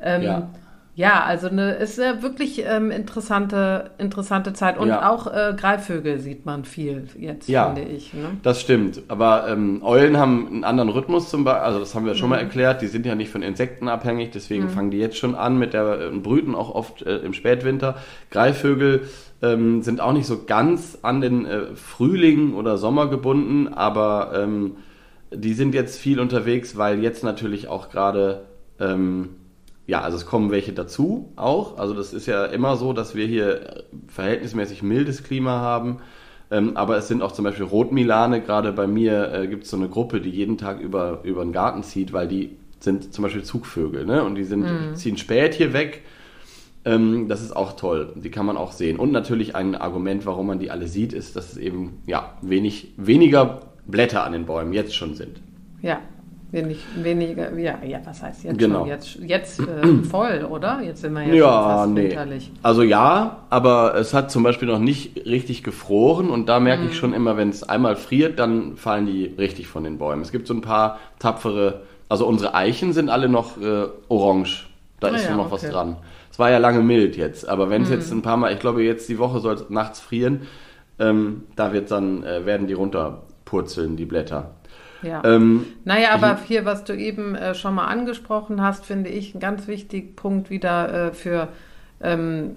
Ähm, 0.00 0.22
ja. 0.22 0.48
Ja, 0.94 1.24
also 1.24 1.48
eine 1.48 1.72
ist 1.72 1.98
eine 1.98 2.22
wirklich 2.22 2.64
ähm, 2.66 2.90
interessante, 2.90 3.92
interessante 3.96 4.52
Zeit. 4.52 4.76
Und 4.76 4.88
ja. 4.88 5.08
auch 5.08 5.26
äh, 5.26 5.54
Greifvögel 5.56 6.18
sieht 6.18 6.44
man 6.44 6.66
viel 6.66 7.08
jetzt, 7.18 7.48
ja, 7.48 7.72
finde 7.72 7.90
ich. 7.90 8.12
Ne? 8.12 8.36
Das 8.42 8.60
stimmt. 8.60 9.00
Aber 9.08 9.48
ähm, 9.48 9.80
Eulen 9.82 10.18
haben 10.18 10.48
einen 10.48 10.64
anderen 10.64 10.90
Rhythmus 10.90 11.30
zum 11.30 11.44
Beispiel, 11.44 11.64
also 11.64 11.78
das 11.78 11.94
haben 11.94 12.04
wir 12.04 12.14
schon 12.14 12.26
mhm. 12.26 12.34
mal 12.34 12.40
erklärt, 12.40 12.82
die 12.82 12.88
sind 12.88 13.06
ja 13.06 13.14
nicht 13.14 13.30
von 13.30 13.40
Insekten 13.40 13.88
abhängig, 13.88 14.32
deswegen 14.32 14.64
mhm. 14.64 14.68
fangen 14.68 14.90
die 14.90 14.98
jetzt 14.98 15.16
schon 15.16 15.34
an 15.34 15.58
mit 15.58 15.72
der 15.72 15.98
äh, 15.98 16.10
Brüten 16.10 16.54
auch 16.54 16.74
oft 16.74 17.00
äh, 17.00 17.18
im 17.18 17.32
Spätwinter. 17.32 17.96
Greifvögel 18.30 19.08
ähm, 19.42 19.82
sind 19.82 20.00
auch 20.00 20.12
nicht 20.12 20.26
so 20.26 20.44
ganz 20.44 20.98
an 21.02 21.20
den 21.20 21.44
äh, 21.44 21.74
Frühling 21.74 22.54
oder 22.54 22.78
Sommer 22.78 23.08
gebunden, 23.08 23.68
aber 23.68 24.32
ähm, 24.34 24.76
die 25.34 25.54
sind 25.54 25.74
jetzt 25.74 25.98
viel 25.98 26.20
unterwegs, 26.20 26.76
weil 26.76 27.02
jetzt 27.02 27.24
natürlich 27.24 27.68
auch 27.68 27.90
gerade 27.90 28.44
ähm, 28.78 29.30
ja, 29.86 30.00
also 30.00 30.16
es 30.16 30.26
kommen 30.26 30.50
welche 30.50 30.72
dazu 30.72 31.32
auch. 31.36 31.78
Also 31.78 31.94
das 31.94 32.12
ist 32.12 32.26
ja 32.26 32.44
immer 32.46 32.76
so, 32.76 32.92
dass 32.92 33.14
wir 33.14 33.26
hier 33.26 33.84
verhältnismäßig 34.08 34.82
mildes 34.82 35.24
Klima 35.24 35.58
haben. 35.58 35.98
Ähm, 36.50 36.76
aber 36.76 36.96
es 36.96 37.08
sind 37.08 37.22
auch 37.22 37.32
zum 37.32 37.44
Beispiel 37.44 37.64
Rotmilane. 37.64 38.42
Gerade 38.42 38.72
bei 38.72 38.86
mir 38.86 39.32
äh, 39.32 39.48
gibt 39.48 39.64
es 39.64 39.70
so 39.70 39.76
eine 39.76 39.88
Gruppe, 39.88 40.20
die 40.20 40.30
jeden 40.30 40.58
Tag 40.58 40.80
über, 40.80 41.20
über 41.24 41.42
den 41.42 41.52
Garten 41.52 41.82
zieht, 41.82 42.12
weil 42.12 42.28
die 42.28 42.56
sind 42.78 43.12
zum 43.12 43.22
Beispiel 43.22 43.42
Zugvögel. 43.42 44.06
Ne? 44.06 44.22
Und 44.22 44.36
die 44.36 44.44
sind, 44.44 44.62
mhm. 44.62 44.94
ziehen 44.94 45.16
spät 45.16 45.54
hier 45.54 45.72
weg. 45.72 46.02
Ähm, 46.84 47.28
das 47.28 47.42
ist 47.42 47.54
auch 47.54 47.74
toll. 47.74 48.12
Die 48.16 48.30
kann 48.30 48.46
man 48.46 48.56
auch 48.56 48.72
sehen. 48.72 48.98
Und 48.98 49.12
natürlich 49.12 49.54
ein 49.54 49.74
Argument, 49.74 50.26
warum 50.26 50.48
man 50.48 50.58
die 50.58 50.70
alle 50.70 50.88
sieht, 50.88 51.12
ist, 51.12 51.36
dass 51.36 51.52
es 51.52 51.58
eben 51.58 52.02
ja, 52.06 52.34
wenig, 52.42 52.92
weniger 52.96 53.60
Blätter 53.86 54.24
an 54.24 54.32
den 54.32 54.46
Bäumen 54.46 54.72
jetzt 54.72 54.94
schon 54.94 55.14
sind. 55.14 55.40
Ja, 55.80 56.00
Wenig, 56.52 56.80
weniger, 56.96 57.58
ja, 57.58 57.78
ja, 57.82 57.98
was 58.04 58.22
heißt 58.22 58.44
jetzt 58.44 58.58
genau. 58.58 58.80
schon? 58.80 58.88
Jetzt, 58.88 59.18
jetzt 59.26 59.60
äh, 59.60 59.86
voll, 60.10 60.46
oder? 60.50 60.82
Jetzt 60.82 61.00
sind 61.00 61.14
wir 61.14 61.22
ja, 61.22 61.34
ja 61.34 61.62
fast 61.62 61.92
nee. 61.92 62.02
winterlich. 62.02 62.50
Also 62.62 62.82
ja, 62.82 63.38
aber 63.48 63.94
es 63.94 64.12
hat 64.12 64.30
zum 64.30 64.42
Beispiel 64.42 64.68
noch 64.68 64.78
nicht 64.78 65.24
richtig 65.24 65.62
gefroren 65.62 66.28
und 66.28 66.50
da 66.50 66.60
merke 66.60 66.82
mm. 66.82 66.86
ich 66.88 66.90
mhm. 66.90 66.96
schon 66.96 67.14
immer, 67.14 67.38
wenn 67.38 67.48
es 67.48 67.62
einmal 67.62 67.96
friert, 67.96 68.38
dann 68.38 68.76
fallen 68.76 69.06
die 69.06 69.24
richtig 69.38 69.66
von 69.66 69.82
den 69.84 69.96
Bäumen. 69.96 70.20
Es 70.20 70.30
gibt 70.30 70.46
so 70.46 70.52
ein 70.52 70.60
paar 70.60 70.98
tapfere, 71.18 71.84
also 72.10 72.26
unsere 72.26 72.54
Eichen 72.54 72.92
sind 72.92 73.08
alle 73.08 73.30
noch 73.30 73.58
äh, 73.58 73.86
orange. 74.08 74.66
Da 75.00 75.08
ah, 75.08 75.16
ist 75.16 75.24
ja, 75.24 75.34
noch 75.34 75.50
okay. 75.50 75.52
was 75.54 75.70
dran. 75.70 75.96
Es 76.32 76.38
war 76.38 76.50
ja 76.50 76.56
lange 76.56 76.80
mild 76.80 77.14
jetzt, 77.16 77.46
aber 77.46 77.68
wenn 77.68 77.82
es 77.82 77.90
mm. 77.90 77.92
jetzt 77.92 78.10
ein 78.10 78.22
paar 78.22 78.38
Mal, 78.38 78.54
ich 78.54 78.58
glaube 78.58 78.82
jetzt 78.82 79.06
die 79.10 79.18
Woche 79.18 79.40
soll 79.40 79.54
es 79.54 79.68
nachts 79.68 80.00
frieren, 80.00 80.46
ähm, 80.98 81.42
da 81.56 81.74
wird 81.74 81.90
dann, 81.90 82.24
äh, 82.24 82.46
werden 82.46 82.66
die 82.66 82.72
runterpurzeln, 82.72 83.96
die 83.96 84.06
Blätter. 84.06 84.54
Ja. 85.02 85.22
Ähm, 85.26 85.66
naja, 85.84 86.14
aber 86.14 86.38
hier, 86.46 86.64
was 86.64 86.84
du 86.84 86.94
eben 86.94 87.34
äh, 87.34 87.54
schon 87.54 87.74
mal 87.74 87.84
angesprochen 87.84 88.62
hast, 88.62 88.86
finde 88.86 89.10
ich 89.10 89.34
einen 89.34 89.40
ganz 89.40 89.66
wichtigen 89.66 90.16
Punkt 90.16 90.48
wieder 90.48 91.08
äh, 91.08 91.12
für, 91.12 91.48
ähm, 92.00 92.56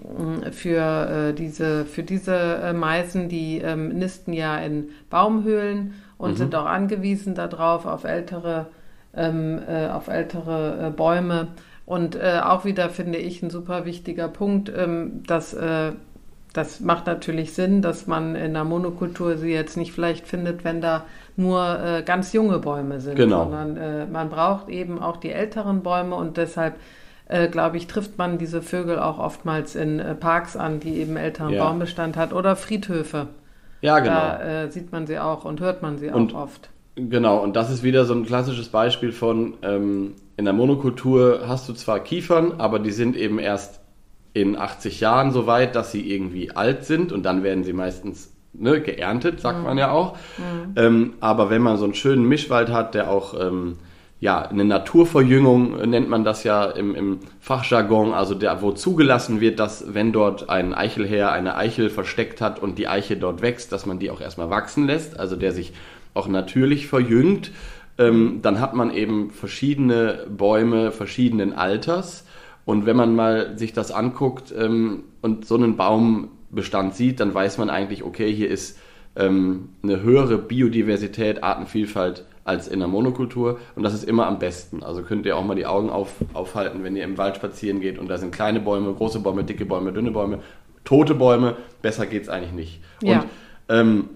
für, 0.51 1.09
äh, 1.09 1.33
diese, 1.33 1.83
für 1.83 2.03
diese 2.03 2.35
äh, 2.35 2.71
Meisen, 2.71 3.27
die 3.27 3.57
ähm, 3.57 3.89
nisten 3.89 4.31
ja 4.31 4.57
in 4.57 4.89
Baumhöhlen 5.09 5.95
und 6.17 6.31
mhm. 6.31 6.35
sind 6.37 6.55
auch 6.55 6.65
angewiesen 6.65 7.35
darauf, 7.35 7.85
auf 7.85 8.05
ältere, 8.05 8.67
ähm, 9.13 9.59
äh, 9.67 9.87
auf 9.87 10.07
ältere 10.07 10.87
äh, 10.87 10.89
Bäume. 10.91 11.49
Und 11.85 12.19
auch 12.19 12.65
wieder 12.65 12.89
finde 12.89 13.19
ich 13.19 13.43
ein 13.43 13.51
super 13.51 13.85
wichtiger 13.85 14.27
Punkt, 14.27 14.71
ähm, 14.75 15.21
dass 15.27 15.55
das 16.55 16.79
macht 16.79 17.05
natürlich 17.05 17.53
Sinn, 17.53 17.81
dass 17.81 18.07
man 18.07 18.35
in 18.35 18.53
der 18.53 18.63
Monokultur 18.63 19.37
sie 19.37 19.51
jetzt 19.51 19.75
nicht 19.75 19.91
vielleicht 19.91 20.25
findet, 20.25 20.63
wenn 20.63 20.79
da 20.79 21.03
nur 21.35 21.79
äh, 21.79 22.01
ganz 22.01 22.31
junge 22.31 22.59
Bäume 22.59 23.01
sind, 23.01 23.15
genau. 23.15 23.43
sondern 23.43 23.77
äh, 23.77 24.05
man 24.05 24.29
braucht 24.29 24.69
eben 24.69 25.01
auch 25.01 25.17
die 25.17 25.31
älteren 25.31 25.83
Bäume 25.83 26.15
und 26.15 26.37
deshalb 26.37 26.75
äh, 27.27 27.49
glaube 27.49 27.77
ich, 27.77 27.87
trifft 27.87 28.17
man 28.17 28.37
diese 28.37 28.61
Vögel 28.61 28.99
auch 28.99 29.19
oftmals 29.19 29.75
in 29.75 29.99
äh, 29.99 30.15
Parks 30.15 30.55
an, 30.55 30.79
die 30.79 30.97
eben 30.99 31.17
älteren 31.17 31.53
ja. 31.53 31.63
Baumbestand 31.63 32.15
hat 32.15 32.31
oder 32.31 32.55
Friedhöfe. 32.55 33.27
Ja, 33.81 33.99
genau. 33.99 34.13
Da 34.13 34.63
äh, 34.63 34.71
sieht 34.71 34.91
man 34.91 35.07
sie 35.07 35.19
auch 35.19 35.43
und 35.43 35.59
hört 35.59 35.81
man 35.81 35.97
sie 35.97 36.09
und, 36.09 36.33
auch 36.33 36.43
oft. 36.43 36.69
Genau, 36.95 37.43
und 37.43 37.55
das 37.55 37.69
ist 37.69 37.83
wieder 37.83 38.05
so 38.05 38.13
ein 38.13 38.25
klassisches 38.25 38.69
Beispiel 38.69 39.11
von, 39.11 39.55
ähm, 39.61 40.13
in 40.37 40.45
der 40.45 40.53
Monokultur 40.53 41.43
hast 41.45 41.67
du 41.67 41.73
zwar 41.73 41.99
Kiefern, 41.99 42.53
aber 42.57 42.79
die 42.79 42.91
sind 42.91 43.17
eben 43.17 43.37
erst 43.37 43.81
in 44.33 44.57
80 44.57 45.01
Jahren 45.01 45.31
so 45.31 45.45
weit, 45.47 45.75
dass 45.75 45.91
sie 45.91 46.09
irgendwie 46.09 46.51
alt 46.51 46.85
sind 46.85 47.11
und 47.11 47.23
dann 47.23 47.43
werden 47.43 47.63
sie 47.63 47.73
meistens 47.73 48.33
ne, 48.53 48.81
geerntet, 48.81 49.41
sagt 49.41 49.59
mhm. 49.59 49.63
man 49.65 49.77
ja 49.77 49.91
auch. 49.91 50.17
Mhm. 50.37 50.73
Ähm, 50.75 51.13
aber 51.19 51.49
wenn 51.49 51.61
man 51.61 51.77
so 51.77 51.83
einen 51.83 51.95
schönen 51.95 52.25
Mischwald 52.25 52.69
hat, 52.69 52.95
der 52.95 53.09
auch 53.11 53.33
ähm, 53.39 53.77
ja, 54.21 54.41
eine 54.41 54.63
Naturverjüngung 54.63 55.89
nennt 55.89 56.09
man 56.09 56.23
das 56.23 56.43
ja 56.45 56.65
im, 56.65 56.95
im 56.95 57.19
Fachjargon, 57.41 58.13
also 58.13 58.33
der, 58.33 58.61
wo 58.61 58.71
zugelassen 58.71 59.41
wird, 59.41 59.59
dass 59.59 59.93
wenn 59.93 60.13
dort 60.13 60.49
ein 60.49 60.73
Eichelherr 60.73 61.31
eine 61.31 61.57
Eichel 61.57 61.89
versteckt 61.89 62.39
hat 62.39 62.59
und 62.59 62.77
die 62.77 62.87
Eiche 62.87 63.17
dort 63.17 63.41
wächst, 63.41 63.71
dass 63.71 63.85
man 63.85 63.99
die 63.99 64.09
auch 64.09 64.21
erstmal 64.21 64.49
wachsen 64.49 64.87
lässt, 64.87 65.19
also 65.19 65.35
der 65.35 65.51
sich 65.51 65.73
auch 66.15 66.27
natürlich 66.27 66.87
verjüngt, 66.87 67.51
ähm, 67.97 68.39
dann 68.41 68.59
hat 68.59 68.73
man 68.73 68.91
eben 68.91 69.29
verschiedene 69.29 70.25
Bäume 70.29 70.91
verschiedenen 70.91 71.53
Alters. 71.53 72.25
Und 72.65 72.87
wenn 72.87 72.95
man 72.95 73.15
mal 73.15 73.57
sich 73.57 73.73
das 73.73 73.91
anguckt 73.91 74.53
ähm, 74.57 75.03
und 75.21 75.45
so 75.45 75.55
einen 75.55 75.77
Baum 75.77 76.29
Bestand 76.49 76.95
sieht, 76.95 77.19
dann 77.19 77.33
weiß 77.33 77.57
man 77.57 77.69
eigentlich, 77.69 78.03
okay, 78.03 78.33
hier 78.33 78.49
ist 78.49 78.79
ähm, 79.15 79.69
eine 79.83 80.01
höhere 80.01 80.37
Biodiversität, 80.37 81.43
Artenvielfalt 81.43 82.25
als 82.43 82.67
in 82.67 82.79
der 82.79 82.87
Monokultur 82.87 83.59
und 83.75 83.83
das 83.83 83.93
ist 83.93 84.03
immer 84.03 84.27
am 84.27 84.39
besten. 84.39 84.83
Also 84.83 85.01
könnt 85.01 85.25
ihr 85.25 85.35
auch 85.35 85.43
mal 85.43 85.55
die 85.55 85.65
Augen 85.65 85.89
auf, 85.89 86.13
aufhalten, 86.33 86.83
wenn 86.83 86.95
ihr 86.95 87.03
im 87.03 87.17
Wald 87.17 87.35
spazieren 87.35 87.81
geht 87.81 87.97
und 87.97 88.07
da 88.07 88.17
sind 88.17 88.31
kleine 88.31 88.59
Bäume, 88.59 88.93
große 88.93 89.19
Bäume, 89.19 89.43
dicke 89.43 89.65
Bäume, 89.65 89.91
dünne 89.91 90.11
Bäume, 90.11 90.39
tote 90.83 91.15
Bäume, 91.15 91.57
besser 91.81 92.05
geht 92.05 92.23
es 92.23 92.29
eigentlich 92.29 92.53
nicht. 92.53 92.81
Ja. 93.01 93.21
Und 93.21 93.25
ähm, 93.69 94.09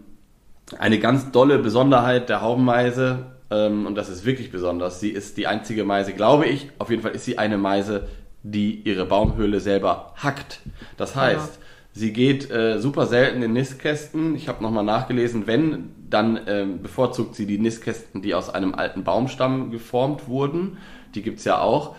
eine 0.78 1.00
ganz 1.00 1.32
dolle 1.32 1.60
Besonderheit 1.60 2.30
der 2.30 2.42
Haubenmeise, 2.42 3.26
ähm, 3.50 3.86
und 3.86 3.96
das 3.96 4.10
ist 4.10 4.26
wirklich 4.26 4.52
besonders, 4.52 5.00
sie 5.00 5.10
ist 5.10 5.38
die 5.38 5.48
einzige 5.48 5.84
Meise, 5.84 6.14
glaube 6.14 6.46
ich, 6.46 6.70
auf 6.78 6.90
jeden 6.90 7.02
Fall 7.02 7.12
ist 7.12 7.26
sie 7.26 7.38
eine 7.38 7.58
Meise, 7.58 8.08
die 8.44 8.82
ihre 8.82 9.06
Baumhöhle 9.06 9.60
selber 9.60 10.14
hackt. 10.16 10.60
Das 10.98 11.16
heißt, 11.16 11.56
ja 11.56 11.66
Sie 12.00 12.14
geht 12.14 12.50
äh, 12.52 12.80
super 12.80 13.08
selten 13.08 13.42
in 13.42 13.54
Nistkästen. 13.54 14.36
Ich 14.36 14.48
habe 14.48 14.64
nochmal 14.64 14.84
nachgelesen, 14.84 15.48
wenn, 15.48 15.92
dann 16.10 16.40
ähm, 16.48 16.82
bevorzugt 16.82 17.36
sie 17.36 17.46
die 17.46 17.58
Nistkästen, 17.58 18.22
die 18.22 18.36
aus 18.36 18.50
einem 18.50 18.76
alten 18.76 19.04
Baumstamm 19.04 19.72
geformt 19.72 20.28
wurden. 20.28 20.78
Die 21.16 21.22
gibt 21.22 21.40
es 21.40 21.46
ja 21.46 21.60
auch. 21.60 21.96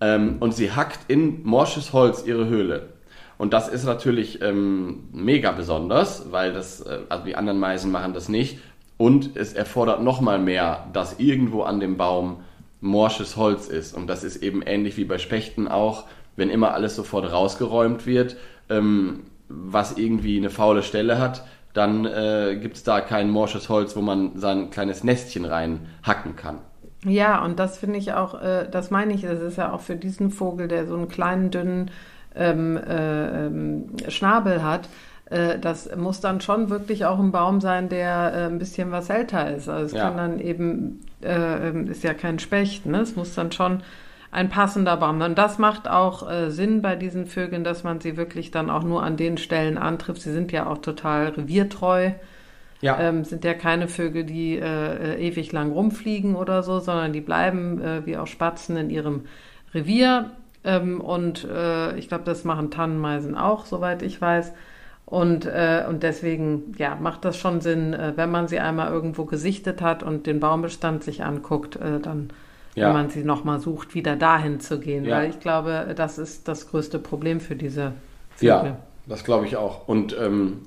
Ähm, 0.00 0.36
und 0.40 0.54
sie 0.54 0.72
hackt 0.72 1.10
in 1.10 1.42
morsches 1.44 1.92
Holz 1.92 2.24
ihre 2.26 2.46
Höhle. 2.46 2.91
Und 3.42 3.52
das 3.52 3.66
ist 3.66 3.84
natürlich 3.84 4.40
ähm, 4.40 5.08
mega 5.10 5.50
besonders, 5.50 6.30
weil 6.30 6.52
das, 6.52 6.80
äh, 6.82 7.00
also 7.08 7.24
die 7.24 7.34
anderen 7.34 7.58
Meisen 7.58 7.90
machen 7.90 8.14
das 8.14 8.28
nicht. 8.28 8.60
Und 8.98 9.34
es 9.34 9.52
erfordert 9.52 10.00
nochmal 10.00 10.38
mehr, 10.38 10.86
dass 10.92 11.18
irgendwo 11.18 11.62
an 11.64 11.80
dem 11.80 11.96
Baum 11.96 12.44
morsches 12.80 13.36
Holz 13.36 13.66
ist. 13.66 13.96
Und 13.96 14.06
das 14.06 14.22
ist 14.22 14.36
eben 14.44 14.62
ähnlich 14.62 14.96
wie 14.96 15.04
bei 15.04 15.18
Spechten 15.18 15.66
auch, 15.66 16.04
wenn 16.36 16.50
immer 16.50 16.72
alles 16.72 16.94
sofort 16.94 17.32
rausgeräumt 17.32 18.06
wird, 18.06 18.36
ähm, 18.70 19.24
was 19.48 19.98
irgendwie 19.98 20.36
eine 20.36 20.50
faule 20.50 20.84
Stelle 20.84 21.18
hat, 21.18 21.44
dann 21.74 22.04
äh, 22.04 22.56
gibt 22.62 22.76
es 22.76 22.84
da 22.84 23.00
kein 23.00 23.28
morsches 23.28 23.68
Holz, 23.68 23.96
wo 23.96 24.02
man 24.02 24.38
sein 24.38 24.70
kleines 24.70 25.02
Nestchen 25.02 25.46
reinhacken 25.46 26.36
kann. 26.36 26.58
Ja, 27.04 27.44
und 27.44 27.58
das 27.58 27.76
finde 27.76 27.98
ich 27.98 28.12
auch, 28.12 28.40
äh, 28.40 28.68
das 28.70 28.92
meine 28.92 29.12
ich, 29.12 29.22
das 29.22 29.40
ist 29.40 29.56
ja 29.58 29.72
auch 29.72 29.80
für 29.80 29.96
diesen 29.96 30.30
Vogel, 30.30 30.68
der 30.68 30.86
so 30.86 30.94
einen 30.94 31.08
kleinen, 31.08 31.50
dünnen 31.50 31.90
ähm, 32.34 32.76
äh, 32.76 34.10
Schnabel 34.10 34.62
hat, 34.62 34.88
äh, 35.32 35.58
das 35.58 35.94
muss 35.96 36.20
dann 36.20 36.40
schon 36.40 36.68
wirklich 36.70 37.06
auch 37.06 37.18
ein 37.18 37.32
Baum 37.32 37.60
sein, 37.60 37.88
der 37.88 38.32
äh, 38.34 38.46
ein 38.46 38.58
bisschen 38.58 38.90
was 38.90 39.08
älter 39.08 39.50
ist. 39.54 39.68
Also 39.68 39.86
es 39.86 39.92
ja. 39.92 40.04
kann 40.04 40.16
dann 40.16 40.40
eben, 40.40 41.00
äh, 41.22 41.68
ähm, 41.68 41.88
ist 41.88 42.04
ja 42.04 42.14
kein 42.14 42.38
Specht, 42.38 42.86
ne? 42.86 43.00
es 43.00 43.16
muss 43.16 43.34
dann 43.34 43.50
schon 43.50 43.82
ein 44.30 44.48
passender 44.48 44.96
Baum. 44.96 45.20
Und 45.20 45.36
das 45.36 45.58
macht 45.58 45.88
auch 45.88 46.28
äh, 46.30 46.50
Sinn 46.50 46.82
bei 46.82 46.96
diesen 46.96 47.26
Vögeln, 47.26 47.64
dass 47.64 47.84
man 47.84 48.00
sie 48.00 48.16
wirklich 48.16 48.50
dann 48.50 48.70
auch 48.70 48.82
nur 48.82 49.02
an 49.02 49.16
den 49.16 49.38
Stellen 49.38 49.78
antrifft. 49.78 50.22
Sie 50.22 50.32
sind 50.32 50.52
ja 50.52 50.66
auch 50.66 50.78
total 50.78 51.28
reviertreu. 51.28 52.12
Ja. 52.80 52.98
Ähm, 52.98 53.24
sind 53.24 53.44
ja 53.44 53.54
keine 53.54 53.88
Vögel, 53.88 54.24
die 54.24 54.58
äh, 54.58 55.14
ewig 55.20 55.52
lang 55.52 55.70
rumfliegen 55.70 56.34
oder 56.34 56.64
so, 56.64 56.80
sondern 56.80 57.12
die 57.12 57.20
bleiben 57.20 57.80
äh, 57.80 58.04
wie 58.06 58.16
auch 58.16 58.26
Spatzen 58.26 58.76
in 58.76 58.90
ihrem 58.90 59.26
Revier. 59.72 60.32
Ähm, 60.64 61.00
und 61.00 61.44
äh, 61.44 61.96
ich 61.96 62.08
glaube, 62.08 62.24
das 62.24 62.44
machen 62.44 62.70
Tannenmeisen 62.70 63.36
auch, 63.36 63.66
soweit 63.66 64.02
ich 64.02 64.20
weiß. 64.20 64.52
Und, 65.06 65.44
äh, 65.44 65.84
und 65.88 66.02
deswegen 66.02 66.74
ja, 66.78 66.94
macht 66.94 67.24
das 67.24 67.36
schon 67.36 67.60
Sinn, 67.60 67.92
äh, 67.92 68.12
wenn 68.16 68.30
man 68.30 68.48
sie 68.48 68.60
einmal 68.60 68.90
irgendwo 68.90 69.24
gesichtet 69.24 69.82
hat 69.82 70.02
und 70.02 70.26
den 70.26 70.40
Baumbestand 70.40 71.04
sich 71.04 71.24
anguckt, 71.24 71.76
äh, 71.76 72.00
dann 72.00 72.30
ja. 72.74 72.86
wenn 72.86 72.94
man 72.94 73.10
sie 73.10 73.24
nochmal 73.24 73.60
sucht, 73.60 73.94
wieder 73.94 74.16
dahin 74.16 74.60
zu 74.60 74.78
gehen. 74.78 75.04
Ja. 75.04 75.18
Weil 75.18 75.30
ich 75.30 75.40
glaube, 75.40 75.92
das 75.96 76.18
ist 76.18 76.48
das 76.48 76.70
größte 76.70 76.98
Problem 76.98 77.40
für 77.40 77.56
diese 77.56 77.92
Vögel. 78.36 78.48
Ja, 78.48 78.76
das 79.06 79.24
glaube 79.24 79.46
ich 79.46 79.56
auch. 79.56 79.88
Und 79.88 80.16
ähm, 80.18 80.62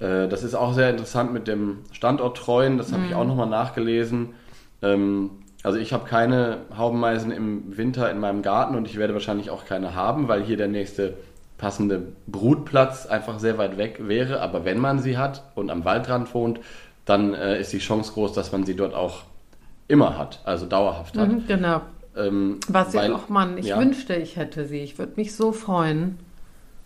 äh, 0.00 0.28
das 0.28 0.42
ist 0.42 0.54
auch 0.54 0.74
sehr 0.74 0.90
interessant 0.90 1.32
mit 1.32 1.48
dem 1.48 1.78
Standort 1.92 2.36
Treuen, 2.36 2.78
das 2.78 2.92
habe 2.92 3.02
mhm. 3.02 3.08
ich 3.08 3.14
auch 3.14 3.24
nochmal 3.24 3.48
nachgelesen. 3.48 4.30
Ähm, 4.82 5.30
also 5.64 5.78
ich 5.78 5.92
habe 5.94 6.06
keine 6.06 6.58
Haubenmeisen 6.76 7.32
im 7.32 7.76
Winter 7.76 8.10
in 8.10 8.20
meinem 8.20 8.42
Garten 8.42 8.76
und 8.76 8.86
ich 8.86 8.98
werde 8.98 9.14
wahrscheinlich 9.14 9.50
auch 9.50 9.64
keine 9.64 9.94
haben, 9.94 10.28
weil 10.28 10.44
hier 10.44 10.58
der 10.58 10.68
nächste 10.68 11.14
passende 11.56 12.12
Brutplatz 12.26 13.06
einfach 13.06 13.38
sehr 13.38 13.56
weit 13.56 13.78
weg 13.78 13.96
wäre. 14.00 14.42
Aber 14.42 14.66
wenn 14.66 14.78
man 14.78 14.98
sie 14.98 15.16
hat 15.16 15.42
und 15.54 15.70
am 15.70 15.86
Waldrand 15.86 16.32
wohnt, 16.34 16.60
dann 17.06 17.32
äh, 17.32 17.58
ist 17.58 17.72
die 17.72 17.78
Chance 17.78 18.12
groß, 18.12 18.34
dass 18.34 18.52
man 18.52 18.64
sie 18.64 18.76
dort 18.76 18.94
auch 18.94 19.22
immer 19.88 20.18
hat, 20.18 20.40
also 20.44 20.66
dauerhaft 20.66 21.16
hat. 21.16 21.28
Mhm, 21.28 21.46
genau. 21.46 21.80
Ähm, 22.14 22.60
Was 22.68 22.92
weil, 22.92 23.10
ja 23.10 23.16
auch, 23.16 23.30
Mann, 23.30 23.56
ich 23.56 23.66
ja. 23.66 23.78
wünschte, 23.78 24.14
ich 24.14 24.36
hätte 24.36 24.66
sie. 24.66 24.80
Ich 24.80 24.98
würde 24.98 25.14
mich 25.16 25.34
so 25.34 25.52
freuen. 25.52 26.18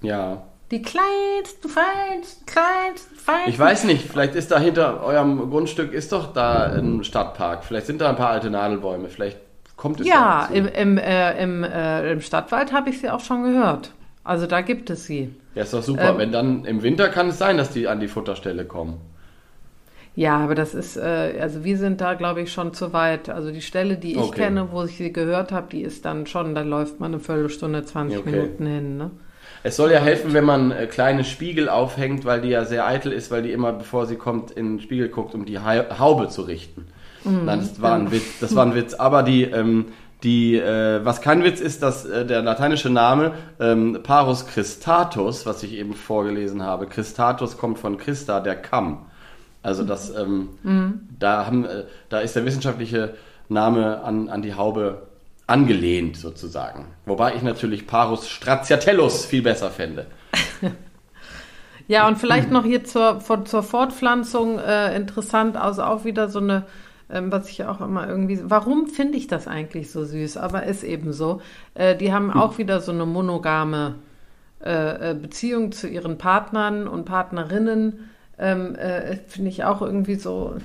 Ja. 0.02 0.44
Die 0.70 0.82
kleinsten, 0.82 1.68
feinsten, 1.68 2.44
kleinsten, 2.44 3.16
feinsten. 3.16 3.50
Ich 3.50 3.58
weiß 3.58 3.84
nicht, 3.84 4.06
vielleicht 4.06 4.34
ist 4.34 4.50
da 4.50 4.58
hinter 4.58 5.02
eurem 5.02 5.50
Grundstück 5.50 5.94
ist 5.94 6.12
doch 6.12 6.32
da 6.32 6.64
ein 6.64 7.04
Stadtpark. 7.04 7.64
Vielleicht 7.64 7.86
sind 7.86 8.00
da 8.02 8.10
ein 8.10 8.16
paar 8.16 8.30
alte 8.30 8.50
Nadelbäume. 8.50 9.08
Vielleicht 9.08 9.38
kommt 9.76 10.00
es 10.00 10.06
Ja, 10.06 10.48
im, 10.52 10.66
im, 10.68 10.98
äh, 10.98 11.42
im, 11.42 11.64
äh, 11.64 12.12
im 12.12 12.20
Stadtwald 12.20 12.72
habe 12.72 12.90
ich 12.90 13.00
sie 13.00 13.08
auch 13.08 13.20
schon 13.20 13.44
gehört. 13.44 13.92
Also 14.24 14.46
da 14.46 14.60
gibt 14.60 14.90
es 14.90 15.06
sie. 15.06 15.34
Ja, 15.54 15.62
ist 15.62 15.72
doch 15.72 15.82
super. 15.82 16.10
Ähm, 16.10 16.18
Wenn 16.18 16.32
dann 16.32 16.64
im 16.66 16.82
Winter 16.82 17.08
kann 17.08 17.28
es 17.28 17.38
sein, 17.38 17.56
dass 17.56 17.70
die 17.70 17.88
an 17.88 17.98
die 17.98 18.08
Futterstelle 18.08 18.66
kommen. 18.66 19.00
Ja, 20.14 20.36
aber 20.36 20.54
das 20.54 20.74
ist, 20.74 20.98
äh, 20.98 21.38
also 21.40 21.64
wir 21.64 21.78
sind 21.78 22.02
da, 22.02 22.12
glaube 22.12 22.42
ich, 22.42 22.52
schon 22.52 22.74
zu 22.74 22.92
weit. 22.92 23.30
Also 23.30 23.52
die 23.52 23.62
Stelle, 23.62 23.96
die 23.96 24.12
ich 24.12 24.18
okay. 24.18 24.42
kenne, 24.42 24.70
wo 24.70 24.82
ich 24.84 24.98
sie 24.98 25.12
gehört 25.12 25.50
habe, 25.50 25.68
die 25.70 25.80
ist 25.80 26.04
dann 26.04 26.26
schon, 26.26 26.54
da 26.54 26.60
läuft 26.60 27.00
man 27.00 27.12
eine 27.12 27.20
Viertelstunde, 27.20 27.84
20 27.84 28.18
okay. 28.18 28.30
Minuten 28.30 28.66
hin. 28.66 28.96
Ne? 28.98 29.10
Es 29.62 29.76
soll 29.76 29.90
ja 29.90 30.00
helfen, 30.00 30.34
wenn 30.34 30.44
man 30.44 30.70
äh, 30.70 30.86
kleine 30.86 31.24
Spiegel 31.24 31.68
aufhängt, 31.68 32.24
weil 32.24 32.40
die 32.40 32.48
ja 32.48 32.64
sehr 32.64 32.86
eitel 32.86 33.12
ist, 33.12 33.30
weil 33.30 33.42
die 33.42 33.52
immer, 33.52 33.72
bevor 33.72 34.06
sie 34.06 34.16
kommt, 34.16 34.50
in 34.50 34.76
den 34.76 34.80
Spiegel 34.80 35.08
guckt, 35.08 35.34
um 35.34 35.44
die 35.44 35.58
Haube 35.58 36.28
zu 36.28 36.42
richten. 36.42 36.86
Mhm. 37.24 37.44
Nein, 37.44 37.60
das 37.60 37.82
war 37.82 37.94
ein 37.94 38.10
Witz. 38.10 38.40
Das 38.40 38.54
war 38.54 38.64
ein 38.64 38.74
Witz. 38.74 38.94
Aber 38.94 39.22
die, 39.22 39.44
ähm, 39.44 39.86
die, 40.22 40.56
äh, 40.56 41.04
was 41.04 41.20
kein 41.20 41.44
Witz 41.44 41.60
ist, 41.60 41.82
dass 41.82 42.04
äh, 42.04 42.26
der 42.26 42.42
lateinische 42.42 42.90
Name 42.90 43.32
ähm, 43.60 44.00
Parus 44.02 44.46
Christatus, 44.46 45.46
was 45.46 45.62
ich 45.62 45.74
eben 45.74 45.94
vorgelesen 45.94 46.62
habe, 46.62 46.86
Christatus 46.86 47.56
kommt 47.56 47.78
von 47.78 47.98
Christa, 47.98 48.40
der 48.40 48.56
Kamm. 48.56 49.06
Also 49.62 49.84
das, 49.84 50.14
ähm, 50.16 50.50
mhm. 50.62 51.08
da, 51.18 51.46
haben, 51.46 51.64
äh, 51.64 51.84
da 52.08 52.20
ist 52.20 52.36
der 52.36 52.44
wissenschaftliche 52.44 53.14
Name 53.48 54.02
an, 54.02 54.28
an 54.28 54.42
die 54.42 54.54
Haube 54.54 55.07
angelehnt 55.48 56.16
sozusagen. 56.16 56.86
Wobei 57.06 57.34
ich 57.34 57.42
natürlich 57.42 57.86
Parus 57.86 58.28
stratiatellus 58.28 59.24
viel 59.24 59.42
besser 59.42 59.70
fände. 59.70 60.06
ja, 61.88 62.06
und 62.06 62.18
vielleicht 62.18 62.50
noch 62.50 62.64
hier 62.64 62.84
zur, 62.84 63.20
zur 63.44 63.62
Fortpflanzung 63.62 64.58
äh, 64.58 64.94
interessant, 64.94 65.56
also 65.56 65.82
auch 65.82 66.04
wieder 66.04 66.28
so 66.28 66.38
eine, 66.38 66.66
ähm, 67.10 67.32
was 67.32 67.48
ich 67.48 67.64
auch 67.64 67.80
immer 67.80 68.06
irgendwie, 68.06 68.38
warum 68.42 68.88
finde 68.88 69.16
ich 69.16 69.26
das 69.26 69.48
eigentlich 69.48 69.90
so 69.90 70.04
süß? 70.04 70.36
Aber 70.36 70.64
ist 70.64 70.84
eben 70.84 71.14
so. 71.14 71.40
Äh, 71.74 71.96
die 71.96 72.12
haben 72.12 72.34
hm. 72.34 72.40
auch 72.40 72.58
wieder 72.58 72.80
so 72.80 72.92
eine 72.92 73.06
monogame 73.06 73.94
äh, 74.62 75.12
äh 75.12 75.14
Beziehung 75.14 75.72
zu 75.72 75.88
ihren 75.88 76.18
Partnern 76.18 76.86
und 76.86 77.06
Partnerinnen 77.06 78.10
ähm, 78.38 78.74
äh, 78.76 79.16
finde 79.26 79.50
ich 79.50 79.64
auch 79.64 79.80
irgendwie 79.80 80.14
so, 80.14 80.56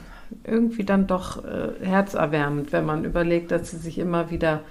irgendwie 0.44 0.84
dann 0.84 1.08
doch 1.08 1.44
äh, 1.44 1.86
herzerwärmend, 1.86 2.72
wenn 2.72 2.86
man 2.86 3.06
überlegt, 3.06 3.52
dass 3.52 3.72
sie 3.72 3.78
sich 3.78 4.00
immer 4.00 4.30
wieder 4.30 4.62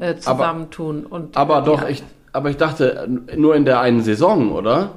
äh, 0.00 0.16
zusammentun. 0.16 1.06
Aber, 1.06 1.16
und, 1.16 1.36
aber 1.36 1.60
doch, 1.62 1.88
ich, 1.88 2.02
aber 2.32 2.50
ich 2.50 2.56
dachte, 2.56 3.08
nur 3.36 3.54
in 3.54 3.64
der 3.64 3.80
einen 3.80 4.02
Saison, 4.02 4.52
oder? 4.52 4.90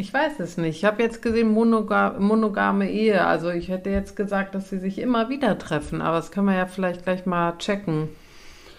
Ich 0.00 0.14
weiß 0.14 0.40
es 0.40 0.56
nicht. 0.56 0.78
Ich 0.78 0.84
habe 0.86 1.02
jetzt 1.02 1.20
gesehen 1.20 1.52
monoga 1.52 2.16
monogame 2.18 2.90
Ehe. 2.90 3.26
Also 3.26 3.50
ich 3.50 3.68
hätte 3.68 3.90
jetzt 3.90 4.16
gesagt, 4.16 4.54
dass 4.54 4.70
sie 4.70 4.78
sich 4.78 4.98
immer 4.98 5.28
wieder 5.28 5.58
treffen, 5.58 6.00
aber 6.00 6.16
das 6.16 6.30
können 6.30 6.46
wir 6.46 6.56
ja 6.56 6.66
vielleicht 6.66 7.04
gleich 7.04 7.26
mal 7.26 7.58
checken. 7.58 8.08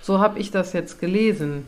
So 0.02 0.20
habe 0.20 0.40
ich 0.40 0.50
das 0.50 0.74
jetzt 0.74 1.00
gelesen. 1.00 1.68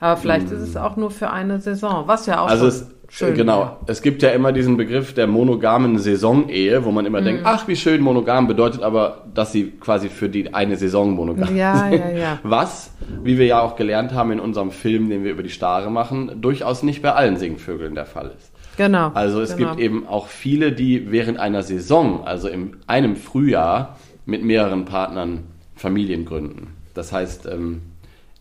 Aber 0.00 0.18
vielleicht 0.18 0.50
hm. 0.50 0.56
ist 0.56 0.68
es 0.68 0.76
auch 0.76 0.96
nur 0.96 1.10
für 1.10 1.30
eine 1.30 1.60
Saison, 1.60 2.08
was 2.08 2.26
ja 2.26 2.40
auch 2.40 2.48
also 2.48 2.66
es, 2.66 2.88
schön 3.10 3.34
Genau. 3.34 3.60
Ja. 3.60 3.78
Es 3.86 4.02
gibt 4.02 4.22
ja 4.22 4.30
immer 4.30 4.52
diesen 4.52 4.76
Begriff 4.76 5.12
der 5.14 5.26
monogamen 5.26 5.98
Saisonehe, 5.98 6.84
wo 6.84 6.90
man 6.90 7.06
immer 7.06 7.18
hm. 7.18 7.24
denkt, 7.24 7.42
ach, 7.44 7.68
wie 7.68 7.76
schön 7.76 8.00
monogam, 8.00 8.46
bedeutet 8.46 8.82
aber, 8.82 9.24
dass 9.34 9.52
sie 9.52 9.72
quasi 9.72 10.08
für 10.08 10.28
die 10.28 10.54
eine 10.54 10.76
Saison 10.76 11.12
monogam 11.12 11.54
ja, 11.54 11.90
sind. 11.90 11.92
Ja, 11.98 12.10
ja. 12.10 12.38
Was, 12.42 12.92
wie 13.22 13.38
wir 13.38 13.46
ja 13.46 13.60
auch 13.60 13.76
gelernt 13.76 14.14
haben 14.14 14.32
in 14.32 14.40
unserem 14.40 14.70
Film, 14.70 15.10
den 15.10 15.24
wir 15.24 15.32
über 15.32 15.42
die 15.42 15.50
Stare 15.50 15.90
machen, 15.90 16.40
durchaus 16.40 16.82
nicht 16.82 17.02
bei 17.02 17.12
allen 17.12 17.36
Singvögeln 17.36 17.94
der 17.94 18.06
Fall 18.06 18.32
ist. 18.36 18.52
Genau. 18.76 19.10
Also 19.14 19.42
es 19.42 19.56
genau. 19.56 19.70
gibt 19.70 19.80
eben 19.80 20.06
auch 20.06 20.28
viele, 20.28 20.72
die 20.72 21.10
während 21.12 21.38
einer 21.38 21.62
Saison, 21.62 22.24
also 22.24 22.48
in 22.48 22.76
einem 22.86 23.16
Frühjahr, 23.16 23.96
mit 24.26 24.44
mehreren 24.44 24.84
Partnern 24.84 25.44
Familien 25.74 26.24
gründen. 26.24 26.74
Das 26.94 27.12
heißt, 27.12 27.46
ähm, 27.46 27.82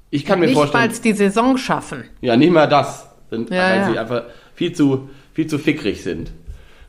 ich 0.10 0.26
kann 0.26 0.40
mir 0.40 0.48
nicht 0.48 0.56
vorstellen. 0.56 0.88
Nicht 0.88 1.04
die 1.04 1.14
Saison 1.14 1.58
schaffen. 1.58 2.04
Ja, 2.22 2.36
nicht 2.36 2.52
mal 2.52 2.68
das. 2.68 3.10
Sind, 3.30 3.50
ja, 3.50 3.62
weil 3.62 3.78
ja. 3.78 3.92
sie 3.92 4.00
einfach 4.00 4.24
viel 4.60 4.74
zu, 4.74 5.10
viel 5.34 5.48
zu 5.48 5.58
fickrig 5.58 6.04
sind. 6.04 6.34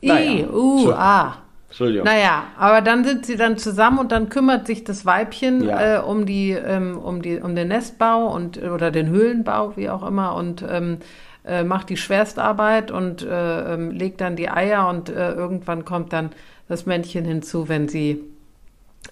Naja. 0.01 0.31
I, 0.31 0.45
uh, 0.45 0.91
ah. 0.91 1.37
Entschuldigung. 1.69 2.03
Naja, 2.03 2.47
aber 2.57 2.81
dann 2.81 3.05
sind 3.05 3.25
sie 3.25 3.37
dann 3.37 3.57
zusammen 3.57 3.97
und 3.97 4.11
dann 4.11 4.27
kümmert 4.27 4.67
sich 4.67 4.83
das 4.83 5.05
Weibchen 5.05 5.63
ja. 5.63 5.99
äh, 5.99 6.01
um 6.01 6.25
die, 6.25 6.51
ähm, 6.51 6.97
um 6.97 7.21
die, 7.21 7.37
um 7.37 7.55
den 7.55 7.69
Nestbau 7.69 8.27
und 8.35 8.61
oder 8.61 8.91
den 8.91 9.07
Höhlenbau, 9.07 9.77
wie 9.77 9.89
auch 9.89 10.05
immer, 10.05 10.35
und 10.35 10.65
ähm, 10.69 10.97
äh, 11.45 11.63
macht 11.63 11.87
die 11.87 11.95
Schwerstarbeit 11.95 12.91
und 12.91 13.23
äh, 13.23 13.73
ähm, 13.73 13.91
legt 13.91 14.19
dann 14.19 14.35
die 14.35 14.49
Eier 14.49 14.89
und 14.89 15.07
äh, 15.07 15.31
irgendwann 15.31 15.85
kommt 15.85 16.11
dann 16.11 16.31
das 16.67 16.85
Männchen 16.85 17.23
hinzu, 17.23 17.69
wenn 17.69 17.87
sie 17.87 18.21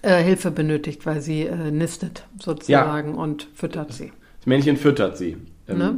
äh, 0.02 0.22
Hilfe 0.22 0.50
benötigt, 0.50 1.06
weil 1.06 1.22
sie 1.22 1.46
äh, 1.46 1.70
nistet 1.70 2.26
sozusagen 2.38 3.14
ja. 3.14 3.22
und 3.22 3.48
füttert 3.54 3.94
sie. 3.94 4.12
Das 4.40 4.46
Männchen 4.46 4.76
füttert 4.76 5.16
sie, 5.16 5.38
ähm, 5.66 5.78
ne? 5.78 5.96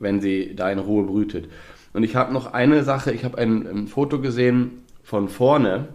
wenn 0.00 0.20
sie 0.20 0.56
da 0.56 0.72
in 0.72 0.80
Ruhe 0.80 1.04
brütet. 1.04 1.48
Und 1.92 2.02
ich 2.02 2.16
habe 2.16 2.32
noch 2.32 2.52
eine 2.52 2.84
Sache, 2.84 3.12
ich 3.12 3.24
habe 3.24 3.38
ein, 3.38 3.66
ein, 3.66 3.88
Foto 3.88 4.20
gesehen 4.20 4.82
von 5.02 5.28
vorne 5.28 5.88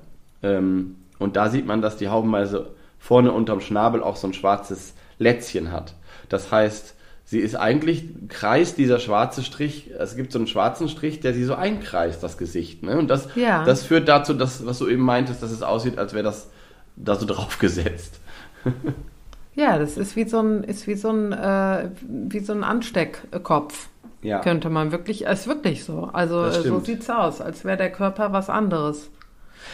ähm, 0.43 0.97
und 1.19 1.35
da 1.35 1.49
sieht 1.49 1.65
man, 1.65 1.81
dass 1.81 1.97
die 1.97 2.09
Haubenmeise 2.09 2.71
vorne 2.99 3.31
unterm 3.31 3.61
Schnabel 3.61 4.03
auch 4.03 4.15
so 4.15 4.27
ein 4.27 4.33
schwarzes 4.33 4.93
Lätzchen 5.19 5.71
hat. 5.71 5.93
Das 6.27 6.51
heißt, 6.51 6.95
sie 7.23 7.39
ist 7.39 7.55
eigentlich, 7.55 8.05
kreist 8.27 8.77
dieser 8.77 8.99
schwarze 8.99 9.43
Strich, 9.43 9.91
es 9.97 10.15
gibt 10.15 10.31
so 10.31 10.39
einen 10.39 10.47
schwarzen 10.47 10.89
Strich, 10.89 11.19
der 11.21 11.33
sie 11.33 11.43
so 11.43 11.55
einkreist, 11.55 12.21
das 12.21 12.37
Gesicht. 12.37 12.83
Ne? 12.83 12.97
Und 12.97 13.07
das, 13.07 13.29
ja. 13.35 13.63
das 13.63 13.83
führt 13.83 14.09
dazu, 14.09 14.33
dass, 14.33 14.65
was 14.65 14.79
du 14.79 14.87
eben 14.87 15.03
meintest, 15.03 15.41
dass 15.41 15.51
es 15.51 15.61
aussieht, 15.61 15.97
als 15.97 16.13
wäre 16.13 16.23
das 16.23 16.49
da 16.95 17.15
so 17.15 17.25
drauf 17.25 17.57
gesetzt. 17.59 18.19
ja, 19.55 19.77
das 19.77 19.97
ist 19.97 20.15
wie 20.15 20.27
so 20.27 20.39
ein, 20.39 20.63
ist 20.63 20.87
wie 20.87 20.95
so 20.95 21.09
ein, 21.09 21.31
äh, 21.31 21.89
wie 22.07 22.39
so 22.39 22.53
ein 22.53 22.63
Ansteckkopf. 22.63 23.89
Ja. 24.25 24.39
Könnte 24.39 24.69
man 24.69 24.91
wirklich, 24.91 25.23
ist 25.25 25.47
wirklich 25.47 25.83
so. 25.83 26.09
Also 26.11 26.49
so 26.49 26.79
sieht 26.79 27.01
es 27.01 27.09
aus, 27.09 27.41
als 27.41 27.63
wäre 27.63 27.77
der 27.77 27.91
Körper 27.91 28.33
was 28.33 28.49
anderes. 28.49 29.11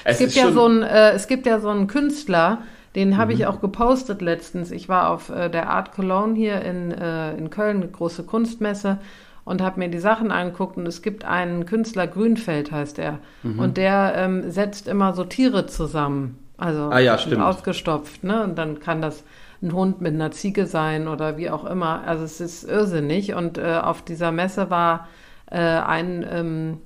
Es, 0.04 0.20
es 0.20 0.20
gibt 0.20 0.34
ja 0.34 0.52
so 0.52 0.68
ein, 0.68 0.84
äh, 0.84 1.12
es 1.12 1.28
gibt 1.28 1.46
ja 1.46 1.60
so 1.60 1.70
einen 1.70 1.88
Künstler, 1.88 2.60
den 2.96 3.18
habe 3.18 3.34
mhm. 3.34 3.40
ich 3.40 3.48
auch 3.48 3.62
gepostet 3.62 4.22
letztens. 4.22 4.72
Ich 4.72 4.90
war 4.90 5.10
auf 5.10 5.30
äh, 5.30 5.50
der 5.50 5.70
Art 5.70 5.94
Cologne 5.94 6.36
hier 6.36 6.62
in, 6.62 6.92
äh, 6.92 7.34
in 7.36 7.50
Köln, 7.50 7.78
eine 7.78 7.88
große 7.88 8.24
Kunstmesse, 8.24 8.98
und 9.46 9.62
habe 9.62 9.80
mir 9.80 9.90
die 9.90 10.00
Sachen 10.00 10.32
angeguckt. 10.32 10.78
Und 10.78 10.86
es 10.86 11.02
gibt 11.02 11.24
einen 11.24 11.66
Künstler, 11.66 12.08
Grünfeld 12.08 12.72
heißt 12.72 13.00
er, 13.00 13.20
mhm. 13.44 13.60
und 13.60 13.78
der 13.78 14.14
ähm, 14.18 14.52
setzt 14.52 14.88
immer 14.88 15.14
so 15.14 15.24
Tiere 15.24 15.66
zusammen. 15.66 16.38
Also 16.58 16.90
ah, 16.92 17.00
ja, 17.00 17.16
ausgestopft, 17.16 18.24
ne? 18.24 18.44
Und 18.44 18.56
dann 18.58 18.80
kann 18.80 19.02
das 19.02 19.24
ein 19.62 19.74
Hund 19.74 20.02
mit 20.02 20.14
einer 20.14 20.32
Ziege 20.32 20.66
sein 20.66 21.08
oder 21.08 21.38
wie 21.38 21.50
auch 21.50 21.66
immer. 21.66 22.04
Also 22.06 22.24
es 22.24 22.42
ist 22.42 22.64
irrsinnig. 22.64 23.34
Und 23.34 23.58
äh, 23.58 23.80
auf 23.82 24.02
dieser 24.02 24.32
Messe 24.32 24.70
war 24.70 25.08
äh, 25.50 25.58
ein, 25.58 26.26
ähm, 26.30 26.78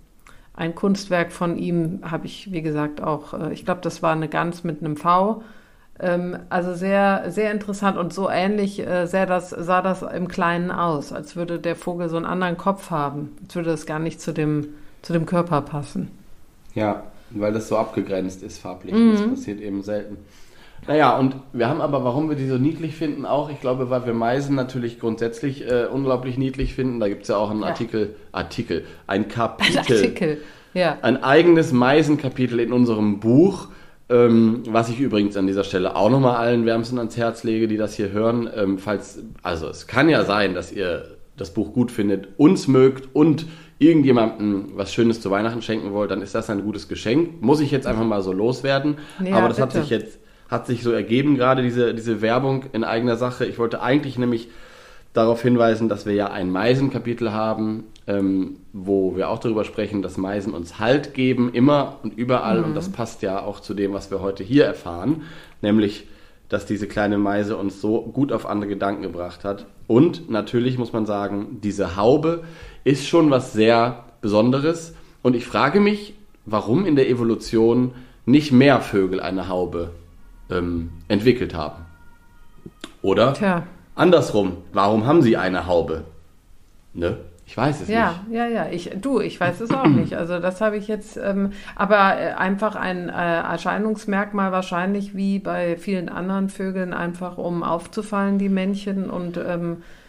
ein 0.53 0.75
Kunstwerk 0.75 1.31
von 1.31 1.57
ihm, 1.57 2.01
habe 2.03 2.25
ich, 2.25 2.51
wie 2.51 2.61
gesagt, 2.61 3.01
auch, 3.01 3.33
äh, 3.33 3.53
ich 3.53 3.65
glaube, 3.65 3.81
das 3.81 4.03
war 4.03 4.11
eine 4.11 4.27
Gans 4.27 4.63
mit 4.63 4.81
einem 4.81 4.97
V. 4.97 5.43
Ähm, 5.99 6.37
also 6.49 6.73
sehr, 6.73 7.31
sehr 7.31 7.51
interessant 7.51 7.97
und 7.97 8.13
so 8.13 8.29
ähnlich 8.29 8.85
äh, 8.85 9.07
sah, 9.07 9.25
das, 9.25 9.51
sah 9.51 9.81
das 9.81 10.01
im 10.01 10.27
Kleinen 10.27 10.71
aus, 10.71 11.13
als 11.13 11.37
würde 11.37 11.59
der 11.59 11.77
Vogel 11.77 12.09
so 12.09 12.17
einen 12.17 12.25
anderen 12.25 12.57
Kopf 12.57 12.91
haben, 12.91 13.37
als 13.43 13.55
würde 13.55 13.69
das 13.69 13.85
gar 13.85 13.99
nicht 13.99 14.19
zu 14.19 14.33
dem, 14.33 14.67
zu 15.01 15.13
dem 15.13 15.25
Körper 15.25 15.61
passen. 15.61 16.11
Ja, 16.73 17.03
weil 17.29 17.53
das 17.53 17.69
so 17.69 17.77
abgegrenzt 17.77 18.43
ist 18.43 18.59
farblich. 18.59 18.93
Mhm. 18.93 19.11
Das 19.13 19.27
passiert 19.29 19.61
eben 19.61 19.83
selten. 19.83 20.17
Naja, 20.87 21.17
und 21.17 21.35
wir 21.51 21.67
haben 21.67 21.81
aber, 21.81 22.03
warum 22.03 22.29
wir 22.29 22.35
die 22.35 22.47
so 22.47 22.57
niedlich 22.57 22.95
finden, 22.95 23.25
auch, 23.25 23.49
ich 23.49 23.59
glaube, 23.59 23.89
weil 23.89 24.05
wir 24.05 24.13
Meisen 24.13 24.55
natürlich 24.55 24.99
grundsätzlich 24.99 25.69
äh, 25.69 25.87
unglaublich 25.91 26.37
niedlich 26.37 26.75
finden. 26.75 26.99
Da 26.99 27.09
gibt 27.09 27.23
es 27.23 27.29
ja 27.29 27.37
auch 27.37 27.49
einen 27.49 27.61
ja. 27.61 27.67
Artikel, 27.67 28.15
Artikel, 28.31 28.85
ein 29.07 29.27
Kapitel. 29.27 29.79
Ein 29.79 29.79
Artikel, 29.79 30.37
ja. 30.73 30.97
Ein 31.01 31.23
eigenes 31.23 31.71
Meisenkapitel 31.71 32.59
in 32.59 32.71
unserem 32.71 33.19
Buch, 33.19 33.69
ähm, 34.09 34.61
was 34.69 34.89
ich 34.89 34.99
übrigens 34.99 35.35
an 35.37 35.47
dieser 35.47 35.63
Stelle 35.63 35.95
auch 35.95 36.11
nochmal 36.11 36.35
allen 36.35 36.65
wärmsten 36.65 36.99
ans 36.99 37.17
Herz 37.17 37.43
lege, 37.43 37.67
die 37.67 37.77
das 37.77 37.95
hier 37.95 38.11
hören. 38.11 38.47
Ähm, 38.55 38.77
falls, 38.77 39.19
also 39.41 39.67
es 39.67 39.87
kann 39.87 40.09
ja 40.09 40.23
sein, 40.23 40.53
dass 40.53 40.71
ihr 40.71 41.15
das 41.37 41.53
Buch 41.53 41.73
gut 41.73 41.91
findet, 41.91 42.27
uns 42.37 42.67
mögt 42.67 43.09
und 43.13 43.47
irgendjemandem 43.79 44.73
was 44.75 44.93
Schönes 44.93 45.19
zu 45.19 45.31
Weihnachten 45.31 45.61
schenken 45.61 45.91
wollt, 45.91 46.11
dann 46.11 46.21
ist 46.21 46.35
das 46.35 46.49
ein 46.49 46.63
gutes 46.63 46.87
Geschenk. 46.87 47.41
Muss 47.41 47.59
ich 47.59 47.71
jetzt 47.71 47.87
einfach 47.87 48.05
mal 48.05 48.21
so 48.21 48.31
loswerden. 48.31 48.97
Ja, 49.23 49.37
Aber 49.37 49.47
das 49.47 49.57
bitte. 49.57 49.61
hat 49.63 49.71
sich 49.73 49.89
jetzt 49.89 50.19
hat 50.49 50.67
sich 50.67 50.83
so 50.83 50.91
ergeben, 50.91 51.35
gerade 51.35 51.61
diese, 51.61 51.93
diese 51.93 52.21
Werbung 52.21 52.65
in 52.73 52.83
eigener 52.83 53.15
Sache. 53.15 53.45
Ich 53.45 53.57
wollte 53.57 53.81
eigentlich 53.81 54.17
nämlich 54.17 54.49
darauf 55.13 55.41
hinweisen, 55.41 55.89
dass 55.89 56.05
wir 56.05 56.13
ja 56.13 56.27
ein 56.27 56.51
Meisenkapitel 56.51 57.31
haben, 57.31 57.85
ähm, 58.05 58.57
wo 58.73 59.15
wir 59.15 59.29
auch 59.29 59.39
darüber 59.39 59.63
sprechen, 59.63 60.01
dass 60.01 60.17
Meisen 60.17 60.53
uns 60.53 60.79
Halt 60.79 61.13
geben, 61.13 61.51
immer 61.53 61.99
und 62.03 62.17
überall. 62.17 62.59
Mhm. 62.59 62.65
Und 62.65 62.75
das 62.75 62.89
passt 62.89 63.21
ja 63.21 63.41
auch 63.41 63.59
zu 63.59 63.73
dem, 63.73 63.93
was 63.93 64.11
wir 64.11 64.21
heute 64.21 64.43
hier 64.43 64.65
erfahren, 64.65 65.23
nämlich, 65.61 66.07
dass 66.49 66.65
diese 66.65 66.87
kleine 66.87 67.17
Meise 67.17 67.57
uns 67.57 67.81
so 67.81 68.01
gut 68.01 68.31
auf 68.31 68.45
andere 68.45 68.69
Gedanken 68.69 69.01
gebracht 69.01 69.43
hat. 69.43 69.65
Und 69.87 70.29
natürlich 70.29 70.77
muss 70.77 70.93
man 70.93 71.05
sagen, 71.05 71.59
diese 71.63 71.95
Haube 71.95 72.43
ist 72.83 73.07
schon 73.07 73.31
was 73.31 73.53
sehr 73.53 74.03
Besonderes. 74.21 74.93
Und 75.23 75.35
ich 75.35 75.45
frage 75.45 75.79
mich, 75.79 76.13
warum 76.45 76.85
in 76.85 76.95
der 76.95 77.09
Evolution 77.09 77.93
nicht 78.25 78.51
mehr 78.51 78.81
Vögel 78.81 79.19
eine 79.19 79.47
Haube 79.47 79.91
ähm, 80.49 80.91
entwickelt 81.07 81.53
haben. 81.53 81.85
Oder 83.01 83.33
Tja. 83.33 83.63
andersrum, 83.95 84.57
warum 84.73 85.05
haben 85.05 85.21
sie 85.21 85.37
eine 85.37 85.67
Haube? 85.67 86.05
Ne? 86.93 87.17
Ich 87.47 87.55
weiß 87.55 87.81
es 87.81 87.87
ja, 87.87 88.15
nicht. 88.27 88.37
Ja, 88.37 88.47
ja, 88.47 88.65
ja. 88.65 88.71
Ich, 88.71 88.89
du, 88.99 89.19
ich 89.19 89.39
weiß 89.39 89.61
es 89.61 89.71
auch 89.71 89.85
nicht. 89.85 90.15
Also 90.15 90.39
das 90.39 90.61
habe 90.61 90.77
ich 90.77 90.87
jetzt, 90.87 91.17
ähm, 91.17 91.51
aber 91.75 92.19
äh, 92.19 92.33
einfach 92.33 92.75
ein 92.75 93.09
äh, 93.09 93.11
Erscheinungsmerkmal 93.11 94.51
wahrscheinlich 94.51 95.15
wie 95.15 95.37
bei 95.37 95.77
vielen 95.77 96.09
anderen 96.09 96.49
Vögeln, 96.49 96.93
einfach 96.93 97.37
um 97.37 97.61
aufzufallen, 97.61 98.39
die 98.39 98.49
Männchen 98.49 99.09
und 99.11 99.37
ähm, 99.37 99.73
äh, 99.73 100.04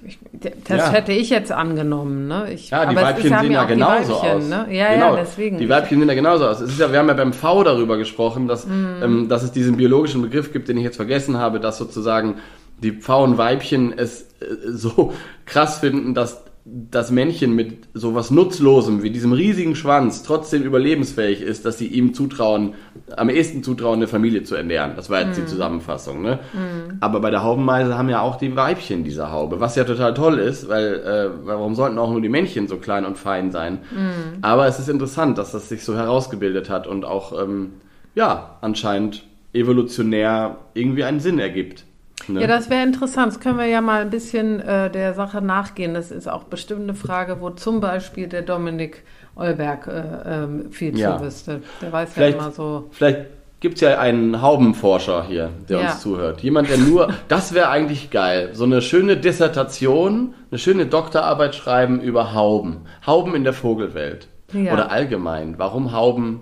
ich, 0.00 0.18
das 0.64 0.78
ja. 0.78 0.90
hätte 0.90 1.12
ich 1.12 1.30
jetzt 1.30 1.50
angenommen. 1.50 2.28
Ne? 2.28 2.52
Ich, 2.52 2.70
ja, 2.70 2.84
die 2.84 2.96
Weibchen 2.96 3.38
sehen 3.38 3.52
ja 3.52 3.64
genauso 3.64 4.14
aus. 4.14 4.46
Ne? 4.46 4.66
Ja, 4.70 4.92
genau. 4.92 5.14
ja, 5.14 5.20
deswegen. 5.20 5.58
Die 5.58 5.68
Weibchen 5.68 5.98
sehen 5.98 6.08
ja 6.08 6.14
genauso 6.14 6.46
aus. 6.46 6.60
Es 6.60 6.72
ist 6.72 6.80
ja, 6.80 6.92
wir 6.92 6.98
haben 6.98 7.08
ja 7.08 7.14
beim 7.14 7.32
V 7.32 7.64
darüber 7.64 7.96
gesprochen, 7.96 8.46
dass, 8.46 8.66
mm. 8.66 9.02
ähm, 9.02 9.28
dass 9.28 9.42
es 9.42 9.52
diesen 9.52 9.76
biologischen 9.76 10.20
Begriff 10.20 10.52
gibt, 10.52 10.68
den 10.68 10.76
ich 10.76 10.84
jetzt 10.84 10.96
vergessen 10.96 11.38
habe, 11.38 11.60
dass 11.60 11.78
sozusagen 11.78 12.36
die 12.82 12.92
Pfauenweibchen 12.92 13.96
es 13.96 14.22
äh, 14.40 14.46
so 14.66 15.14
krass 15.46 15.78
finden, 15.78 16.14
dass 16.14 16.42
das 16.90 17.10
Männchen 17.10 17.54
mit 17.54 17.88
sowas 17.94 18.30
Nutzlosem 18.30 19.02
wie 19.02 19.10
diesem 19.10 19.32
riesigen 19.32 19.74
Schwanz 19.74 20.22
trotzdem 20.22 20.62
überlebensfähig 20.62 21.40
ist, 21.40 21.64
dass 21.64 21.78
sie 21.78 21.86
ihm 21.86 22.14
zutrauen, 22.14 22.74
am 23.16 23.30
ehesten 23.30 23.62
zutrauen, 23.62 23.98
eine 23.98 24.06
Familie 24.06 24.42
zu 24.42 24.54
ernähren. 24.54 24.92
Das 24.96 25.08
war 25.08 25.20
jetzt 25.20 25.38
mm. 25.38 25.40
die 25.40 25.46
Zusammenfassung. 25.46 26.20
Ne? 26.22 26.40
Mm. 26.52 26.96
Aber 27.00 27.20
bei 27.20 27.30
der 27.30 27.42
Haubenmeise 27.42 27.96
haben 27.96 28.08
ja 28.08 28.20
auch 28.20 28.36
die 28.36 28.54
Weibchen 28.54 29.04
dieser 29.04 29.30
Haube, 29.30 29.60
was 29.60 29.76
ja 29.76 29.84
total 29.84 30.14
toll 30.14 30.38
ist, 30.38 30.68
weil 30.68 30.94
äh, 30.94 31.46
warum 31.46 31.74
sollten 31.74 31.98
auch 31.98 32.10
nur 32.10 32.20
die 32.20 32.28
Männchen 32.28 32.68
so 32.68 32.76
klein 32.76 33.06
und 33.06 33.16
fein 33.16 33.50
sein? 33.50 33.74
Mm. 33.74 34.42
Aber 34.42 34.66
es 34.66 34.78
ist 34.78 34.88
interessant, 34.88 35.38
dass 35.38 35.52
das 35.52 35.68
sich 35.68 35.84
so 35.84 35.96
herausgebildet 35.96 36.68
hat 36.68 36.86
und 36.86 37.04
auch 37.04 37.40
ähm, 37.40 37.72
ja 38.14 38.58
anscheinend 38.60 39.24
evolutionär 39.54 40.58
irgendwie 40.74 41.04
einen 41.04 41.20
Sinn 41.20 41.38
ergibt. 41.38 41.84
Ne? 42.28 42.40
Ja, 42.40 42.46
das 42.46 42.70
wäre 42.70 42.82
interessant. 42.82 43.32
Das 43.32 43.40
können 43.40 43.58
wir 43.58 43.66
ja 43.66 43.80
mal 43.80 44.02
ein 44.02 44.10
bisschen 44.10 44.60
äh, 44.60 44.90
der 44.90 45.14
Sache 45.14 45.40
nachgehen. 45.40 45.94
Das 45.94 46.10
ist 46.10 46.28
auch 46.28 46.44
bestimmt 46.44 46.82
eine 46.82 46.94
Frage, 46.94 47.40
wo 47.40 47.50
zum 47.50 47.80
Beispiel 47.80 48.28
der 48.28 48.42
Dominik 48.42 49.02
Olberg 49.36 49.86
äh, 49.86 50.44
ähm, 50.44 50.72
viel 50.72 50.98
ja. 50.98 51.16
zu 51.16 51.24
wüsste. 51.24 51.62
Der 51.80 51.92
weiß 51.92 52.12
vielleicht, 52.12 52.36
ja 52.36 52.42
immer 52.42 52.52
so. 52.52 52.88
Vielleicht 52.90 53.26
gibt 53.60 53.76
es 53.76 53.80
ja 53.80 53.98
einen 53.98 54.40
Haubenforscher 54.42 55.24
hier, 55.24 55.50
der 55.68 55.80
ja. 55.80 55.86
uns 55.86 56.00
zuhört. 56.00 56.40
Jemand, 56.42 56.68
der 56.68 56.78
nur, 56.78 57.12
das 57.28 57.54
wäre 57.54 57.68
eigentlich 57.70 58.10
geil, 58.10 58.50
so 58.52 58.64
eine 58.64 58.82
schöne 58.82 59.16
Dissertation, 59.16 60.34
eine 60.50 60.58
schöne 60.58 60.86
Doktorarbeit 60.86 61.54
schreiben 61.54 62.00
über 62.00 62.34
Hauben. 62.34 62.82
Hauben 63.06 63.34
in 63.34 63.44
der 63.44 63.52
Vogelwelt. 63.52 64.28
Ja. 64.52 64.72
Oder 64.72 64.90
allgemein. 64.90 65.58
Warum 65.58 65.92
Hauben? 65.92 66.40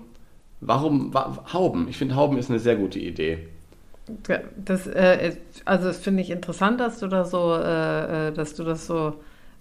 Warum 0.59 1.13
wa 1.13 1.43
Hauben? 1.53 1.87
Ich 1.89 1.97
finde, 1.97 2.15
Hauben 2.15 2.37
ist 2.37 2.49
eine 2.49 2.59
sehr 2.59 2.75
gute 2.75 2.99
Idee. 2.99 3.47
Das, 4.57 4.87
äh, 4.87 5.35
also 5.65 5.87
das 5.87 5.97
finde 5.97 6.21
ich 6.21 6.29
interessant, 6.29 6.79
dass 6.79 6.99
du 6.99 7.07
das 7.07 7.31
so, 7.31 7.55
äh, 7.55 8.27
äh, 8.27 8.31
dass 8.31 8.55
du 8.55 8.63
das 8.63 8.87
so 8.87 9.15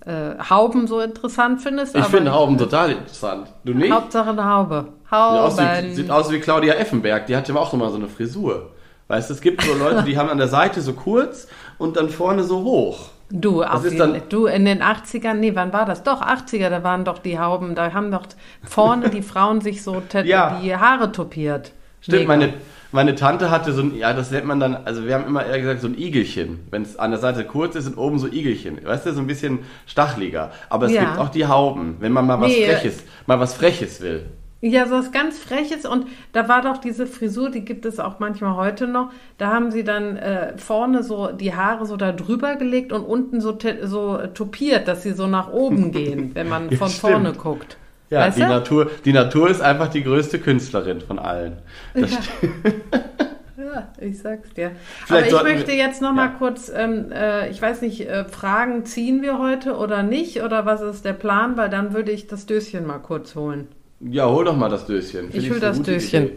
äh, 0.05 0.35
Hauben 0.49 0.87
so 0.87 1.01
interessant 1.01 1.61
findest. 1.61 1.97
Ich 1.97 2.05
finde 2.05 2.33
Hauben 2.33 2.57
total 2.57 2.93
interessant. 2.93 3.53
Du 3.65 3.75
nicht? 3.75 3.93
Hauptsache 3.93 4.31
eine 4.31 4.45
Haube. 4.45 4.89
Hauben. 5.11 5.51
Sieht 5.51 5.61
aus, 5.61 5.85
wie, 5.85 5.95
sieht 5.95 6.11
aus 6.11 6.31
wie 6.33 6.41
Claudia 6.41 6.75
Effenberg. 6.75 7.27
Die 7.27 7.37
hatte 7.37 7.55
auch 7.59 7.73
immer 7.73 7.91
so 7.91 7.97
eine 7.97 8.09
Frisur. 8.09 8.71
Weißt 9.09 9.31
du, 9.31 9.35
es 9.35 9.41
gibt 9.41 9.63
so 9.63 9.75
Leute, 9.75 10.03
die 10.03 10.19
haben 10.19 10.29
an 10.29 10.39
der 10.39 10.49
Seite 10.49 10.81
so 10.81 10.93
kurz 10.93 11.47
und 11.79 11.97
dann 11.97 12.09
vorne 12.09 12.43
so 12.43 12.63
hoch. 12.65 13.11
Du, 13.29 13.65
auf 13.65 13.85
jeden, 13.85 14.23
du 14.29 14.47
in 14.47 14.65
den 14.65 14.83
80ern, 14.83 15.35
nee, 15.35 15.53
wann 15.55 15.73
war 15.73 15.85
das? 15.85 16.05
Doch, 16.05 16.23
80er, 16.23 16.71
da 16.71 16.85
waren 16.85 17.05
doch 17.05 17.19
die 17.19 17.41
Hauben, 17.41 17.75
da 17.75 17.93
haben 17.93 18.13
doch 18.13 18.27
vorne 18.63 19.11
die 19.11 19.23
Frauen 19.23 19.61
sich 19.61 19.83
so 19.83 20.01
ja. 20.25 20.61
die 20.63 20.77
Haare 20.77 21.11
topiert. 21.11 21.73
Stimmt, 22.01 22.29
meine, 22.29 22.55
meine 22.93 23.15
Tante 23.15 23.51
hatte 23.51 23.73
so 23.73 23.83
ein, 23.83 23.97
ja, 23.97 24.13
das 24.13 24.31
nennt 24.31 24.47
man 24.47 24.61
dann, 24.61 24.77
also 24.77 25.07
wir 25.07 25.15
haben 25.15 25.27
immer 25.27 25.45
eher 25.45 25.61
gesagt, 25.61 25.81
so 25.81 25.89
ein 25.89 25.99
Igelchen. 25.99 26.61
Wenn 26.71 26.83
es 26.83 26.99
an 26.99 27.11
der 27.11 27.21
Seite 27.21 27.45
kurz 27.45 27.75
ist, 27.75 27.85
sind 27.85 27.99
oben 27.99 28.19
so 28.19 28.27
Igelchen. 28.27 28.79
Weißt 28.85 29.07
du, 29.07 29.13
so 29.13 29.21
ein 29.21 29.27
bisschen 29.27 29.61
stachliger. 29.87 30.51
Aber 30.69 30.87
es 30.87 30.93
ja. 30.93 31.05
gibt 31.05 31.19
auch 31.19 31.29
die 31.29 31.47
Hauben, 31.47 31.97
wenn 32.01 32.13
man 32.13 32.27
mal 32.27 32.41
was 32.41 32.49
nee. 32.49 32.67
Freches, 32.67 33.05
mal 33.27 33.41
was 33.41 33.55
Freches 33.55 34.01
will. 34.01 34.27
Ja, 34.63 34.87
so 34.87 34.97
was 34.97 35.13
ganz 35.13 35.39
Freches. 35.39 35.85
Und 35.85 36.07
da 36.33 36.49
war 36.49 36.63
doch 36.63 36.79
diese 36.79 37.07
Frisur, 37.07 37.51
die 37.51 37.65
gibt 37.65 37.85
es 37.85 38.01
auch 38.01 38.19
manchmal 38.19 38.57
heute 38.57 38.87
noch. 38.87 39.11
Da 39.39 39.49
haben 39.49 39.71
sie 39.71 39.85
dann 39.85 40.17
äh, 40.17 40.57
vorne 40.57 41.03
so 41.03 41.31
die 41.31 41.55
Haare 41.55 41.87
so 41.87 41.97
da 41.97 42.13
drüber 42.13 42.57
gelegt 42.57 42.93
und 42.93 43.05
unten 43.05 43.41
so, 43.41 43.57
so 43.83 44.19
topiert, 44.35 44.89
dass 44.89 45.03
sie 45.03 45.13
so 45.13 45.27
nach 45.27 45.53
oben 45.53 45.93
gehen, 45.93 46.31
wenn 46.35 46.49
man 46.49 46.71
von 46.71 46.89
vorne 46.89 47.33
guckt. 47.33 47.77
Ja, 48.11 48.21
weißt 48.21 48.39
die 48.39 48.43
Natur, 48.43 48.91
die 49.05 49.13
Natur 49.13 49.51
ist 49.51 49.61
einfach 49.61 49.89
die 49.89 50.05
größte 50.05 50.39
Künstlerin 50.39 51.01
von 51.01 51.19
allen. 51.19 51.59
Ja. 51.95 52.07
ja. 53.57 53.89
ich 54.01 54.19
sag's 54.19 54.51
dir. 54.55 54.73
Vielleicht 55.07 55.35
Aber 55.35 55.49
ich 55.49 55.55
möchte 55.57 55.73
jetzt 55.73 56.01
noch 56.03 56.13
mal 56.13 56.29
kurz, 56.29 56.71
ähm, 56.75 57.11
äh, 57.11 57.51
ich 57.51 57.61
weiß 57.61 57.83
nicht, 57.83 58.09
äh, 58.09 58.25
Fragen 58.25 58.85
ziehen 58.85 59.23
wir 59.23 59.39
heute 59.39 59.77
oder 59.77 60.05
nicht? 60.05 60.43
Oder 60.43 60.67
was 60.67 60.83
ist 60.83 61.05
der 61.05 61.15
Plan? 61.15 61.57
Weil 61.57 61.69
dann 61.69 61.95
würde 61.95 62.13
ich 62.13 62.29
das 62.29 62.47
Döschen 62.47 62.87
mal 62.87 62.99
kurz 62.99 63.35
holen. 63.35 63.67
Ja, 64.01 64.29
hol 64.29 64.45
doch 64.45 64.57
mal 64.57 64.69
das 64.69 64.87
Döschen. 64.87 65.31
Find 65.31 65.35
ich 65.43 65.51
will 65.51 65.59
das 65.59 65.83
Döschen. 65.83 66.25
Idee. 66.27 66.37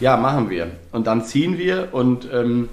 Ja, 0.00 0.16
machen 0.16 0.48
wir. 0.48 0.68
Und 0.92 1.06
dann 1.06 1.24
ziehen 1.24 1.58
wir 1.58 1.88
und 1.92 2.28
ähm, 2.32 2.68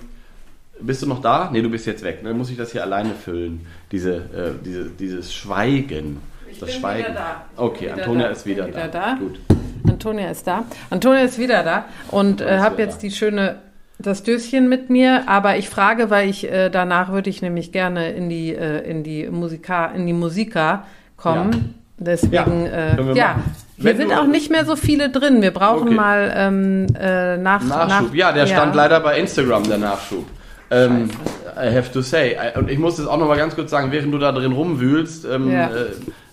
bist 0.79 1.01
du 1.01 1.07
noch 1.07 1.21
da? 1.21 1.49
Nee, 1.51 1.61
du 1.61 1.69
bist 1.69 1.85
jetzt 1.85 2.03
weg. 2.03 2.19
Dann 2.23 2.37
muss 2.37 2.49
ich 2.49 2.57
das 2.57 2.71
hier 2.71 2.83
alleine 2.83 3.13
füllen. 3.13 3.65
Diese, 3.91 4.15
äh, 4.15 4.51
diese, 4.63 4.85
dieses 4.89 5.33
Schweigen. 5.33 6.21
Ich 6.52 6.60
das 6.60 6.70
bin 6.70 6.80
Schweigen. 6.80 7.00
wieder 7.00 7.14
da. 7.14 7.45
Okay, 7.58 7.86
wieder 7.86 7.93
Antonia 7.93 8.26
da. 8.26 8.32
ist 8.32 8.45
wieder, 8.45 8.68
wieder 8.68 8.88
da. 8.88 8.88
da. 8.88 9.18
Gut. 9.20 9.39
Antonia 9.88 10.30
ist 10.30 10.47
da. 10.47 10.64
Antonia 10.89 11.22
ist 11.22 11.38
wieder 11.38 11.64
da 11.64 11.86
und 12.12 12.41
äh, 12.41 12.60
habe 12.60 12.82
jetzt 12.82 13.02
die 13.02 13.12
schöne 13.12 13.58
das 14.02 14.24
Döschen 14.24 14.70
mit 14.70 14.89
mir, 14.89 15.28
aber 15.28 15.58
ich 15.58 15.70
frage, 15.70 16.10
weil 16.10 16.30
ich 16.30 16.50
äh, 16.50 16.70
danach 16.70 17.12
würde 17.12 17.30
ich 17.30 17.41
nämlich 17.41 17.74
gerne 17.74 18.12
in 18.12 18.30
die 18.30 18.56
äh, 18.56 18.89
in 18.89 19.04
die 19.04 19.28
Musika 19.30 19.88
in 19.88 20.08
die 20.08 20.14
Musika 20.14 20.86
kommen. 21.18 21.52
Ja. 21.52 21.60
Deswegen 22.02 22.66
ja, 22.66 22.72
äh, 22.72 23.14
ja. 23.14 23.36
Hier 23.76 23.95
sind 23.95 24.14
auch 24.14 24.28
nicht 24.28 24.50
mehr 24.50 24.66
so 24.66 24.76
viele 24.76 25.10
drin. 25.10 25.41
Wir 25.41 25.52
brauchen 25.52 25.89
okay. 25.89 25.95
mal 25.95 26.34
ähm, 26.36 26.88
äh, 26.97 27.38
nach, 27.38 27.64
Nachschub. 27.64 28.08
Nach, 28.10 28.14
ja, 28.14 28.32
der 28.32 28.47
stand 28.47 28.76
leider 28.76 29.00
bei 29.02 29.20
Instagram, 29.20 29.64
der 29.64 29.78
Nachschub. 29.78 30.26
Ähm, 30.72 31.10
I 31.58 31.76
have 31.76 31.91
to 31.91 32.02
say. 32.02 32.38
Und 32.56 32.70
ich 32.70 32.78
muss 32.78 32.97
das 32.97 33.08
auch 33.08 33.18
noch 33.18 33.28
mal 33.28 33.38
ganz 33.38 33.56
kurz 33.56 33.72
sagen, 33.72 33.91
während 33.91 34.14
du 34.14 34.18
da 34.18 34.32
drin 34.32 34.52
rumwühlst, 34.52 35.26
ähm, 35.26 35.52
ja. 35.52 35.68
äh, 35.68 35.86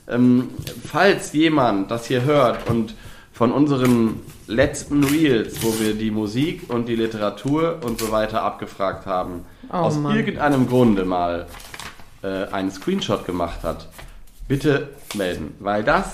ähm, 0.08 0.50
falls 0.84 1.32
jemand 1.32 1.90
das 1.90 2.06
hier 2.06 2.22
hört 2.22 2.68
und 2.68 2.94
von 3.32 3.52
unseren 3.52 4.20
letzten 4.46 5.04
Reels, 5.04 5.62
wo 5.62 5.78
wir 5.78 5.94
die 5.94 6.10
Musik 6.10 6.62
und 6.68 6.88
die 6.88 6.96
Literatur 6.96 7.80
und 7.84 8.00
so 8.00 8.10
weiter 8.10 8.42
abgefragt 8.42 9.06
haben, 9.06 9.44
oh, 9.70 9.74
aus 9.74 9.96
Mann. 9.96 10.16
irgendeinem 10.16 10.66
Grunde 10.66 11.04
mal 11.04 11.46
äh, 12.22 12.46
einen 12.46 12.70
Screenshot 12.70 13.26
gemacht 13.26 13.62
hat, 13.62 13.88
bitte 14.48 14.88
melden, 15.14 15.54
weil 15.58 15.84
das 15.84 16.06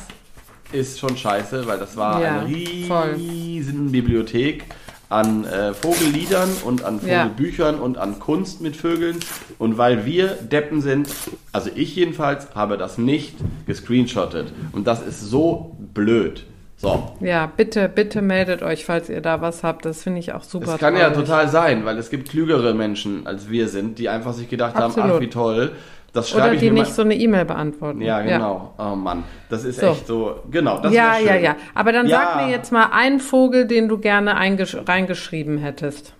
ist 0.72 0.98
schon 0.98 1.16
scheiße, 1.16 1.66
weil 1.66 1.78
das 1.78 1.96
war 1.96 2.22
ja, 2.22 2.40
eine 2.40 2.48
riesen 2.48 3.92
Bibliothek 3.92 4.64
an 5.12 5.44
äh, 5.44 5.74
Vogelliedern 5.74 6.48
und 6.64 6.84
an 6.84 7.00
Vogelbüchern 7.00 7.76
ja. 7.76 7.80
und 7.80 7.98
an 7.98 8.18
Kunst 8.18 8.60
mit 8.60 8.76
Vögeln. 8.76 9.18
Und 9.58 9.78
weil 9.78 10.06
wir 10.06 10.28
Deppen 10.28 10.80
sind, 10.80 11.08
also 11.52 11.70
ich 11.74 11.94
jedenfalls, 11.94 12.54
habe 12.54 12.78
das 12.78 12.98
nicht 12.98 13.34
gescreenshottet. 13.66 14.52
Und 14.72 14.86
das 14.86 15.02
ist 15.02 15.20
so 15.20 15.76
blöd. 15.78 16.46
So. 16.76 17.12
Ja, 17.20 17.46
bitte, 17.46 17.88
bitte 17.88 18.22
meldet 18.22 18.62
euch, 18.62 18.84
falls 18.84 19.08
ihr 19.08 19.20
da 19.20 19.40
was 19.40 19.62
habt. 19.62 19.84
Das 19.84 20.02
finde 20.02 20.18
ich 20.18 20.32
auch 20.32 20.42
super. 20.42 20.66
Das 20.66 20.78
kann 20.78 20.94
traurig. 20.94 21.14
ja 21.14 21.20
total 21.20 21.48
sein, 21.48 21.84
weil 21.84 21.96
es 21.96 22.10
gibt 22.10 22.30
klügere 22.30 22.74
Menschen 22.74 23.24
als 23.26 23.48
wir 23.48 23.68
sind, 23.68 24.00
die 24.00 24.08
einfach 24.08 24.32
sich 24.32 24.48
gedacht 24.48 24.74
Absolut. 24.74 24.96
haben, 24.96 25.16
ach 25.16 25.20
wie 25.20 25.30
toll, 25.30 25.72
das 26.12 26.28
schreibe 26.28 26.44
Oder 26.44 26.54
ich 26.54 26.60
die 26.60 26.70
nicht 26.70 26.92
so 26.92 27.02
eine 27.02 27.14
E-Mail 27.14 27.46
beantworten. 27.46 28.02
Ja, 28.02 28.20
genau. 28.20 28.74
Ja. 28.78 28.92
Oh 28.92 28.96
Mann, 28.96 29.24
das 29.48 29.64
ist 29.64 29.80
so. 29.80 29.86
echt 29.86 30.06
so. 30.06 30.40
Genau, 30.50 30.78
das 30.78 30.92
Ja, 30.92 31.18
ja, 31.18 31.36
ja. 31.36 31.56
Aber 31.74 31.92
dann 31.92 32.06
ja. 32.06 32.18
sag 32.18 32.44
mir 32.44 32.50
jetzt 32.50 32.70
mal 32.70 32.90
einen 32.92 33.20
Vogel, 33.20 33.66
den 33.66 33.88
du 33.88 33.98
gerne 33.98 34.36
reingeschrieben 34.36 35.58
hättest. 35.58 36.14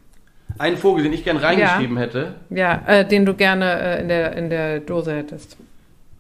Einen 0.58 0.76
Vogel, 0.76 1.04
den 1.04 1.12
ich 1.12 1.24
gerne 1.24 1.42
reingeschrieben 1.42 1.96
ja. 1.96 2.02
hätte? 2.02 2.34
Ja, 2.50 2.82
äh, 2.86 3.06
den 3.06 3.26
du 3.26 3.34
gerne 3.34 3.80
äh, 3.80 4.00
in, 4.00 4.08
der, 4.08 4.36
in 4.36 4.50
der 4.50 4.80
Dose 4.80 5.14
hättest. 5.14 5.56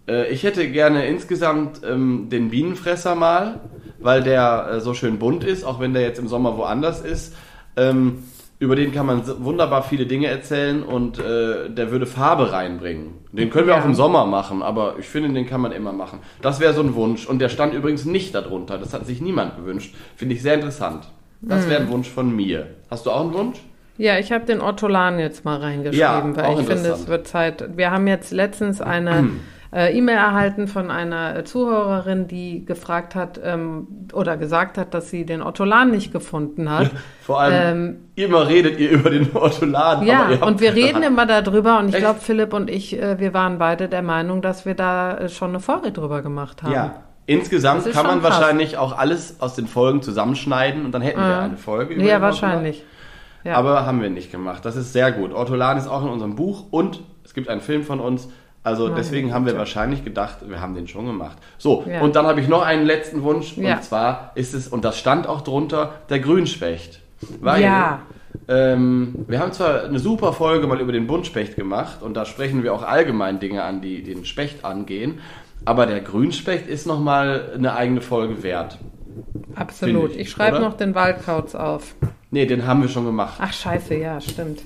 Äh, 0.08 0.28
ich 0.28 0.42
hätte 0.42 0.68
gerne 0.68 1.06
insgesamt 1.06 1.80
ähm, 1.84 2.28
den 2.30 2.50
Bienenfresser 2.50 3.14
mal, 3.14 3.60
weil 4.00 4.22
der 4.22 4.68
äh, 4.70 4.80
so 4.80 4.94
schön 4.94 5.18
bunt 5.18 5.44
ist, 5.44 5.64
auch 5.64 5.80
wenn 5.80 5.94
der 5.94 6.02
jetzt 6.02 6.18
im 6.18 6.28
Sommer 6.28 6.56
woanders 6.56 7.00
ist. 7.00 7.34
Ähm, 7.76 8.24
über 8.62 8.76
den 8.76 8.92
kann 8.92 9.06
man 9.06 9.22
wunderbar 9.44 9.82
viele 9.82 10.06
Dinge 10.06 10.28
erzählen 10.28 10.84
und 10.84 11.18
äh, 11.18 11.68
der 11.68 11.90
würde 11.90 12.06
Farbe 12.06 12.52
reinbringen. 12.52 13.14
Den 13.32 13.50
können 13.50 13.66
wir 13.66 13.74
ja. 13.74 13.80
auch 13.80 13.84
im 13.84 13.96
Sommer 13.96 14.24
machen, 14.24 14.62
aber 14.62 14.94
ich 15.00 15.08
finde, 15.08 15.32
den 15.32 15.48
kann 15.48 15.60
man 15.60 15.72
immer 15.72 15.92
machen. 15.92 16.20
Das 16.42 16.60
wäre 16.60 16.72
so 16.72 16.80
ein 16.80 16.94
Wunsch 16.94 17.26
und 17.26 17.40
der 17.40 17.48
stand 17.48 17.74
übrigens 17.74 18.04
nicht 18.04 18.36
darunter. 18.36 18.78
Das 18.78 18.94
hat 18.94 19.04
sich 19.04 19.20
niemand 19.20 19.56
gewünscht. 19.56 19.96
Finde 20.14 20.36
ich 20.36 20.42
sehr 20.42 20.54
interessant. 20.54 21.08
Das 21.40 21.68
wäre 21.68 21.80
ein 21.80 21.90
Wunsch 21.90 22.08
von 22.08 22.36
mir. 22.36 22.68
Hast 22.88 23.04
du 23.04 23.10
auch 23.10 23.22
einen 23.22 23.34
Wunsch? 23.34 23.58
Ja, 23.98 24.20
ich 24.20 24.30
habe 24.30 24.44
den 24.44 24.60
Ortolan 24.60 25.18
jetzt 25.18 25.44
mal 25.44 25.58
reingeschrieben, 25.58 25.98
ja, 25.98 26.36
weil 26.36 26.60
ich 26.60 26.66
finde, 26.66 26.90
es 26.90 27.08
wird 27.08 27.26
Zeit. 27.26 27.76
Wir 27.76 27.90
haben 27.90 28.06
jetzt 28.06 28.30
letztens 28.30 28.80
eine 28.80 29.28
äh, 29.72 29.96
E-Mail 29.96 30.16
erhalten 30.16 30.68
von 30.68 30.90
einer 30.90 31.36
äh, 31.36 31.44
Zuhörerin, 31.44 32.28
die 32.28 32.64
gefragt 32.64 33.14
hat 33.14 33.40
ähm, 33.42 33.86
oder 34.12 34.36
gesagt 34.36 34.76
hat, 34.76 34.92
dass 34.92 35.08
sie 35.08 35.24
den 35.24 35.40
Ortolan 35.40 35.90
nicht 35.90 36.12
gefunden 36.12 36.70
hat. 36.70 36.90
Vor 37.22 37.40
allem, 37.40 37.78
ähm, 37.78 37.96
immer 38.14 38.48
redet 38.48 38.78
ihr 38.78 38.90
über 38.90 39.08
den 39.08 39.34
Ortolan. 39.34 40.04
Ja, 40.06 40.28
und 40.42 40.60
wir 40.60 40.74
reden 40.74 41.02
immer 41.02 41.24
darüber 41.24 41.78
und 41.78 41.88
ich 41.88 41.96
glaube, 41.96 42.20
Philipp 42.20 42.52
und 42.52 42.68
ich, 42.68 43.00
äh, 43.00 43.18
wir 43.18 43.32
waren 43.32 43.58
beide 43.58 43.88
der 43.88 44.02
Meinung, 44.02 44.42
dass 44.42 44.66
wir 44.66 44.74
da 44.74 45.16
äh, 45.16 45.28
schon 45.30 45.50
eine 45.50 45.60
Folge 45.60 45.90
drüber 45.90 46.20
gemacht 46.20 46.62
haben. 46.62 46.72
Ja. 46.72 46.94
Insgesamt 47.24 47.90
kann 47.92 48.04
man 48.04 48.20
krass. 48.20 48.32
wahrscheinlich 48.32 48.76
auch 48.76 48.98
alles 48.98 49.40
aus 49.40 49.54
den 49.54 49.68
Folgen 49.68 50.02
zusammenschneiden 50.02 50.84
und 50.84 50.92
dann 50.92 51.02
hätten 51.02 51.20
wir 51.20 51.38
eine 51.38 51.56
Folge. 51.56 51.94
Über 51.94 52.02
ja, 52.02 52.20
wahrscheinlich. 52.20 52.84
Ja. 53.44 53.54
Aber 53.54 53.86
haben 53.86 54.02
wir 54.02 54.10
nicht 54.10 54.32
gemacht. 54.32 54.64
Das 54.64 54.76
ist 54.76 54.92
sehr 54.92 55.12
gut. 55.12 55.32
Ortolan 55.32 55.78
ist 55.78 55.86
auch 55.86 56.02
in 56.02 56.08
unserem 56.08 56.34
Buch 56.34 56.66
und 56.70 57.02
es 57.24 57.32
gibt 57.32 57.48
einen 57.48 57.60
Film 57.60 57.84
von 57.84 58.00
uns, 58.00 58.28
also 58.64 58.84
Meine 58.84 58.96
deswegen 58.96 59.34
haben 59.34 59.44
wir 59.44 59.56
wahrscheinlich 59.56 60.04
gedacht, 60.04 60.38
wir 60.48 60.60
haben 60.60 60.74
den 60.74 60.86
schon 60.86 61.06
gemacht. 61.06 61.36
So, 61.58 61.84
ja. 61.88 62.00
und 62.00 62.14
dann 62.14 62.26
habe 62.26 62.40
ich 62.40 62.48
noch 62.48 62.62
einen 62.62 62.86
letzten 62.86 63.22
Wunsch. 63.22 63.56
Ja. 63.56 63.76
Und 63.76 63.84
zwar 63.84 64.32
ist 64.36 64.54
es, 64.54 64.68
und 64.68 64.84
das 64.84 64.98
stand 64.98 65.26
auch 65.26 65.40
drunter, 65.40 65.94
der 66.10 66.20
Grünspecht. 66.20 67.00
Weil 67.40 67.62
ja. 67.62 68.02
ähm, 68.48 69.24
wir 69.26 69.40
haben 69.40 69.52
zwar 69.52 69.84
eine 69.84 69.98
super 69.98 70.32
Folge 70.32 70.66
mal 70.66 70.80
über 70.80 70.92
den 70.92 71.06
Buntspecht 71.06 71.56
gemacht 71.56 72.02
und 72.02 72.14
da 72.14 72.24
sprechen 72.24 72.62
wir 72.62 72.72
auch 72.72 72.82
allgemein 72.82 73.40
Dinge 73.40 73.62
an, 73.62 73.80
die 73.80 74.02
den 74.02 74.24
Specht 74.24 74.64
angehen. 74.64 75.20
Aber 75.64 75.86
der 75.86 76.00
Grünspecht 76.00 76.66
ist 76.66 76.86
nochmal 76.86 77.52
eine 77.54 77.74
eigene 77.74 78.00
Folge 78.00 78.42
wert. 78.42 78.78
Absolut. 79.54 80.12
Ich, 80.12 80.18
ich 80.18 80.30
schreibe 80.30 80.60
noch 80.60 80.74
den 80.74 80.94
Waldkauz 80.94 81.54
auf. 81.54 81.94
Nee, 82.30 82.46
den 82.46 82.66
haben 82.66 82.82
wir 82.82 82.88
schon 82.88 83.04
gemacht. 83.04 83.34
Ach 83.40 83.52
scheiße, 83.52 83.94
ja, 83.94 84.20
stimmt. 84.20 84.62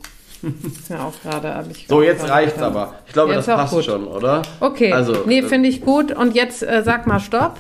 Mir 0.89 1.01
auch 1.01 1.21
gerade. 1.23 1.65
So, 1.89 2.03
jetzt 2.03 2.29
reicht's 2.29 2.55
getan. 2.55 2.73
aber. 2.73 2.95
Ich 3.07 3.13
glaube, 3.13 3.33
jetzt 3.33 3.49
das 3.49 3.57
passt 3.57 3.75
gut. 3.75 3.85
schon, 3.85 4.07
oder? 4.07 4.43
Okay. 4.61 4.93
Also, 4.93 5.25
nee, 5.27 5.39
äh, 5.39 5.43
finde 5.43 5.69
ich 5.69 5.81
gut. 5.81 6.13
Und 6.13 6.35
jetzt 6.35 6.63
äh, 6.63 6.83
sag 6.85 7.07
mal 7.07 7.21
Stopp. 7.21 7.57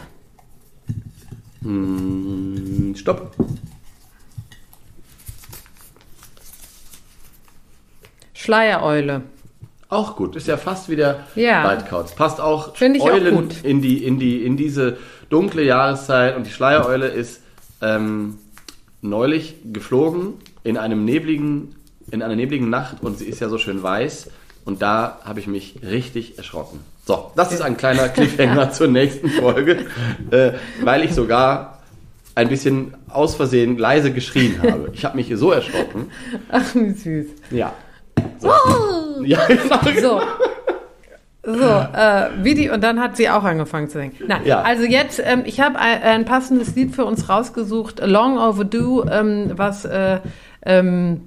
Hm, 1.62 2.94
stopp. 2.96 3.32
Schleiereule. 8.34 9.22
Auch 9.88 10.16
gut, 10.16 10.34
ist 10.36 10.48
ja 10.48 10.56
fast 10.56 10.88
wie 10.88 10.96
der 10.96 11.20
ja. 11.36 11.64
Waldkauz. 11.64 12.14
Passt 12.14 12.40
auch 12.40 12.76
Finde 12.76 12.98
ich 12.98 13.04
Eulen 13.04 13.34
auch 13.34 13.40
gut. 13.40 13.64
In, 13.64 13.82
die, 13.82 14.04
in, 14.04 14.18
die, 14.18 14.44
in 14.44 14.56
diese 14.56 14.98
dunkle 15.30 15.62
Jahreszeit. 15.62 16.36
Und 16.36 16.46
die 16.46 16.50
Schleiereule 16.50 17.06
ist 17.06 17.40
ähm, 17.80 18.38
neulich 19.00 19.56
geflogen 19.72 20.34
in 20.64 20.76
einem 20.76 21.04
nebligen 21.04 21.75
in 22.10 22.22
einer 22.22 22.36
nebligen 22.36 22.70
Nacht 22.70 23.02
und 23.02 23.18
sie 23.18 23.26
ist 23.26 23.40
ja 23.40 23.48
so 23.48 23.58
schön 23.58 23.82
weiß. 23.82 24.30
Und 24.64 24.82
da 24.82 25.20
habe 25.24 25.38
ich 25.38 25.46
mich 25.46 25.76
richtig 25.82 26.38
erschrocken. 26.38 26.80
So, 27.04 27.30
das 27.36 27.52
ist 27.52 27.60
ein 27.60 27.76
kleiner 27.76 28.08
Cliffhanger 28.08 28.72
zur 28.72 28.88
nächsten 28.88 29.28
Folge, 29.30 29.86
äh, 30.30 30.52
weil 30.82 31.04
ich 31.04 31.14
sogar 31.14 31.78
ein 32.34 32.48
bisschen 32.48 32.94
aus 33.08 33.36
Versehen 33.36 33.78
leise 33.78 34.12
geschrien 34.12 34.60
habe. 34.60 34.90
Ich 34.92 35.04
habe 35.04 35.16
mich 35.16 35.32
so 35.36 35.52
erschrocken. 35.52 36.10
Ach, 36.50 36.74
wie 36.74 36.90
süß. 36.90 37.26
Ja. 37.50 37.72
So. 38.38 38.48
Oh. 38.48 39.22
Ja, 39.22 39.46
genau. 39.46 40.00
So. 40.00 40.20
So, 41.46 41.52
äh, 41.52 42.30
wie 42.42 42.54
die, 42.54 42.70
und 42.70 42.82
dann 42.82 43.00
hat 43.00 43.16
sie 43.16 43.30
auch 43.30 43.44
angefangen 43.44 43.88
zu 43.88 43.98
singen. 43.98 44.14
Na, 44.26 44.42
ja. 44.42 44.62
also 44.62 44.82
jetzt, 44.82 45.22
ähm, 45.24 45.44
ich 45.46 45.60
habe 45.60 45.78
ein, 45.78 46.02
ein, 46.02 46.24
passendes 46.24 46.74
Lied 46.74 46.92
für 46.92 47.04
uns 47.04 47.28
rausgesucht, 47.28 48.00
Long 48.04 48.36
Overdue, 48.36 49.08
ähm, 49.08 49.52
was 49.54 49.84
äh, 49.84 50.18
ähm, 50.64 51.20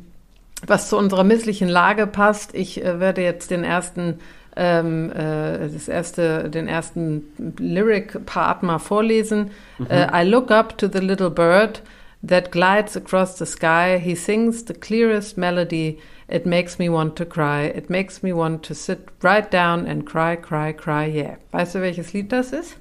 was 0.66 0.90
zu 0.90 0.98
unserer 0.98 1.24
misslichen 1.24 1.70
Lage 1.70 2.08
passt. 2.08 2.54
Ich 2.56 2.84
äh, 2.84 3.00
werde 3.00 3.22
jetzt 3.22 3.52
den 3.52 3.64
ersten, 3.64 4.20
ähm, 4.56 5.12
äh, 5.12 5.70
das 5.70 5.88
erste, 5.88 6.50
den 6.50 6.68
ersten 6.68 7.24
Lyric-Part 7.58 8.64
mal 8.64 8.80
vorlesen. 8.80 9.52
Mhm. 9.78 9.86
Uh, 9.86 10.08
I 10.14 10.24
look 10.24 10.52
up 10.52 10.78
to 10.78 10.88
the 10.92 11.00
little 11.00 11.30
bird 11.30 11.82
that 12.28 12.52
glides 12.52 12.98
across 12.98 13.38
the 13.38 13.46
sky. 13.46 14.00
He 14.00 14.16
sings 14.16 14.66
the 14.66 14.74
clearest 14.74 15.38
melody. 15.38 16.00
It 16.28 16.46
makes 16.46 16.78
me 16.78 16.90
want 16.90 17.16
to 17.16 17.26
cry. 17.26 17.66
It 17.66 17.90
makes 17.90 18.22
me 18.22 18.34
want 18.34 18.64
to 18.68 18.74
sit 18.74 19.00
right 19.22 19.50
down 19.52 19.88
and 19.88 20.06
cry, 20.06 20.36
cry, 20.36 20.74
cry, 20.74 21.08
yeah. 21.08 21.38
Weißt 21.52 21.76
du, 21.76 21.82
welches 21.82 22.14
Lied 22.14 22.32
das 22.32 22.52
ist? 22.52 22.76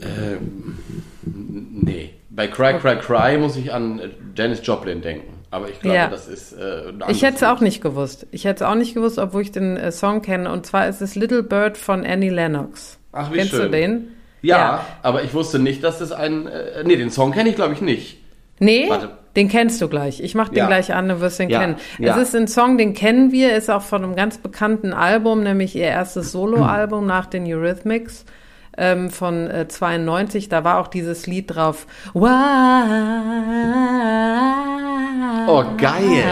Ähm, 0.00 0.78
nee. 1.24 2.14
Bei 2.30 2.48
Cry, 2.48 2.78
Cry, 2.78 2.96
Cry 2.96 3.36
muss 3.36 3.56
ich 3.56 3.72
an 3.72 4.00
Janis 4.34 4.66
Joplin 4.66 5.02
denken. 5.02 5.41
Aber 5.52 5.68
ich 5.68 5.80
glaube, 5.80 5.96
ja. 5.96 6.08
das 6.08 6.28
ist. 6.28 6.54
Äh, 6.54 6.92
ich 7.08 7.22
hätte 7.22 7.36
es 7.36 7.42
auch 7.42 7.60
nicht 7.60 7.82
gewusst. 7.82 8.26
Ich 8.30 8.46
hätte 8.46 8.64
es 8.64 8.70
auch 8.70 8.74
nicht 8.74 8.94
gewusst, 8.94 9.18
obwohl 9.18 9.42
ich 9.42 9.52
den 9.52 9.76
äh, 9.76 9.92
Song 9.92 10.22
kenne. 10.22 10.50
Und 10.50 10.64
zwar 10.64 10.88
ist 10.88 11.02
es 11.02 11.14
Little 11.14 11.42
Bird 11.42 11.76
von 11.76 12.06
Annie 12.06 12.30
Lennox. 12.30 12.98
Ach, 13.12 13.30
wie 13.30 13.36
Kennst 13.36 13.50
schön. 13.50 13.70
du 13.70 13.70
den? 13.70 14.08
Ja, 14.40 14.56
ja, 14.56 14.86
aber 15.02 15.22
ich 15.22 15.34
wusste 15.34 15.58
nicht, 15.58 15.84
dass 15.84 16.00
es 16.00 16.10
ein. 16.10 16.46
Äh, 16.46 16.84
nee, 16.84 16.96
den 16.96 17.10
Song 17.10 17.32
kenne 17.32 17.50
ich, 17.50 17.54
glaube 17.54 17.74
ich, 17.74 17.82
nicht. 17.82 18.18
Nee, 18.60 18.88
Warte. 18.88 19.10
den 19.36 19.50
kennst 19.50 19.82
du 19.82 19.88
gleich. 19.88 20.20
Ich 20.20 20.34
mach 20.34 20.48
den 20.48 20.58
ja. 20.58 20.66
gleich 20.66 20.94
an, 20.94 21.08
du 21.08 21.20
wirst 21.20 21.38
den 21.38 21.50
kennen. 21.50 21.76
Es 21.98 22.16
ist 22.16 22.34
ein 22.34 22.48
Song, 22.48 22.78
den 22.78 22.94
kennen 22.94 23.30
wir, 23.30 23.54
ist 23.54 23.70
auch 23.70 23.82
von 23.82 24.02
einem 24.02 24.16
ganz 24.16 24.38
bekannten 24.38 24.94
Album, 24.94 25.42
nämlich 25.42 25.76
ihr 25.76 25.84
erstes 25.86 26.32
Soloalbum 26.32 27.04
nach 27.06 27.26
den 27.26 27.44
Eurythmics 27.44 28.24
ähm, 28.76 29.10
von 29.10 29.48
äh, 29.48 29.68
92. 29.68 30.48
Da 30.48 30.64
war 30.64 30.78
auch 30.78 30.88
dieses 30.88 31.26
Lied 31.26 31.54
drauf. 31.54 31.86
Oh, 35.46 35.64
geil. 35.76 36.24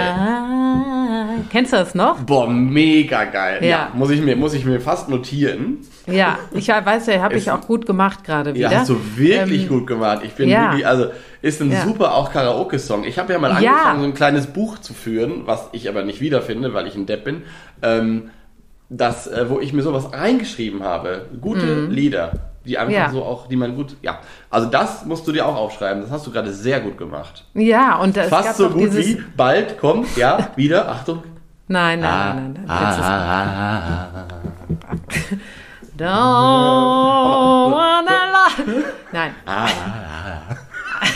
Kennst 1.51 1.73
du 1.73 1.77
das 1.77 1.95
noch? 1.95 2.19
Boah, 2.21 2.49
mega 2.49 3.25
geil. 3.25 3.59
Ja. 3.63 3.69
ja. 3.69 3.89
muss, 3.95 4.11
ich 4.11 4.21
mir, 4.21 4.37
muss 4.37 4.55
ich 4.55 4.65
mir 4.65 4.81
fast 4.81 5.09
notieren. 5.09 5.79
Ja, 6.07 6.39
ich 6.53 6.69
weiß 6.69 7.07
ja, 7.07 7.21
habe 7.21 7.37
ich 7.37 7.51
auch 7.51 7.63
gut 7.63 7.87
gemacht 7.87 8.25
gerade 8.25 8.55
wieder. 8.55 8.71
Ja, 8.71 8.81
hast 8.81 8.91
du 8.91 9.01
wirklich 9.17 9.63
ähm, 9.63 9.69
gut 9.69 9.87
gemacht. 9.87 10.21
Ich 10.25 10.33
bin 10.33 10.49
ja. 10.49 10.71
wirklich, 10.71 10.87
also 10.87 11.07
ist 11.43 11.61
ein 11.61 11.73
ja. 11.73 11.83
super 11.83 12.15
auch 12.15 12.33
Karaoke-Song. 12.33 13.05
Ich 13.05 13.19
habe 13.19 13.33
ja 13.33 13.39
mal 13.39 13.51
angefangen, 13.53 13.97
ja. 13.97 13.99
so 13.99 14.05
ein 14.05 14.15
kleines 14.15 14.47
Buch 14.47 14.79
zu 14.79 14.93
führen, 14.93 15.47
was 15.47 15.69
ich 15.73 15.89
aber 15.89 16.03
nicht 16.03 16.21
wiederfinde, 16.21 16.75
weil 16.75 16.87
ich 16.87 16.95
ein 16.95 17.07
Depp 17.07 17.25
bin. 17.25 17.43
Ähm, 17.83 18.31
das, 18.91 19.27
äh, 19.29 19.49
wo 19.49 19.61
ich 19.61 19.73
mir 19.73 19.83
sowas 19.83 20.13
reingeschrieben 20.13 20.83
habe. 20.83 21.27
Gute 21.41 21.65
mhm. 21.65 21.91
Lieder, 21.91 22.33
die 22.67 22.77
einfach 22.77 22.93
ja. 22.93 23.11
so 23.11 23.23
auch, 23.23 23.47
die 23.47 23.57
man 23.57 23.75
gut, 23.75 23.97
ja. 24.03 24.19
Also 24.51 24.69
das 24.69 25.07
musst 25.07 25.27
du 25.27 25.33
dir 25.33 25.47
auch 25.47 25.57
aufschreiben. 25.57 26.03
Das 26.03 26.11
hast 26.11 26.27
du 26.27 26.33
gerade 26.33 26.53
sehr 26.53 26.81
gut 26.81 26.99
gemacht. 26.99 27.45
Ja, 27.55 27.97
und 27.97 28.17
das 28.17 28.29
fast 28.29 28.57
so 28.57 28.69
gut 28.69 28.95
wie 28.95 29.23
bald 29.37 29.79
kommt, 29.79 30.17
ja, 30.17 30.51
wieder, 30.57 30.91
Achtung. 30.91 31.23
Nein, 31.69 32.01
nein, 32.01 32.11
ah, 32.11 32.35
nein, 32.35 32.53
nein. 32.53 32.65
nein. 32.67 32.69
Ah, 32.69 32.97
ah, 33.01 34.09
ah, 34.13 34.27
ah, 34.27 35.37
Don't 35.97 37.73
wanna 37.73 38.57
lie. 38.67 38.85
Nein. 39.13 39.35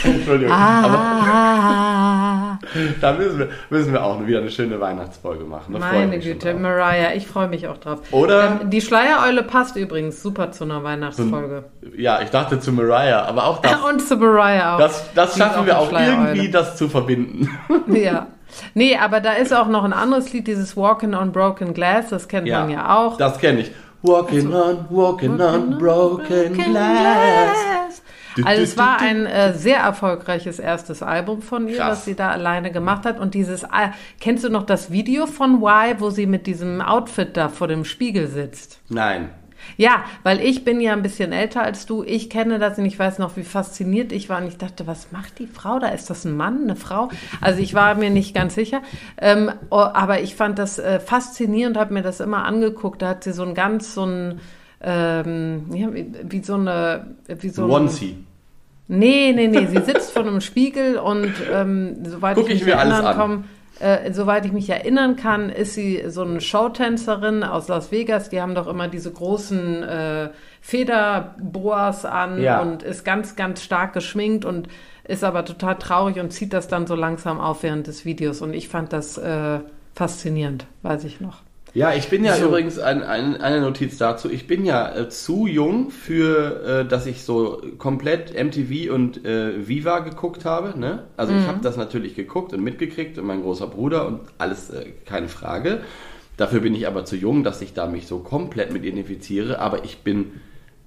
Entschuldigung. 0.03 0.53
Ah. 0.53 2.35
Da 3.01 3.13
müssen 3.13 3.39
wir, 3.39 3.49
müssen 3.69 3.93
wir 3.93 4.03
auch 4.03 4.25
wieder 4.25 4.39
eine 4.39 4.49
schöne 4.49 4.79
Weihnachtsfolge 4.79 5.45
machen. 5.45 5.75
Meine 5.77 6.19
Güte, 6.19 6.53
Mariah, 6.53 7.13
ich 7.15 7.27
freue 7.27 7.47
mich 7.47 7.67
auch 7.67 7.77
drauf. 7.77 7.99
Oder? 8.11 8.59
Ähm, 8.61 8.69
die 8.69 8.81
Schleiereule 8.81 9.43
passt 9.43 9.75
übrigens 9.75 10.21
super 10.21 10.51
zu 10.51 10.63
einer 10.63 10.83
Weihnachtsfolge. 10.83 11.65
ja, 11.95 12.21
ich 12.21 12.29
dachte 12.29 12.59
zu 12.59 12.71
Mariah, 12.71 13.25
aber 13.25 13.45
auch 13.45 13.61
das. 13.61 13.81
Und 13.89 14.01
zu 14.01 14.17
Mariah 14.17 14.75
auch. 14.75 14.79
Das, 14.79 15.13
das 15.13 15.37
schaffen 15.37 15.65
wir 15.65 15.79
auch 15.79 15.91
irgendwie, 15.91 16.49
das 16.49 16.75
zu 16.75 16.89
verbinden. 16.89 17.49
ja. 17.87 18.27
Nee, 18.73 18.97
aber 18.97 19.19
da 19.19 19.33
ist 19.33 19.53
auch 19.53 19.67
noch 19.67 19.83
ein 19.83 19.93
anderes 19.93 20.31
Lied, 20.31 20.47
dieses 20.47 20.77
Walking 20.77 21.13
on 21.13 21.31
Broken 21.31 21.73
Glass, 21.73 22.09
das 22.09 22.27
kennt 22.27 22.47
ja, 22.47 22.61
man 22.61 22.69
ja 22.69 22.97
auch. 22.97 23.17
Das 23.17 23.39
kenne 23.39 23.61
ich. 23.61 23.71
Walking 24.01 24.53
also, 24.53 24.69
on, 24.69 24.85
walking, 24.89 25.37
walking 25.37 25.41
on 25.41 25.77
broken, 25.79 26.27
broken 26.27 26.53
glass. 26.53 26.73
glass. 26.73 28.01
Also 28.43 28.61
es 28.61 28.77
war 28.77 28.99
ein 28.99 29.25
äh, 29.25 29.53
sehr 29.53 29.77
erfolgreiches 29.77 30.59
erstes 30.59 31.01
Album 31.01 31.41
von 31.41 31.67
ihr, 31.67 31.77
Krass. 31.77 31.91
was 31.91 32.05
sie 32.05 32.15
da 32.15 32.29
alleine 32.29 32.71
gemacht 32.71 33.05
hat. 33.05 33.19
Und 33.19 33.33
dieses, 33.33 33.63
äh, 33.63 33.89
kennst 34.19 34.43
du 34.43 34.49
noch 34.49 34.65
das 34.65 34.91
Video 34.91 35.27
von 35.27 35.61
Y, 35.61 35.99
wo 35.99 36.09
sie 36.09 36.25
mit 36.25 36.47
diesem 36.47 36.81
Outfit 36.81 37.37
da 37.37 37.49
vor 37.49 37.67
dem 37.67 37.85
Spiegel 37.85 38.27
sitzt? 38.27 38.79
Nein. 38.89 39.29
Ja, 39.77 40.05
weil 40.23 40.41
ich 40.41 40.63
bin 40.63 40.79
ja 40.79 40.93
ein 40.93 41.01
bisschen 41.01 41.31
älter 41.31 41.61
als 41.61 41.85
du. 41.85 42.03
Ich 42.03 42.29
kenne 42.29 42.59
das 42.59 42.77
und 42.77 42.85
ich 42.85 42.97
weiß 42.97 43.19
noch, 43.19 43.35
wie 43.35 43.43
fasziniert 43.43 44.11
ich 44.11 44.29
war. 44.29 44.41
Und 44.41 44.47
ich 44.47 44.57
dachte, 44.57 44.87
was 44.87 45.11
macht 45.11 45.39
die 45.39 45.47
Frau 45.47 45.79
da? 45.79 45.87
Ist 45.87 46.09
das 46.09 46.25
ein 46.25 46.35
Mann, 46.35 46.63
eine 46.63 46.75
Frau? 46.75 47.09
Also 47.41 47.61
ich 47.61 47.73
war 47.73 47.95
mir 47.95 48.09
nicht 48.09 48.33
ganz 48.33 48.55
sicher. 48.55 48.81
Ähm, 49.17 49.51
oh, 49.69 49.77
aber 49.77 50.21
ich 50.21 50.35
fand 50.35 50.59
das 50.59 50.79
äh, 50.79 50.99
faszinierend, 50.99 51.77
habe 51.77 51.93
mir 51.93 52.03
das 52.03 52.19
immer 52.19 52.45
angeguckt. 52.45 53.01
Da 53.01 53.09
hat 53.09 53.23
sie 53.23 53.33
so 53.33 53.43
ein 53.43 53.55
ganz, 53.55 53.93
so 53.93 54.05
ein 54.05 54.39
ähm, 54.81 55.65
ja, 55.73 55.93
wie, 55.93 56.11
wie, 56.23 56.43
so 56.43 56.55
eine. 56.55 57.15
Wie 57.27 57.49
so 57.49 57.65
Onesie. 57.65 58.17
Nee, 58.87 59.33
nee, 59.35 59.47
nee, 59.47 59.65
sie 59.65 59.81
sitzt 59.81 60.11
vor 60.11 60.21
einem 60.21 60.41
Spiegel 60.41 60.97
und 60.97 61.33
ähm, 61.51 62.05
soweit 62.05 62.35
Guck 62.35 62.49
ich 62.51 62.63
mich 62.63 62.73
erinnern 62.73 63.15
komme, 63.15 63.43
äh, 63.79 64.13
soweit 64.13 64.45
ich 64.45 64.51
mich 64.51 64.69
erinnern 64.69 65.15
kann, 65.15 65.49
ist 65.49 65.73
sie 65.73 66.03
so 66.07 66.21
eine 66.21 66.39
Showtänzerin 66.39 67.43
aus 67.43 67.67
Las 67.67 67.91
Vegas. 67.91 68.29
Die 68.29 68.41
haben 68.41 68.53
doch 68.53 68.67
immer 68.67 68.87
diese 68.87 69.11
großen 69.11 69.83
äh, 69.83 70.29
Federboas 70.61 72.05
an 72.05 72.41
ja. 72.41 72.61
und 72.61 72.83
ist 72.83 73.03
ganz, 73.03 73.35
ganz 73.35 73.63
stark 73.63 73.93
geschminkt 73.93 74.45
und 74.45 74.67
ist 75.03 75.23
aber 75.23 75.45
total 75.45 75.75
traurig 75.75 76.19
und 76.19 76.31
zieht 76.31 76.53
das 76.53 76.67
dann 76.67 76.87
so 76.87 76.95
langsam 76.95 77.39
auf 77.39 77.63
während 77.63 77.87
des 77.87 78.05
Videos. 78.05 78.41
Und 78.41 78.53
ich 78.53 78.69
fand 78.69 78.93
das 78.93 79.17
äh, 79.17 79.59
faszinierend, 79.93 80.67
weiß 80.83 81.03
ich 81.03 81.19
noch. 81.19 81.44
Ja, 81.75 81.93
ich 81.93 82.07
bin 82.09 82.23
ja 82.23 82.35
so. 82.35 82.47
übrigens 82.47 82.79
ein, 82.79 83.03
ein, 83.03 83.41
eine 83.41 83.59
Notiz 83.59 83.97
dazu. 83.97 84.31
Ich 84.31 84.47
bin 84.47 84.63
ja 84.63 84.95
äh, 84.95 85.09
zu 85.09 85.45
jung 85.45 85.91
für, 85.91 86.63
äh, 86.63 86.85
dass 86.85 87.05
ich 87.05 87.23
so 87.23 87.61
komplett 87.77 88.33
MTV 88.33 88.93
und 88.93 89.25
äh, 89.25 89.67
Viva 89.67 89.99
geguckt 89.99 90.45
habe. 90.45 90.79
Ne? 90.79 91.03
Also 91.17 91.33
mhm. 91.33 91.39
ich 91.39 91.47
habe 91.47 91.59
das 91.61 91.75
natürlich 91.75 92.15
geguckt 92.15 92.53
und 92.53 92.63
mitgekriegt 92.63 93.17
und 93.17 93.25
mein 93.25 93.41
großer 93.41 93.67
Bruder 93.67 94.07
und 94.07 94.21
alles 94.37 94.69
äh, 94.69 94.85
keine 95.05 95.27
Frage. 95.27 95.81
Dafür 96.37 96.61
bin 96.61 96.73
ich 96.75 96.87
aber 96.87 97.03
zu 97.03 97.17
jung, 97.17 97.43
dass 97.43 97.61
ich 97.61 97.73
da 97.73 97.87
mich 97.87 98.07
so 98.07 98.19
komplett 98.19 98.71
mit 98.71 98.85
identifiziere. 98.85 99.59
Aber 99.59 99.83
ich 99.83 99.97
bin 99.97 100.31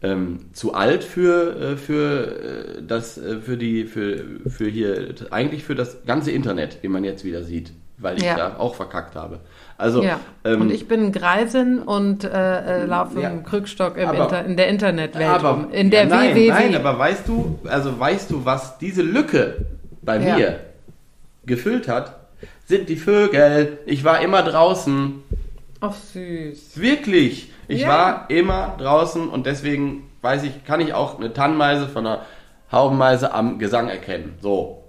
ähm, 0.00 0.46
zu 0.54 0.72
alt 0.72 1.04
für, 1.04 1.54
äh, 1.60 1.76
für 1.76 2.78
äh, 2.78 2.82
das, 2.82 3.20
für 3.42 3.58
die, 3.58 3.84
für, 3.84 4.24
für 4.46 4.68
hier, 4.70 5.14
eigentlich 5.30 5.64
für 5.64 5.74
das 5.74 6.06
ganze 6.06 6.30
Internet, 6.30 6.78
wie 6.80 6.88
man 6.88 7.04
jetzt 7.04 7.24
wieder 7.24 7.42
sieht, 7.42 7.72
weil 7.98 8.16
ich 8.16 8.24
ja. 8.24 8.36
da 8.36 8.56
auch 8.56 8.74
verkackt 8.74 9.16
habe. 9.16 9.40
Also, 9.78 10.02
ja. 10.02 10.18
Ähm, 10.44 10.62
und 10.62 10.72
ich 10.72 10.88
bin 10.88 11.12
Greisin 11.12 11.78
und 11.78 12.24
äh, 12.24 12.82
äh, 12.82 12.84
laufe 12.84 13.20
ja, 13.20 13.30
im 13.30 13.44
Krückstock 13.44 13.96
im 13.96 14.08
aber, 14.08 14.24
Inter 14.24 14.44
in 14.44 14.56
der 14.56 14.66
Internetwelt 14.66 15.28
aber, 15.28 15.50
rum. 15.50 15.70
In 15.70 15.90
der 15.92 16.02
ja, 16.02 16.08
nein, 16.08 16.34
WWW. 16.34 16.48
Nein, 16.48 16.74
aber 16.74 16.98
weißt 16.98 17.28
du, 17.28 17.60
also 17.64 17.98
weißt 17.98 18.32
du, 18.32 18.44
was 18.44 18.78
diese 18.78 19.02
Lücke 19.02 19.66
bei 20.02 20.18
mir 20.18 20.58
gefüllt 21.46 21.86
hat? 21.86 22.16
Sind 22.66 22.88
die 22.88 22.96
Vögel. 22.96 23.78
Ich 23.86 24.02
war 24.02 24.20
immer 24.20 24.42
draußen. 24.42 25.22
Ach 25.80 25.94
süß. 25.94 26.80
Wirklich. 26.80 27.52
Ich 27.68 27.86
war 27.86 28.28
immer 28.30 28.74
draußen 28.78 29.28
und 29.28 29.46
deswegen 29.46 30.10
weiß 30.22 30.42
ich, 30.42 30.64
kann 30.64 30.80
ich 30.80 30.92
auch 30.92 31.18
eine 31.18 31.32
Tannmeise 31.32 31.86
von 31.86 32.04
einer 32.04 32.22
Haubenmeise 32.72 33.32
am 33.32 33.60
Gesang 33.60 33.88
erkennen. 33.88 34.34
So. 34.40 34.82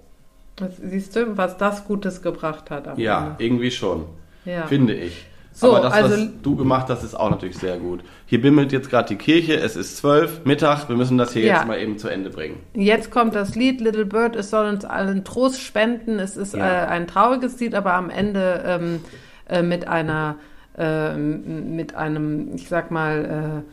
Siehst 0.82 1.14
du, 1.14 1.36
was 1.36 1.56
das 1.58 1.84
Gutes 1.84 2.22
gebracht 2.22 2.70
hat? 2.70 2.98
ja, 2.98 3.28
Ende. 3.28 3.44
irgendwie 3.44 3.70
schon 3.70 4.06
ja. 4.44 4.66
finde 4.66 4.94
ich. 4.94 5.26
So, 5.52 5.74
Aber 5.74 5.80
das, 5.82 5.92
also, 5.92 6.16
was 6.16 6.28
du 6.42 6.56
gemacht 6.56 6.88
hast, 6.88 7.02
ist 7.02 7.14
auch 7.14 7.28
natürlich 7.28 7.58
sehr 7.58 7.76
gut. 7.76 8.00
Hier 8.26 8.40
bimmelt 8.40 8.72
jetzt 8.72 8.88
gerade 8.88 9.08
die 9.08 9.16
Kirche, 9.16 9.54
es 9.54 9.76
ist 9.76 9.96
zwölf, 9.96 10.44
Mittag, 10.44 10.88
wir 10.88 10.96
müssen 10.96 11.18
das 11.18 11.32
hier 11.32 11.42
ja. 11.44 11.56
jetzt 11.56 11.66
mal 11.66 11.78
eben 11.78 11.98
zu 11.98 12.08
Ende 12.08 12.30
bringen. 12.30 12.60
Jetzt 12.74 13.10
kommt 13.10 13.34
das 13.34 13.56
Lied 13.56 13.80
Little 13.80 14.06
Bird, 14.06 14.36
es 14.36 14.50
soll 14.50 14.66
uns 14.66 14.84
allen 14.84 15.24
Trost 15.24 15.60
spenden. 15.60 16.18
Es 16.18 16.36
ist 16.36 16.54
ja. 16.54 16.84
äh, 16.84 16.86
ein 16.86 17.06
trauriges 17.06 17.58
Lied, 17.60 17.74
aber 17.74 17.94
am 17.94 18.10
Ende 18.10 18.62
ähm, 18.64 19.00
äh, 19.48 19.62
mit 19.62 19.88
einer, 19.88 20.36
äh, 20.78 21.14
mit 21.16 21.94
einem, 21.94 22.54
ich 22.54 22.68
sag 22.68 22.90
mal, 22.90 23.64
äh, 23.66 23.70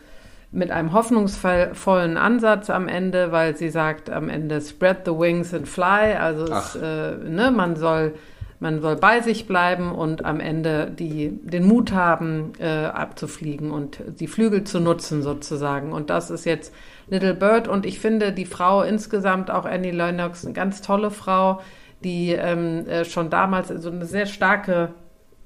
mit 0.51 0.71
einem 0.71 0.93
hoffnungsvollen 0.93 2.17
Ansatz 2.17 2.69
am 2.69 2.87
Ende, 2.87 3.31
weil 3.31 3.55
sie 3.55 3.69
sagt 3.69 4.09
am 4.09 4.29
Ende 4.29 4.61
Spread 4.61 5.01
the 5.05 5.11
wings 5.11 5.53
and 5.53 5.67
fly, 5.67 6.15
also 6.19 6.45
es, 6.51 6.75
äh, 6.75 7.17
ne, 7.29 7.51
man 7.51 7.75
soll 7.75 8.13
man 8.59 8.81
soll 8.81 8.95
bei 8.95 9.21
sich 9.21 9.45
bleiben 9.45 9.91
und 9.91 10.25
am 10.25 10.39
Ende 10.39 10.89
die, 10.89 11.39
den 11.43 11.65
Mut 11.65 11.91
haben, 11.91 12.53
äh, 12.59 12.85
abzufliegen 12.85 13.69
und 13.71 14.01
die 14.19 14.27
Flügel 14.27 14.63
zu 14.63 14.79
nutzen 14.79 15.21
sozusagen. 15.21 15.93
Und 15.93 16.09
das 16.09 16.31
ist 16.31 16.45
jetzt 16.45 16.73
Little 17.07 17.35
Bird. 17.35 17.67
Und 17.67 17.85
ich 17.85 17.99
finde 17.99 18.31
die 18.31 18.45
Frau 18.45 18.81
insgesamt, 18.81 19.51
auch 19.51 19.65
Annie 19.65 19.91
Lennox, 19.91 20.43
eine 20.43 20.53
ganz 20.53 20.81
tolle 20.81 21.11
Frau, 21.11 21.61
die 22.03 22.31
ähm, 22.31 22.87
äh, 22.87 23.05
schon 23.05 23.29
damals 23.29 23.67
so 23.67 23.91
eine 23.91 24.05
sehr 24.05 24.25
starke 24.25 24.93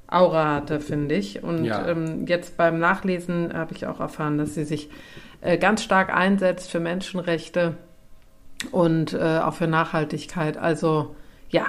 Aura 0.08 0.56
hatte, 0.56 0.80
finde 0.80 1.16
ich. 1.16 1.44
Und 1.44 1.66
ja. 1.66 1.88
ähm, 1.88 2.26
jetzt 2.28 2.56
beim 2.56 2.80
Nachlesen 2.80 3.54
habe 3.54 3.74
ich 3.74 3.88
auch 3.88 4.00
erfahren, 4.00 4.38
dass 4.38 4.54
sie 4.54 4.64
sich 4.64 4.90
äh, 5.42 5.58
ganz 5.58 5.84
stark 5.84 6.14
einsetzt 6.14 6.72
für 6.72 6.80
Menschenrechte 6.80 7.76
und 8.72 9.14
äh, 9.14 9.40
auch 9.40 9.54
für 9.54 9.68
Nachhaltigkeit. 9.68 10.58
Also 10.58 11.16
ja, 11.50 11.66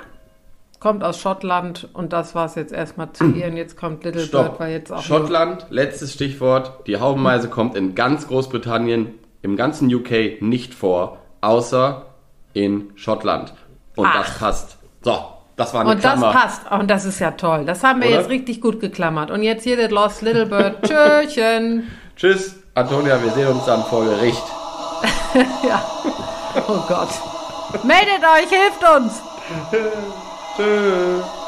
kommt 0.82 1.04
aus 1.04 1.20
Schottland 1.20 1.88
und 1.92 2.12
das 2.12 2.34
war 2.34 2.46
es 2.46 2.56
jetzt 2.56 2.72
erstmal 2.72 3.12
zu 3.12 3.26
ihr 3.26 3.46
und 3.46 3.56
jetzt 3.56 3.76
kommt 3.76 4.02
Little 4.02 4.22
Stopp. 4.22 4.48
Bird, 4.48 4.60
weil 4.60 4.72
jetzt 4.72 4.92
auch. 4.92 5.00
Schottland, 5.00 5.66
letztes 5.70 6.12
Stichwort. 6.12 6.88
Die 6.88 6.98
Haubenmeise 6.98 7.48
kommt 7.48 7.76
in 7.76 7.94
ganz 7.94 8.26
Großbritannien, 8.26 9.14
im 9.42 9.54
ganzen 9.54 9.94
UK 9.94 10.42
nicht 10.42 10.74
vor, 10.74 11.18
außer 11.40 12.06
in 12.52 12.90
Schottland. 12.96 13.54
Und 13.94 14.08
Ach. 14.08 14.26
das 14.26 14.38
passt. 14.38 14.78
So, 15.02 15.24
das 15.54 15.72
war 15.72 15.82
eine 15.82 15.90
Und 15.92 16.00
Klammer. 16.00 16.32
das 16.32 16.42
passt. 16.42 16.72
Und 16.72 16.90
das 16.90 17.04
ist 17.04 17.20
ja 17.20 17.30
toll. 17.30 17.64
Das 17.64 17.84
haben 17.84 18.00
wir 18.00 18.08
Oder? 18.08 18.18
jetzt 18.18 18.30
richtig 18.30 18.60
gut 18.60 18.80
geklammert. 18.80 19.30
Und 19.30 19.44
jetzt 19.44 19.62
hier 19.62 19.76
das 19.76 19.92
Lost 19.92 20.22
Little 20.22 20.46
Bird. 20.46 20.82
Tschüsschen. 20.82 21.92
Tschüss, 22.16 22.56
Antonia. 22.74 23.22
Wir 23.22 23.30
sehen 23.30 23.46
uns 23.46 23.64
dann 23.66 23.84
vor 23.84 24.04
Gericht. 24.04 24.42
ja. 25.62 25.80
Oh 26.66 26.82
Gott. 26.88 27.10
Meldet 27.84 28.24
euch, 28.24 28.48
hilft 28.48 28.96
uns. 28.96 29.22
Tschüss. 30.56 31.41